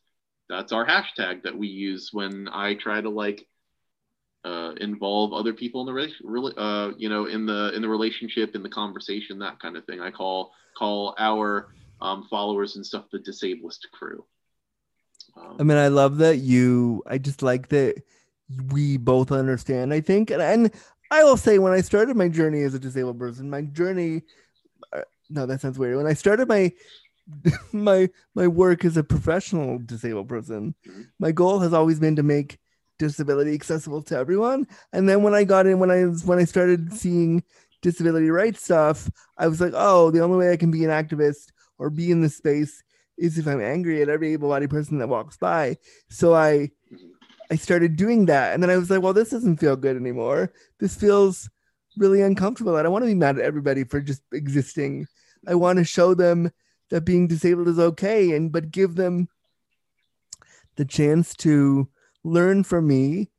[0.49, 3.47] that's our hashtag that we use when i try to like
[4.45, 8.55] uh, involve other people in the really uh, you know in the in the relationship
[8.55, 10.01] in the conversation that kind of thing.
[10.01, 11.69] I call call our
[12.03, 14.25] um, followers and stuff the disablest crew
[15.37, 17.03] I mean, I love that you.
[17.07, 18.03] I just like that
[18.71, 19.93] we both understand.
[19.93, 20.71] I think, and, and
[21.11, 24.23] I will say when I started my journey as a disabled person, my journey
[24.93, 25.97] uh, no, that sounds weird.
[25.97, 26.73] When I started my
[27.73, 31.07] my my work as a professional disabled person, Mhm.
[31.19, 32.59] my goal has always been to make
[32.99, 34.67] disability accessible to everyone.
[34.93, 37.43] And then when I got in when I was when I started seeing
[37.83, 41.53] disability rights stuff, I was like, oh, the only way I can be an activist
[41.79, 42.83] or be in this space
[43.19, 45.77] is if I'm angry at every able-bodied person that walks by.
[46.09, 46.71] So I.
[47.51, 48.55] I started doing that.
[48.55, 50.51] And then I was like, well, this doesn't feel good anymore.
[50.81, 51.51] This feels
[51.99, 52.75] really uncomfortable.
[52.75, 55.07] I don't want to be mad at everybody for just existing.
[55.47, 56.51] I want to show them
[56.89, 59.29] that being disabled is okay and but give them
[60.77, 61.89] the chance to
[62.25, 63.31] learn from me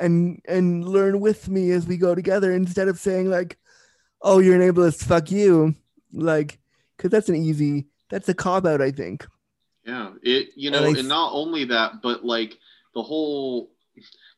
[0.00, 3.58] and and learn with me as we go together instead of saying like,
[4.22, 5.76] oh, you're an ableist, fuck you.
[6.12, 6.58] Like,
[6.96, 9.26] because that's an easy, that's a cop out, I think.
[9.84, 12.58] Yeah, it you And know, I- and not only that, but like
[12.94, 13.72] the whole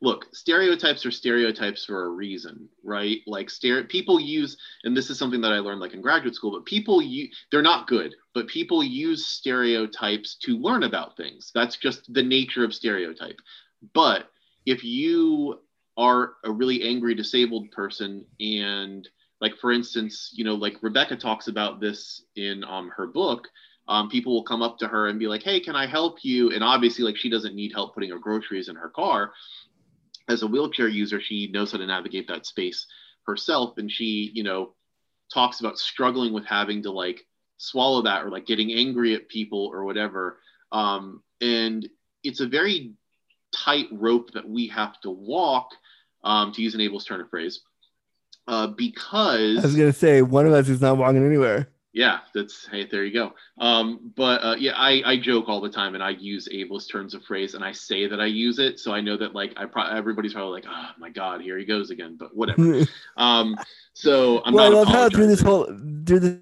[0.01, 3.21] look, stereotypes are stereotypes for a reason, right?
[3.27, 6.53] Like stere- people use, and this is something that I learned like in graduate school,
[6.53, 11.51] but people you they're not good, but people use stereotypes to learn about things.
[11.55, 13.41] That's just the nature of stereotype.
[13.93, 14.31] But
[14.67, 15.61] if you
[15.97, 19.09] are a really angry disabled person and
[19.45, 23.49] like for instance, you know, like Rebecca talks about this in um, her book
[23.87, 26.51] um, people will come up to her and be like, "Hey, can I help you?"
[26.53, 29.33] And obviously, like she doesn't need help putting her groceries in her car.
[30.29, 32.87] As a wheelchair user, she knows how to navigate that space
[33.27, 34.75] herself, and she, you know,
[35.33, 37.27] talks about struggling with having to like
[37.59, 40.39] swallow that or like getting angry at people or whatever.
[40.73, 41.87] Um, and
[42.23, 42.95] it's a very
[43.55, 45.69] tight rope that we have to walk,
[46.25, 47.61] um, to use an turn of phrase,
[48.47, 51.69] uh, because I was gonna say one of us is not walking anywhere.
[51.93, 53.33] yeah, that's hey, there you go.
[53.59, 57.15] Um, but uh, yeah, I, I joke all the time, and I use ableist terms
[57.15, 59.65] of phrase, and I say that I use it, so I know that like I
[59.67, 62.17] pro- everybody's probably like, oh my god, here he goes again.
[62.19, 62.85] But whatever.
[63.17, 63.57] um,
[63.95, 64.77] so I'm well, I not.
[64.77, 66.41] love how through this whole through this.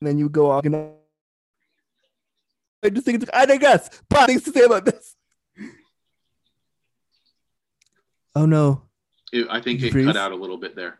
[0.00, 0.76] And then you go off and
[2.84, 4.02] I just think it's I digress.
[4.10, 5.13] Bob things to say about this.
[8.34, 8.82] Oh no.
[9.32, 10.98] It- I think it cut out a little bit there.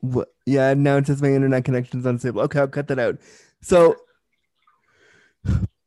[0.00, 0.28] What?
[0.46, 2.40] Yeah, now it says my internet connection's unstable.
[2.42, 3.18] Okay, I'll cut that out.
[3.60, 3.96] So,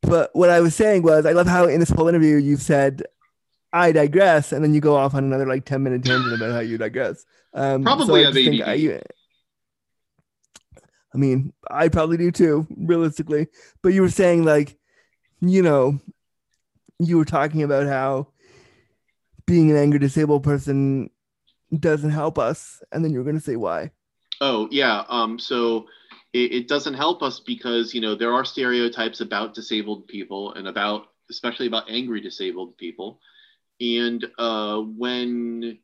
[0.01, 3.03] but what I was saying was, I love how in this whole interview you've said,
[3.71, 6.59] "I digress," and then you go off on another like ten minute tangent about how
[6.59, 7.25] you digress.
[7.53, 9.01] Um, Probably I have think I,
[11.13, 13.47] I mean, I probably do too, realistically.
[13.81, 14.77] But you were saying like,
[15.41, 15.99] you know,
[16.99, 18.27] you were talking about how
[19.45, 21.09] being an angry disabled person
[21.77, 23.91] doesn't help us, and then you're going to say why.
[24.41, 25.03] Oh yeah.
[25.09, 25.87] Um, so
[26.33, 30.67] it, it doesn't help us because you know there are stereotypes about disabled people and
[30.67, 33.19] about especially about angry disabled people,
[33.79, 35.79] and uh, when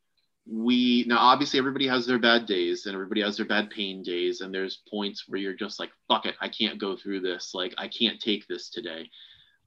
[0.52, 4.42] we now obviously everybody has their bad days and everybody has their bad pain days
[4.42, 7.76] and there's points where you're just like fuck it I can't go through this like
[7.78, 9.10] I can't take this today.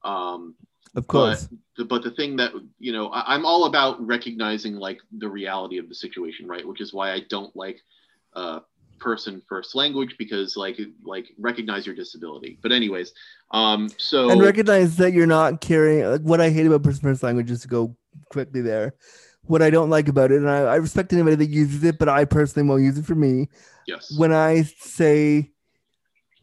[0.03, 0.55] Um,
[0.95, 1.47] Of course.
[1.77, 5.77] the, but the thing that you know I, i'm all about recognizing like the reality
[5.77, 7.79] of the situation right which is why i don't like
[8.33, 8.59] uh
[8.99, 13.11] person first language because like like recognize your disability but anyways
[13.51, 17.23] um so and recognize that you're not carrying like what I hate about person first
[17.23, 17.95] language is to go
[18.29, 18.95] quickly there.
[19.43, 22.07] What I don't like about it, and I, I respect anybody that uses it, but
[22.07, 23.49] I personally won't use it for me.
[23.87, 25.51] yes When I say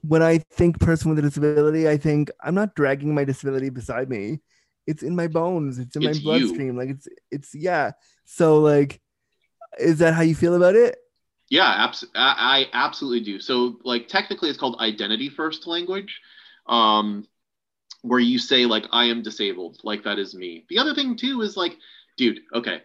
[0.02, 4.08] when I think person with a disability, I think I'm not dragging my disability beside
[4.08, 4.40] me.
[4.86, 5.78] It's in my bones.
[5.78, 6.76] It's in It's my bloodstream.
[6.76, 7.92] Like it's it's yeah.
[8.24, 9.00] So like
[9.78, 10.96] is that how you feel about it?
[11.48, 13.40] Yeah, abs- I, I absolutely do.
[13.40, 16.20] So, like, technically, it's called identity first language,
[16.66, 17.26] um,
[18.02, 20.64] where you say like, "I am disabled," like that is me.
[20.68, 21.76] The other thing too is like,
[22.16, 22.82] dude, okay,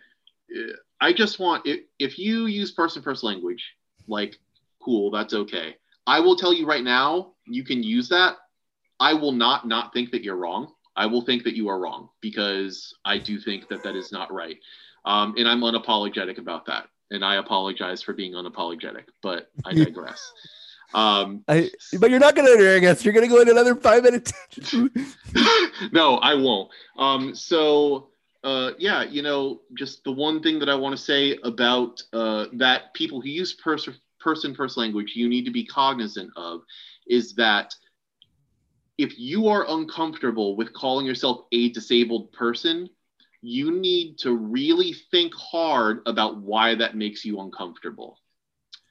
[1.00, 3.64] I just want if if you use person first language,
[4.08, 4.38] like,
[4.82, 5.76] cool, that's okay.
[6.08, 8.36] I will tell you right now, you can use that.
[9.00, 10.74] I will not not think that you're wrong.
[10.96, 14.32] I will think that you are wrong because I do think that that is not
[14.32, 14.58] right,
[15.04, 20.32] um, and I'm unapologetic about that and I apologize for being unapologetic, but I digress.
[20.94, 21.70] um, I
[22.00, 24.34] but you're not gonna I guess you're gonna go in another five minutes.
[25.92, 26.72] no, I won't.
[26.98, 28.10] Um, so,
[28.44, 32.46] uh, yeah, you know, just the one thing that I want to say about uh,
[32.54, 33.90] that people who use pers-
[34.26, 36.62] person first language, you need to be cognizant of
[37.08, 37.74] is that
[38.98, 42.90] if you are uncomfortable with calling yourself a disabled person,
[43.42, 48.18] you need to really think hard about why that makes you uncomfortable.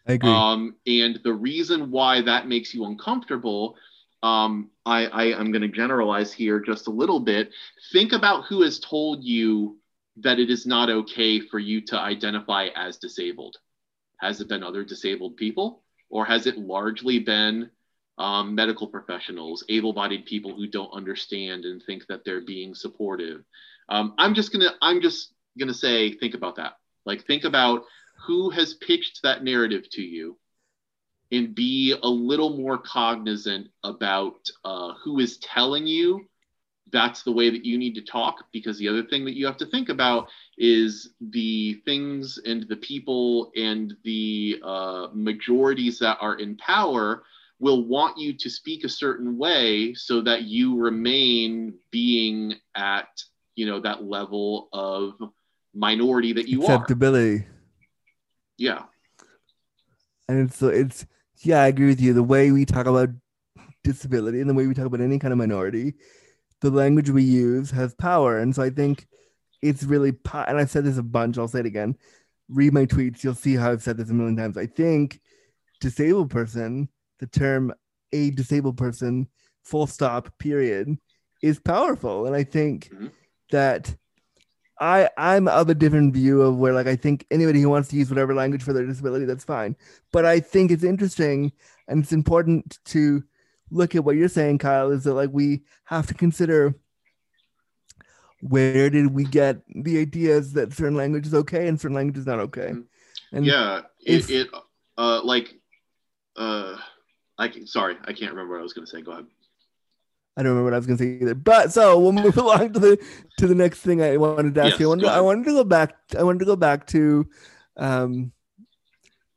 [0.07, 0.31] I agree.
[0.31, 3.77] Um, and the reason why that makes you uncomfortable
[4.25, 7.51] um, I, I I'm going to generalize here just a little bit.
[7.93, 9.77] Think about who has told you
[10.17, 13.57] that it is not okay for you to identify as disabled.
[14.25, 17.69] Has it been other disabled people, or has it largely been
[18.17, 23.45] um, medical professionals, able-bodied people who don't understand and think that they're being supportive?
[23.91, 26.79] Um, I'm just gonna I'm just gonna say think about that.
[27.05, 27.85] Like think about
[28.27, 30.39] who has pitched that narrative to you
[31.31, 36.27] and be a little more cognizant about uh, who is telling you
[36.93, 39.57] that's the way that you need to talk because the other thing that you have
[39.57, 40.29] to think about
[40.59, 47.25] is the things and the people and the uh, majorities that are in power
[47.59, 53.09] will want you to speak a certain way so that you remain being at
[53.55, 55.15] you know that level of
[55.75, 57.39] minority that you are acceptability.
[57.39, 57.47] are
[58.59, 58.83] yeah
[60.29, 61.07] and it's it's
[61.39, 63.09] yeah i agree with you the way we talk about
[63.83, 65.95] disability and the way we talk about any kind of minority
[66.65, 68.39] the language we use has power.
[68.39, 69.07] And so I think
[69.65, 71.97] it's really, po- and I've said this a bunch, I'll say it again.
[72.51, 74.59] Read my tweets, you'll see how I've said this a million times.
[74.59, 75.21] I think
[75.81, 77.73] disabled person, the term
[78.13, 79.27] a disabled person,
[79.63, 80.99] full stop, period,
[81.43, 82.27] is powerful.
[82.27, 83.07] And I think mm-hmm.
[83.53, 83.97] that
[84.79, 87.97] I I'm of a different view of where like I think anybody who wants to
[87.97, 89.77] use whatever language for their disability, that's fine.
[90.13, 91.53] But I think it's interesting
[91.89, 93.25] and it's important to
[93.71, 96.75] look at what you're saying, Kyle, is that like we have to consider
[98.45, 102.27] where did we get the ideas that certain language is okay and certain language is
[102.27, 102.69] not okay.
[102.69, 103.37] Mm-hmm.
[103.37, 104.49] And yeah, it, it
[104.99, 105.55] uh like
[106.37, 106.77] uh
[107.39, 109.01] I can sorry, I can't remember what I was gonna say.
[109.01, 109.27] Go ahead.
[110.37, 111.37] I don't remember what I was going to say either.
[111.37, 113.05] But so we'll move along to the
[113.39, 114.87] to the next thing I wanted to ask yes, you.
[114.87, 115.95] I wanted, I wanted to go back.
[116.19, 117.25] I wanted to go back to,
[117.77, 118.33] um,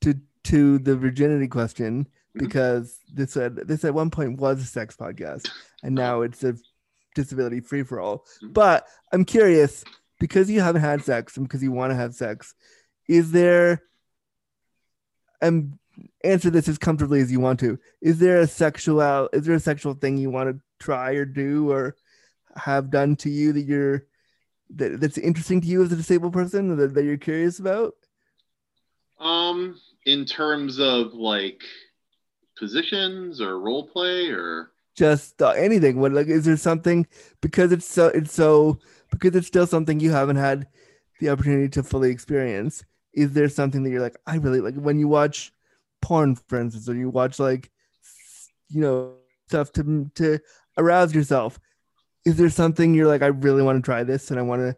[0.01, 0.15] to
[0.45, 2.07] to the virginity question
[2.37, 2.45] Mm-hmm.
[2.45, 5.49] because this at this at one point was a sex podcast
[5.83, 6.55] and now it's a
[7.21, 8.19] disability free for all.
[8.19, 8.53] Mm-hmm.
[8.53, 9.83] But I'm curious
[10.19, 12.55] because you haven't had sex and because you want to have sex,
[13.07, 13.83] is there
[15.41, 15.77] and
[16.23, 17.79] answer this as comfortably as you want to.
[18.01, 21.71] Is there a sexual is there a sexual thing you want to try or do
[21.71, 21.95] or
[22.55, 24.05] have done to you that you're
[24.75, 27.95] that, that's interesting to you as a disabled person that, that you're curious about?
[29.19, 31.61] Um in terms of like
[32.57, 37.05] positions or role play or just uh, anything what like is there something
[37.41, 38.77] because it's so it's so
[39.11, 40.67] because it's still something you haven't had
[41.19, 42.83] the opportunity to fully experience
[43.13, 45.51] is there something that you're like i really like when you watch
[46.01, 47.71] porn for instance or you watch like
[48.69, 49.13] you know
[49.47, 50.39] stuff to to
[50.77, 51.59] arouse yourself
[52.25, 54.75] is there something you're like i really want to try this and i want to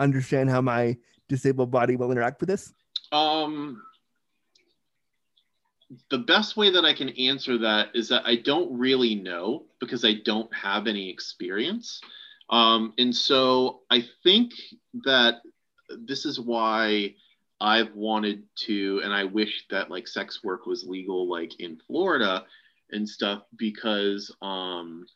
[0.00, 0.96] understand how my
[1.28, 2.72] disabled body will interact with this?
[3.12, 3.82] Um
[6.10, 10.04] the best way that I can answer that is that I don't really know because
[10.04, 12.00] I don't have any experience.
[12.48, 14.52] Um, and so I think
[15.04, 15.40] that
[15.90, 17.14] this is why
[17.60, 22.44] I've wanted to, and I wish that like sex work was legal, like in Florida
[22.92, 25.06] and stuff, because, um,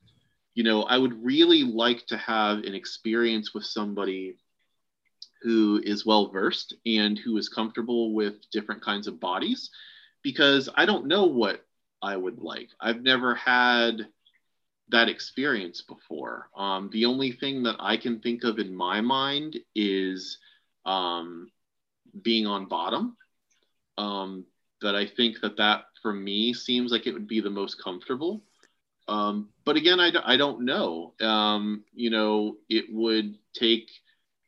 [0.55, 4.37] you know, I would really like to have an experience with somebody
[5.43, 9.71] who is well versed and who is comfortable with different kinds of bodies
[10.25, 11.65] because I don't know what
[12.03, 12.71] I would like.
[12.81, 14.09] I've never had
[14.89, 16.49] that experience before.
[16.57, 20.39] Um, the only thing that I can think of in my mind is
[20.85, 21.51] um,
[22.23, 23.17] being on bottom.
[23.97, 24.45] Um,
[24.81, 28.43] that I think that that for me seems like it would be the most comfortable.
[29.09, 31.15] Um, but again, I, I don't know.
[31.21, 33.91] Um, you know, it would take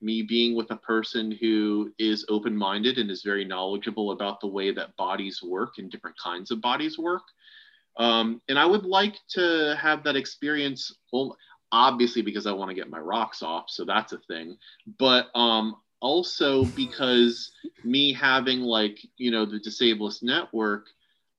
[0.00, 4.46] me being with a person who is open minded and is very knowledgeable about the
[4.46, 7.22] way that bodies work and different kinds of bodies work.
[7.96, 11.36] Um, and I would like to have that experience, well,
[11.72, 14.56] obviously because I want to get my rocks off, so that's a thing,
[14.98, 17.50] but um, also because
[17.84, 20.86] me having like, you know, the Disablest Network,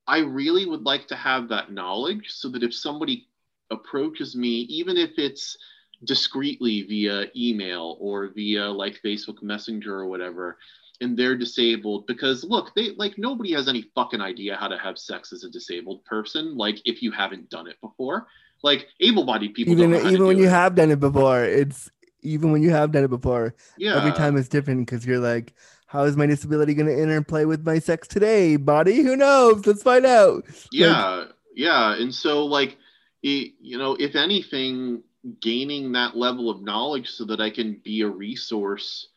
[0.08, 3.28] I really would like to have that knowledge so that if somebody
[3.70, 5.58] approaches me, even if it's
[6.04, 10.58] discreetly via email or via like Facebook Messenger or whatever,
[11.02, 14.98] and they're disabled because look, they like nobody has any fucking idea how to have
[14.98, 16.56] sex as a disabled person.
[16.58, 18.28] Like if you haven't done it before,
[18.64, 19.74] like able-bodied people.
[19.74, 20.52] Even even when you it.
[20.52, 21.90] have done it before, it's
[22.22, 23.56] even when you have done it before.
[23.78, 23.98] Yeah.
[23.98, 25.54] Every time it's different because you're like,
[25.88, 29.02] how is my disability going to interplay with my sex today, body?
[29.02, 29.66] Who knows?
[29.66, 30.44] Let's find out.
[30.72, 32.78] Yeah, like, yeah, and so like,
[33.24, 35.04] it, you know, if anything,
[35.42, 39.10] gaining that level of knowledge so that I can be a resource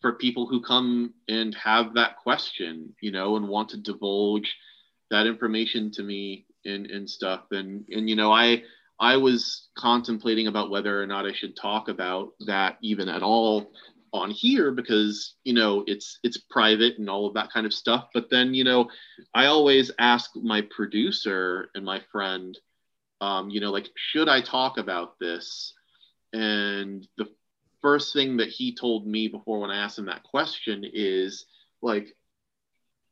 [0.00, 4.56] for people who come and have that question, you know, and want to divulge
[5.10, 7.42] that information to me and, and stuff.
[7.50, 8.62] And, and, you know, I,
[9.00, 13.72] I was contemplating about whether or not I should talk about that even at all
[14.12, 18.08] on here because you know it's it's private and all of that kind of stuff
[18.14, 18.88] but then you know
[19.34, 22.58] i always ask my producer and my friend
[23.20, 25.74] um, you know like should i talk about this?
[26.32, 27.26] And the
[27.80, 31.46] first thing that he told me before when i asked him that question is
[31.80, 32.08] like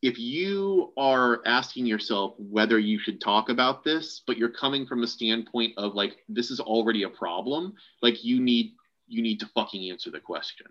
[0.02, 5.04] if you are asking yourself whether you should talk about this but you're coming from
[5.04, 7.72] a standpoint of like this is already a problem
[8.02, 8.74] like you need
[9.06, 10.66] you need to fucking answer the question.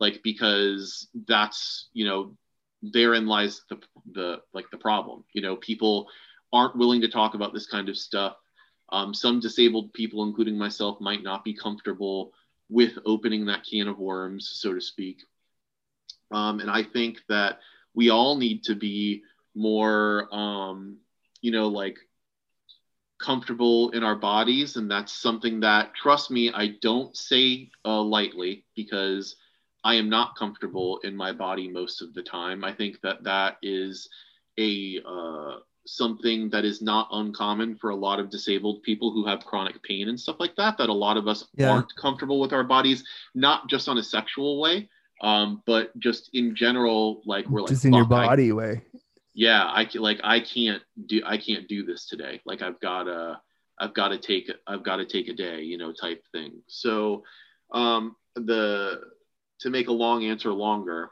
[0.00, 2.36] Like because that's you know
[2.82, 3.78] therein lies the
[4.12, 5.24] the like the problem.
[5.32, 6.08] You know people
[6.52, 8.36] aren't willing to talk about this kind of stuff
[8.90, 12.32] um, some disabled people including myself might not be comfortable
[12.68, 15.22] with opening that can of worms so to speak
[16.32, 17.58] um, and i think that
[17.94, 19.22] we all need to be
[19.54, 20.96] more um,
[21.40, 21.98] you know like
[23.18, 28.64] comfortable in our bodies and that's something that trust me i don't say uh, lightly
[28.74, 29.36] because
[29.86, 32.64] I am not comfortable in my body most of the time.
[32.64, 34.08] I think that that is
[34.58, 39.44] a uh, something that is not uncommon for a lot of disabled people who have
[39.44, 40.76] chronic pain and stuff like that.
[40.78, 41.70] That a lot of us yeah.
[41.70, 43.04] aren't comfortable with our bodies,
[43.34, 44.88] not just on a sexual way,
[45.22, 47.22] um, but just in general.
[47.24, 48.82] Like we're like just in your body I, way.
[49.34, 52.40] Yeah, I like I can't do I can't do this today.
[52.44, 53.40] Like I've got to
[53.78, 56.62] I've got to take I've got to take a day, you know, type thing.
[56.66, 57.22] So
[57.70, 59.00] um, the
[59.60, 61.10] to make a long answer longer,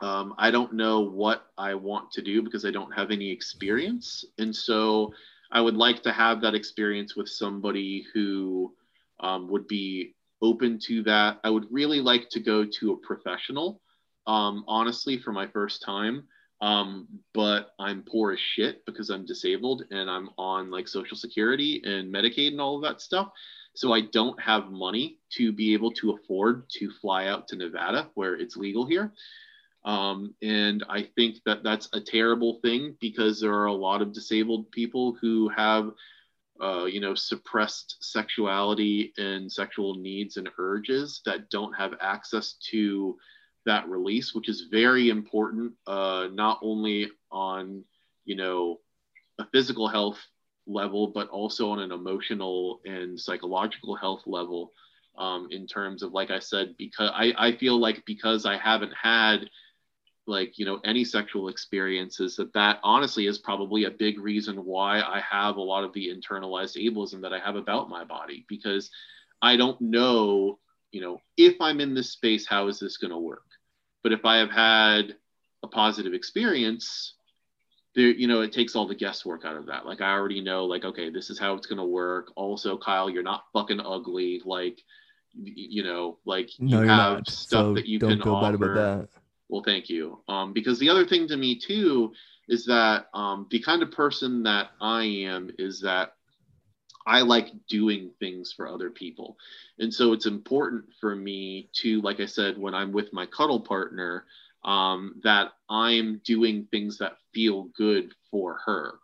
[0.00, 4.24] um, I don't know what I want to do because I don't have any experience.
[4.38, 5.12] And so
[5.50, 8.74] I would like to have that experience with somebody who
[9.20, 11.40] um, would be open to that.
[11.42, 13.80] I would really like to go to a professional,
[14.26, 16.24] um, honestly, for my first time.
[16.60, 21.80] Um, but I'm poor as shit because I'm disabled and I'm on like Social Security
[21.84, 23.30] and Medicaid and all of that stuff.
[23.74, 28.10] So I don't have money to be able to afford to fly out to Nevada
[28.14, 29.12] where it's legal here.
[29.84, 34.12] Um, and I think that that's a terrible thing because there are a lot of
[34.12, 35.90] disabled people who have,
[36.60, 43.16] uh, you know, suppressed sexuality and sexual needs and urges that don't have access to
[43.66, 47.84] that release, which is very important, uh, not only on,
[48.24, 48.80] you know,
[49.38, 50.18] a physical health
[50.66, 54.72] level, but also on an emotional and psychological health level.
[55.16, 58.92] Um, in terms of, like I said, because I, I feel like because I haven't
[58.94, 59.50] had
[60.28, 65.00] like you know any sexual experiences that that honestly is probably a big reason why
[65.00, 68.90] i have a lot of the internalized ableism that i have about my body because
[69.42, 70.58] i don't know
[70.92, 73.46] you know if i'm in this space how is this going to work
[74.02, 75.16] but if i have had
[75.62, 77.14] a positive experience
[77.94, 79.84] there, you know, it takes all the guesswork out of that.
[79.84, 82.30] Like I already know, like, okay, this is how it's gonna work.
[82.36, 84.40] Also, Kyle, you're not fucking ugly.
[84.44, 84.80] Like,
[85.34, 87.28] you know, like no, you have not.
[87.28, 89.08] stuff so that you can feel offer.
[89.48, 90.20] Well, thank you.
[90.28, 92.12] Um, because the other thing to me too
[92.48, 96.14] is that um, the kind of person that I am is that
[97.06, 99.36] I like doing things for other people.
[99.78, 103.60] And so it's important for me to, like I said, when I'm with my cuddle
[103.60, 104.24] partner,
[104.64, 108.98] um, that I'm doing things that feel good for her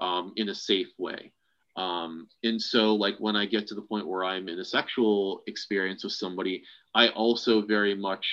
[0.00, 1.32] um, in a safe way.
[1.76, 5.42] Um, and so, like, when I get to the point where I'm in a sexual
[5.46, 6.64] experience with somebody,
[6.94, 8.26] I also very much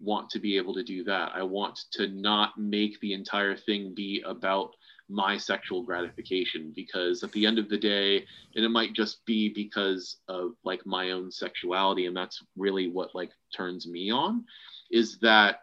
[0.00, 1.32] want to be able to do that.
[1.34, 4.74] I want to not make the entire thing be about
[5.08, 8.24] my sexual gratification because at the end of the day,
[8.54, 13.14] and it might just be because of like my own sexuality, and that's really what
[13.14, 14.44] like turns me on,
[14.90, 15.60] is that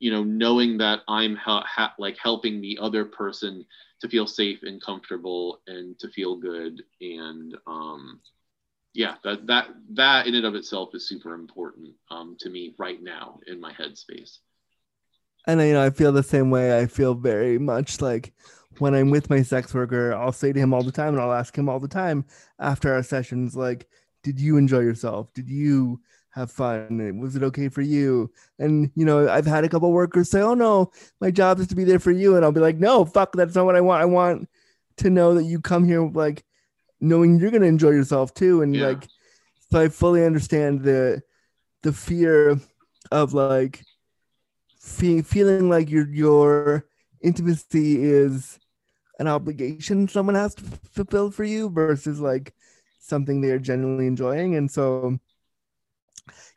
[0.00, 3.64] you know knowing that i'm ha- ha- like helping the other person
[4.00, 8.20] to feel safe and comfortable and to feel good and um
[8.94, 13.02] yeah that that that in and of itself is super important um to me right
[13.02, 14.38] now in my headspace
[15.46, 18.32] and you know i feel the same way i feel very much like
[18.78, 21.32] when i'm with my sex worker i'll say to him all the time and i'll
[21.32, 22.24] ask him all the time
[22.58, 23.86] after our sessions like
[24.22, 26.00] did you enjoy yourself did you
[26.34, 27.20] have fun?
[27.20, 28.30] Was it okay for you?
[28.58, 30.90] And you know, I've had a couple workers say, "Oh no,
[31.20, 33.54] my job is to be there for you," and I'll be like, "No, fuck, that's
[33.54, 34.02] not what I want.
[34.02, 34.48] I want
[34.96, 36.44] to know that you come here like
[37.04, 38.88] knowing you're gonna enjoy yourself too." And yeah.
[38.88, 39.08] like,
[39.70, 41.22] so I fully understand the
[41.82, 42.58] the fear
[43.12, 43.84] of like
[44.80, 46.86] fe- feeling like your your
[47.22, 48.58] intimacy is
[49.18, 52.52] an obligation someone has to fulfill for you versus like
[52.98, 55.18] something they're genuinely enjoying, and so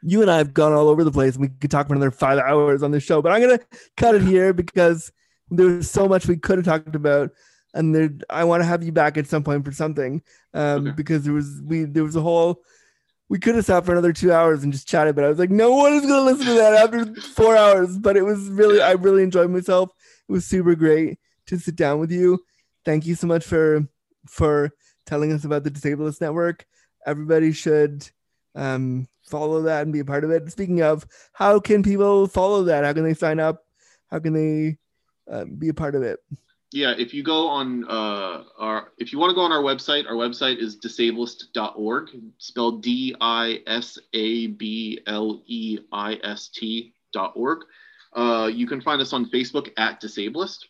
[0.02, 2.12] you and I have gone all over the place and we could talk for another
[2.12, 3.66] five hours on this show, but I'm going to
[3.96, 5.12] cut it here because
[5.50, 7.32] there's so much we could have talked about.
[7.78, 10.22] And there I want to have you back at some point for something.
[10.54, 10.92] Um, Okay.
[10.96, 12.62] because there was we there was a whole
[13.30, 15.50] we could have sat for another two hours and just chatted, but I was like,
[15.50, 17.98] no one is gonna listen to that after four hours.
[17.98, 19.92] But it was really I really enjoyed myself.
[20.28, 22.40] It was super great to sit down with you.
[22.84, 23.86] Thank you so much for
[24.28, 24.72] for
[25.06, 26.66] telling us about the Disablest Network.
[27.06, 28.10] Everybody should
[28.56, 30.50] um, follow that and be a part of it.
[30.52, 32.84] Speaking of, how can people follow that?
[32.84, 33.64] How can they sign up?
[34.10, 34.78] How can they
[35.32, 36.20] uh, be a part of it?
[36.74, 40.06] Yeah, if you go on uh, our, if you want to go on our website,
[40.06, 46.94] our website is disablest.org, spelled D I S A B L E I S T
[47.14, 47.60] dot org.
[48.14, 50.68] Uh, you can find us on Facebook at Disablest.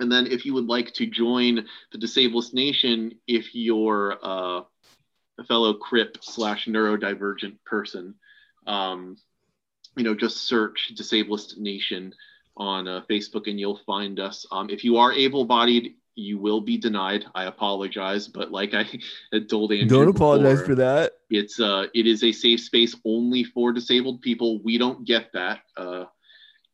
[0.00, 4.62] And then if you would like to join the Disablest Nation, if you're uh,
[5.38, 8.14] a fellow CRIP slash neurodivergent person,
[8.66, 9.16] um,
[9.96, 12.12] you know, just search Disablest Nation
[12.56, 14.46] on uh, Facebook and you'll find us.
[14.50, 17.24] Um, if you are able bodied, you will be denied.
[17.34, 18.84] I apologize, but like I
[19.50, 21.12] told Andrew, Don't apologize before, for that.
[21.30, 24.60] It's uh, it is a safe space only for disabled people.
[24.62, 25.60] We don't get that.
[25.76, 26.04] Uh,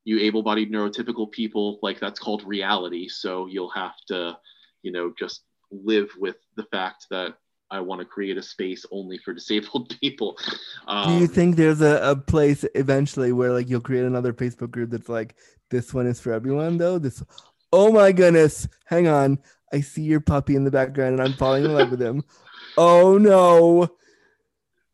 [0.05, 3.07] you able-bodied neurotypical people, like that's called reality.
[3.09, 4.39] So you'll have to,
[4.83, 7.35] you know, just live with the fact that
[7.71, 10.39] I want to create a space only for disabled people.
[10.87, 14.71] Um, Do you think there's a, a place eventually where like you'll create another Facebook
[14.71, 15.37] group that's like
[15.71, 16.99] this one is for everyone though?
[16.99, 17.23] This
[17.73, 19.39] oh my goodness, hang on.
[19.73, 22.25] I see your puppy in the background and I'm falling in love with him.
[22.79, 23.91] Oh no.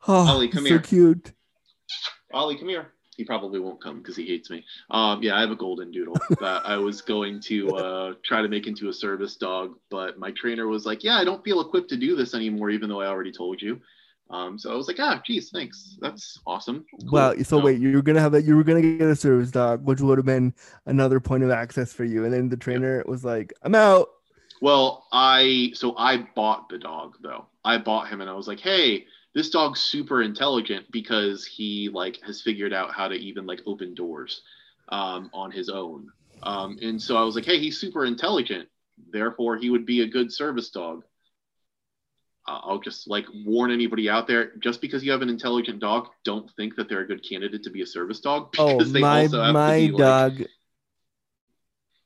[0.08, 0.82] Oh, Ollie, come here.
[0.82, 1.14] so here.
[1.14, 1.32] cute.
[2.32, 2.92] Ollie, come here.
[3.16, 4.64] He probably won't come because he hates me.
[4.90, 8.48] Um, yeah, I have a golden doodle that I was going to uh, try to
[8.48, 11.90] make into a service dog, but my trainer was like, "Yeah, I don't feel equipped
[11.90, 13.80] to do this anymore, even though I already told you."
[14.30, 15.96] Um, so I was like, "Ah, geez, thanks.
[16.00, 17.10] That's awesome." Cool.
[17.10, 17.34] Wow.
[17.42, 17.64] So No.
[17.64, 20.18] wait, you were gonna have that you were gonna get a service dog, which would
[20.18, 20.54] have been
[20.86, 22.24] another point of access for you.
[22.24, 24.08] And then the trainer was like, I'm out.
[24.60, 27.46] Well, I so I bought the dog though.
[27.64, 32.20] I bought him and I was like, "Hey, this dog's super intelligent because he like
[32.22, 34.42] has figured out how to even like open doors
[34.88, 36.10] um, on his own."
[36.42, 38.68] Um, and so I was like, "Hey, he's super intelligent.
[39.10, 41.04] Therefore, he would be a good service dog."
[42.48, 46.08] Uh, I'll just like warn anybody out there: just because you have an intelligent dog,
[46.24, 48.54] don't think that they're a good candidate to be a service dog.
[48.58, 50.42] Oh, Because they my also have to my be, like- dog.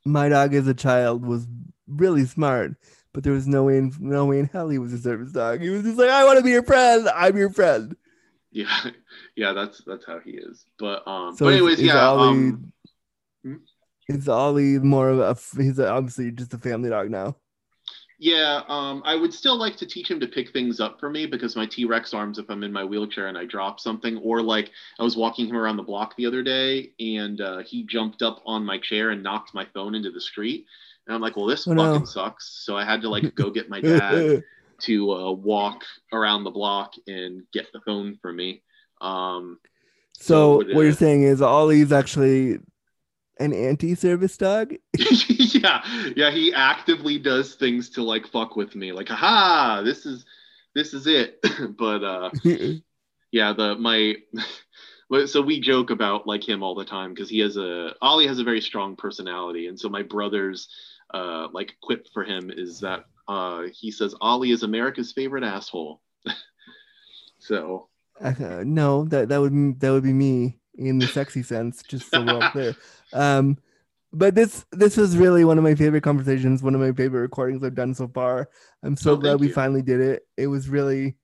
[0.03, 1.45] My dog as a child was
[1.87, 2.73] really smart,
[3.13, 5.61] but there was no way in no way in hell he was a service dog.
[5.61, 7.07] He was just like, I want to be your friend.
[7.15, 7.95] I'm your friend.
[8.51, 8.85] Yeah,
[9.35, 10.65] yeah, that's that's how he is.
[10.79, 12.07] But um, So but is- anyways, is yeah.
[12.07, 12.73] Ollie- um,
[13.43, 13.55] hmm?
[14.09, 15.61] Is Ollie more of a?
[15.61, 17.35] He's obviously just a family dog now.
[18.23, 21.25] Yeah, um, I would still like to teach him to pick things up for me
[21.25, 24.43] because my T Rex arms, if I'm in my wheelchair and I drop something, or
[24.43, 24.69] like
[24.99, 28.43] I was walking him around the block the other day and uh, he jumped up
[28.45, 30.67] on my chair and knocked my phone into the street.
[31.07, 31.93] And I'm like, well, this Oh, no.
[31.93, 32.47] fucking sucks.
[32.63, 34.43] So I had to like go get my dad
[34.81, 35.83] to uh, walk
[36.13, 38.61] around the block and get the phone for me.
[39.01, 39.57] Um,
[40.13, 42.59] so would, what you're saying is Ollie's actually
[43.41, 44.73] an anti-service dog.
[44.97, 45.81] yeah,
[46.15, 48.91] yeah, he actively does things to like fuck with me.
[48.91, 50.25] Like, haha, this is
[50.75, 51.43] this is it.
[51.77, 52.29] but uh
[53.31, 54.15] yeah the my
[55.25, 58.39] so we joke about like him all the time because he has a ollie has
[58.39, 60.69] a very strong personality and so my brother's
[61.13, 66.01] uh like quip for him is that uh he says ollie is america's favorite asshole
[67.39, 67.89] so
[68.21, 72.21] Uh, no, that that would that would be me in the sexy sense, just so
[72.23, 72.75] we're all clear.
[73.13, 73.57] Um,
[74.13, 77.63] but this this was really one of my favorite conversations, one of my favorite recordings
[77.63, 78.49] I've done so far.
[78.83, 79.53] I'm so Oh, glad we you.
[79.53, 80.23] finally did it.
[80.37, 81.15] It was really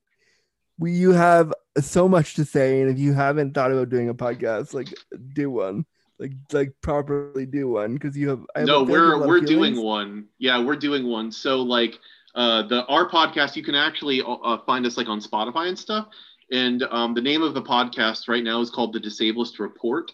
[0.80, 4.14] we you have so much to say, and if you haven't thought about doing a
[4.16, 4.88] podcast, like
[5.34, 5.86] do one,
[6.20, 8.46] like like properly do one because you have.
[8.56, 9.80] I no I feel like you have we're we're doing feelings.
[9.80, 11.98] one yeah we're doing one so like
[12.36, 16.08] uh the our podcast you can actually uh, find us like on spotify and stuff
[16.52, 20.12] and um the name of the podcast right now is called the disablest report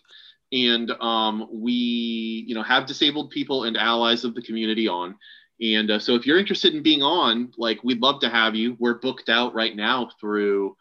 [0.52, 5.16] and um we you know have disabled people and allies of the community on
[5.62, 8.76] and uh, so if you're interested in being on like we'd love to have you
[8.80, 10.76] we're booked out right now through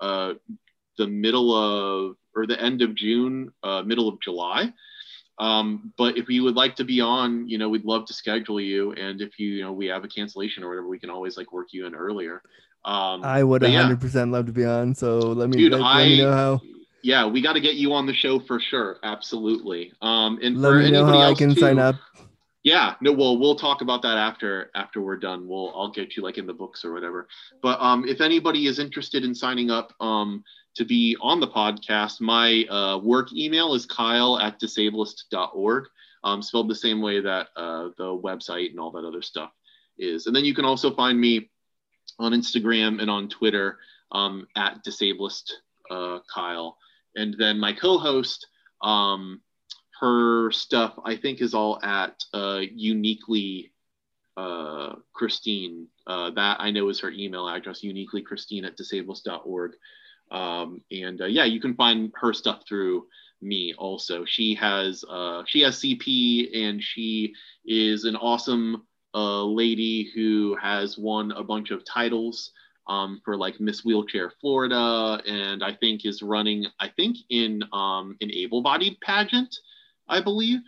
[0.00, 0.34] uh
[0.98, 4.72] the middle of or the end of june uh middle of july
[5.38, 8.60] um, but if you would like to be on, you know, we'd love to schedule
[8.60, 8.92] you.
[8.92, 11.52] And if you, you know, we have a cancellation or whatever, we can always like
[11.52, 12.42] work you in earlier.
[12.88, 13.82] Um, I would but yeah.
[13.88, 14.94] 100% love to be on.
[14.94, 16.60] So let me Dude, let, let me know how.
[17.02, 18.96] yeah, we got to get you on the show for sure.
[19.02, 19.92] Absolutely.
[20.00, 21.96] Um, and Let for me know anybody how I else can too, sign up.
[22.62, 25.46] yeah, no, well, we'll talk about that after after we're done.
[25.46, 27.28] We'll I'll get you like in the books or whatever.
[27.62, 30.42] But um, if anybody is interested in signing up um,
[30.76, 35.84] to be on the podcast, my uh, work email is kyle at disablest.org,
[36.24, 39.50] um, spelled the same way that uh, the website and all that other stuff
[39.98, 40.26] is.
[40.26, 41.50] And then you can also find me
[42.18, 43.78] on Instagram and on Twitter
[44.12, 45.52] um, at Disablest
[45.90, 46.76] uh, Kyle.
[47.16, 48.46] And then my co-host,
[48.82, 49.40] um,
[50.00, 53.72] her stuff I think is all at uh, uniquely
[54.36, 55.88] uh, Christine.
[56.06, 59.72] Uh, that I know is her email address, uniquely Christine at disablest.org.
[60.30, 63.06] Um, and uh, yeah, you can find her stuff through
[63.40, 64.24] me also.
[64.24, 67.34] She has uh, she has CP and she
[67.64, 72.52] is an awesome uh, lady who has won a bunch of titles
[72.86, 78.16] um, for like Miss Wheelchair Florida, and I think is running I think in um,
[78.20, 79.54] an able-bodied pageant,
[80.08, 80.60] I believe.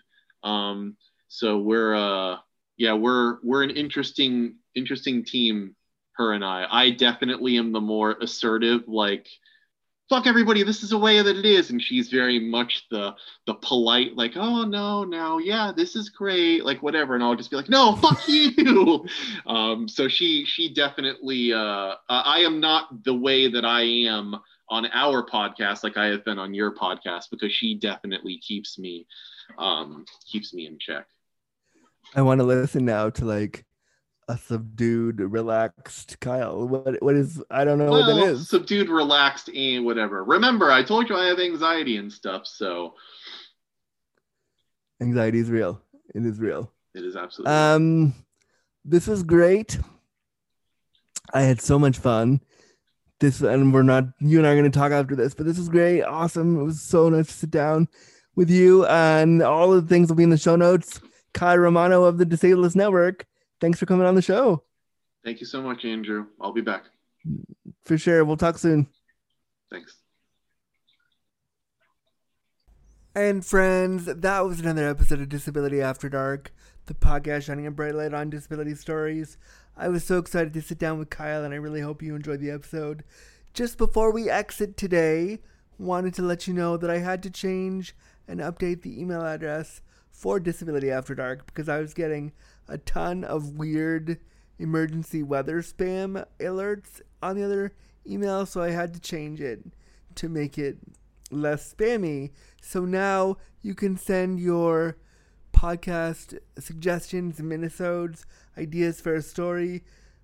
[0.43, 0.97] Um,
[1.29, 2.39] so we're uh,
[2.77, 5.75] yeah we're we're an interesting interesting team.
[6.13, 6.67] Her and I.
[6.71, 9.27] I definitely am the more assertive like
[10.11, 11.71] fuck everybody this is the way that it is.
[11.71, 13.15] And she's very much the
[13.47, 17.15] the polite like oh no no yeah this is great like whatever.
[17.15, 19.07] And i'll just be like no fuck you.
[19.47, 24.37] Um so she she definitely uh i am not the way that i am
[24.69, 29.07] on our podcast like i have been on your podcast because she definitely keeps me
[29.59, 31.07] um keeps me in check.
[32.17, 33.65] I want to listen now to like
[34.31, 36.67] a subdued, relaxed Kyle.
[36.67, 38.49] What what is I don't know well, what that is.
[38.49, 40.23] Subdued, relaxed, and whatever.
[40.23, 42.95] Remember, I told you I have anxiety and stuff, so
[45.03, 45.83] anxiety is real.
[46.15, 46.73] It is real.
[46.95, 47.53] It is absolutely.
[47.53, 48.15] Um,
[48.85, 49.79] this was great.
[51.35, 52.41] I had so much fun.
[53.19, 55.59] This and we're not you and I are going to talk after this, but this
[55.59, 56.61] was great, awesome.
[56.61, 57.89] It was so nice to sit down
[58.37, 61.01] with you, and all of the things will be in the show notes.
[61.35, 63.27] Kyle Romano of the Disablest Network
[63.61, 64.63] thanks for coming on the show.
[65.25, 66.27] Thank you so much, Andrew.
[66.41, 66.85] I'll be back.
[67.85, 68.25] For sure.
[68.25, 68.89] We'll talk soon.
[69.71, 69.97] Thanks.
[73.15, 76.53] And friends, that was another episode of Disability After Dark,
[76.87, 79.37] the podcast shining a bright light on disability stories.
[79.77, 82.41] I was so excited to sit down with Kyle, and I really hope you enjoyed
[82.41, 83.03] the episode.
[83.53, 85.41] Just before we exit today,
[85.77, 87.97] wanted to let you know that I had to change
[88.29, 89.81] and update the email address
[90.11, 92.33] for Disability After Dark because I was getting
[92.71, 94.19] a ton of weird
[94.59, 97.75] emergency weather spam alerts on the other
[98.07, 99.61] email, so I had to change it
[100.15, 100.79] to make it
[101.31, 102.31] less spammy.
[102.63, 104.97] So now you can send your
[105.53, 108.25] podcast suggestions, minisodes,
[108.57, 109.83] ideas for a story.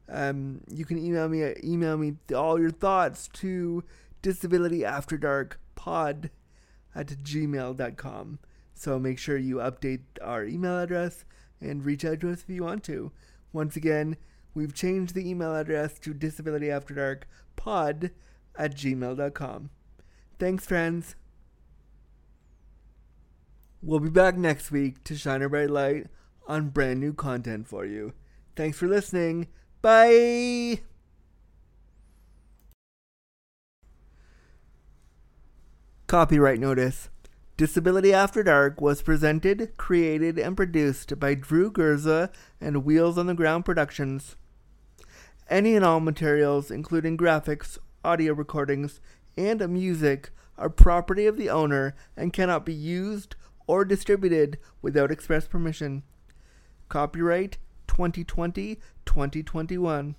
[0.08, 3.82] Um, you can email me email me all your thoughts to
[4.22, 6.30] disability after dark pod
[6.94, 8.38] at gmail.com.
[8.74, 11.24] So make sure you update our email address
[11.60, 13.12] and reach out to us if you want to.
[13.52, 14.16] Once again,
[14.54, 18.10] we've changed the email address to disabilityafterdarkpod
[18.58, 19.70] at gmail.com.
[20.38, 21.16] Thanks, friends.
[23.82, 26.08] We'll be back next week to shine a bright light
[26.48, 28.12] on brand new content for you.
[28.54, 29.48] Thanks for listening.
[29.82, 30.80] Bye.
[36.06, 37.10] Copyright notice.
[37.56, 42.30] Disability After Dark was presented, created, and produced by Drew Gurza
[42.60, 44.36] and Wheels on the Ground Productions.
[45.48, 49.00] Any and all materials, including graphics, audio recordings,
[49.38, 55.48] and music, are property of the owner and cannot be used or distributed without express
[55.48, 56.02] permission.
[56.90, 57.56] Copyright
[57.86, 60.14] 2020 2021.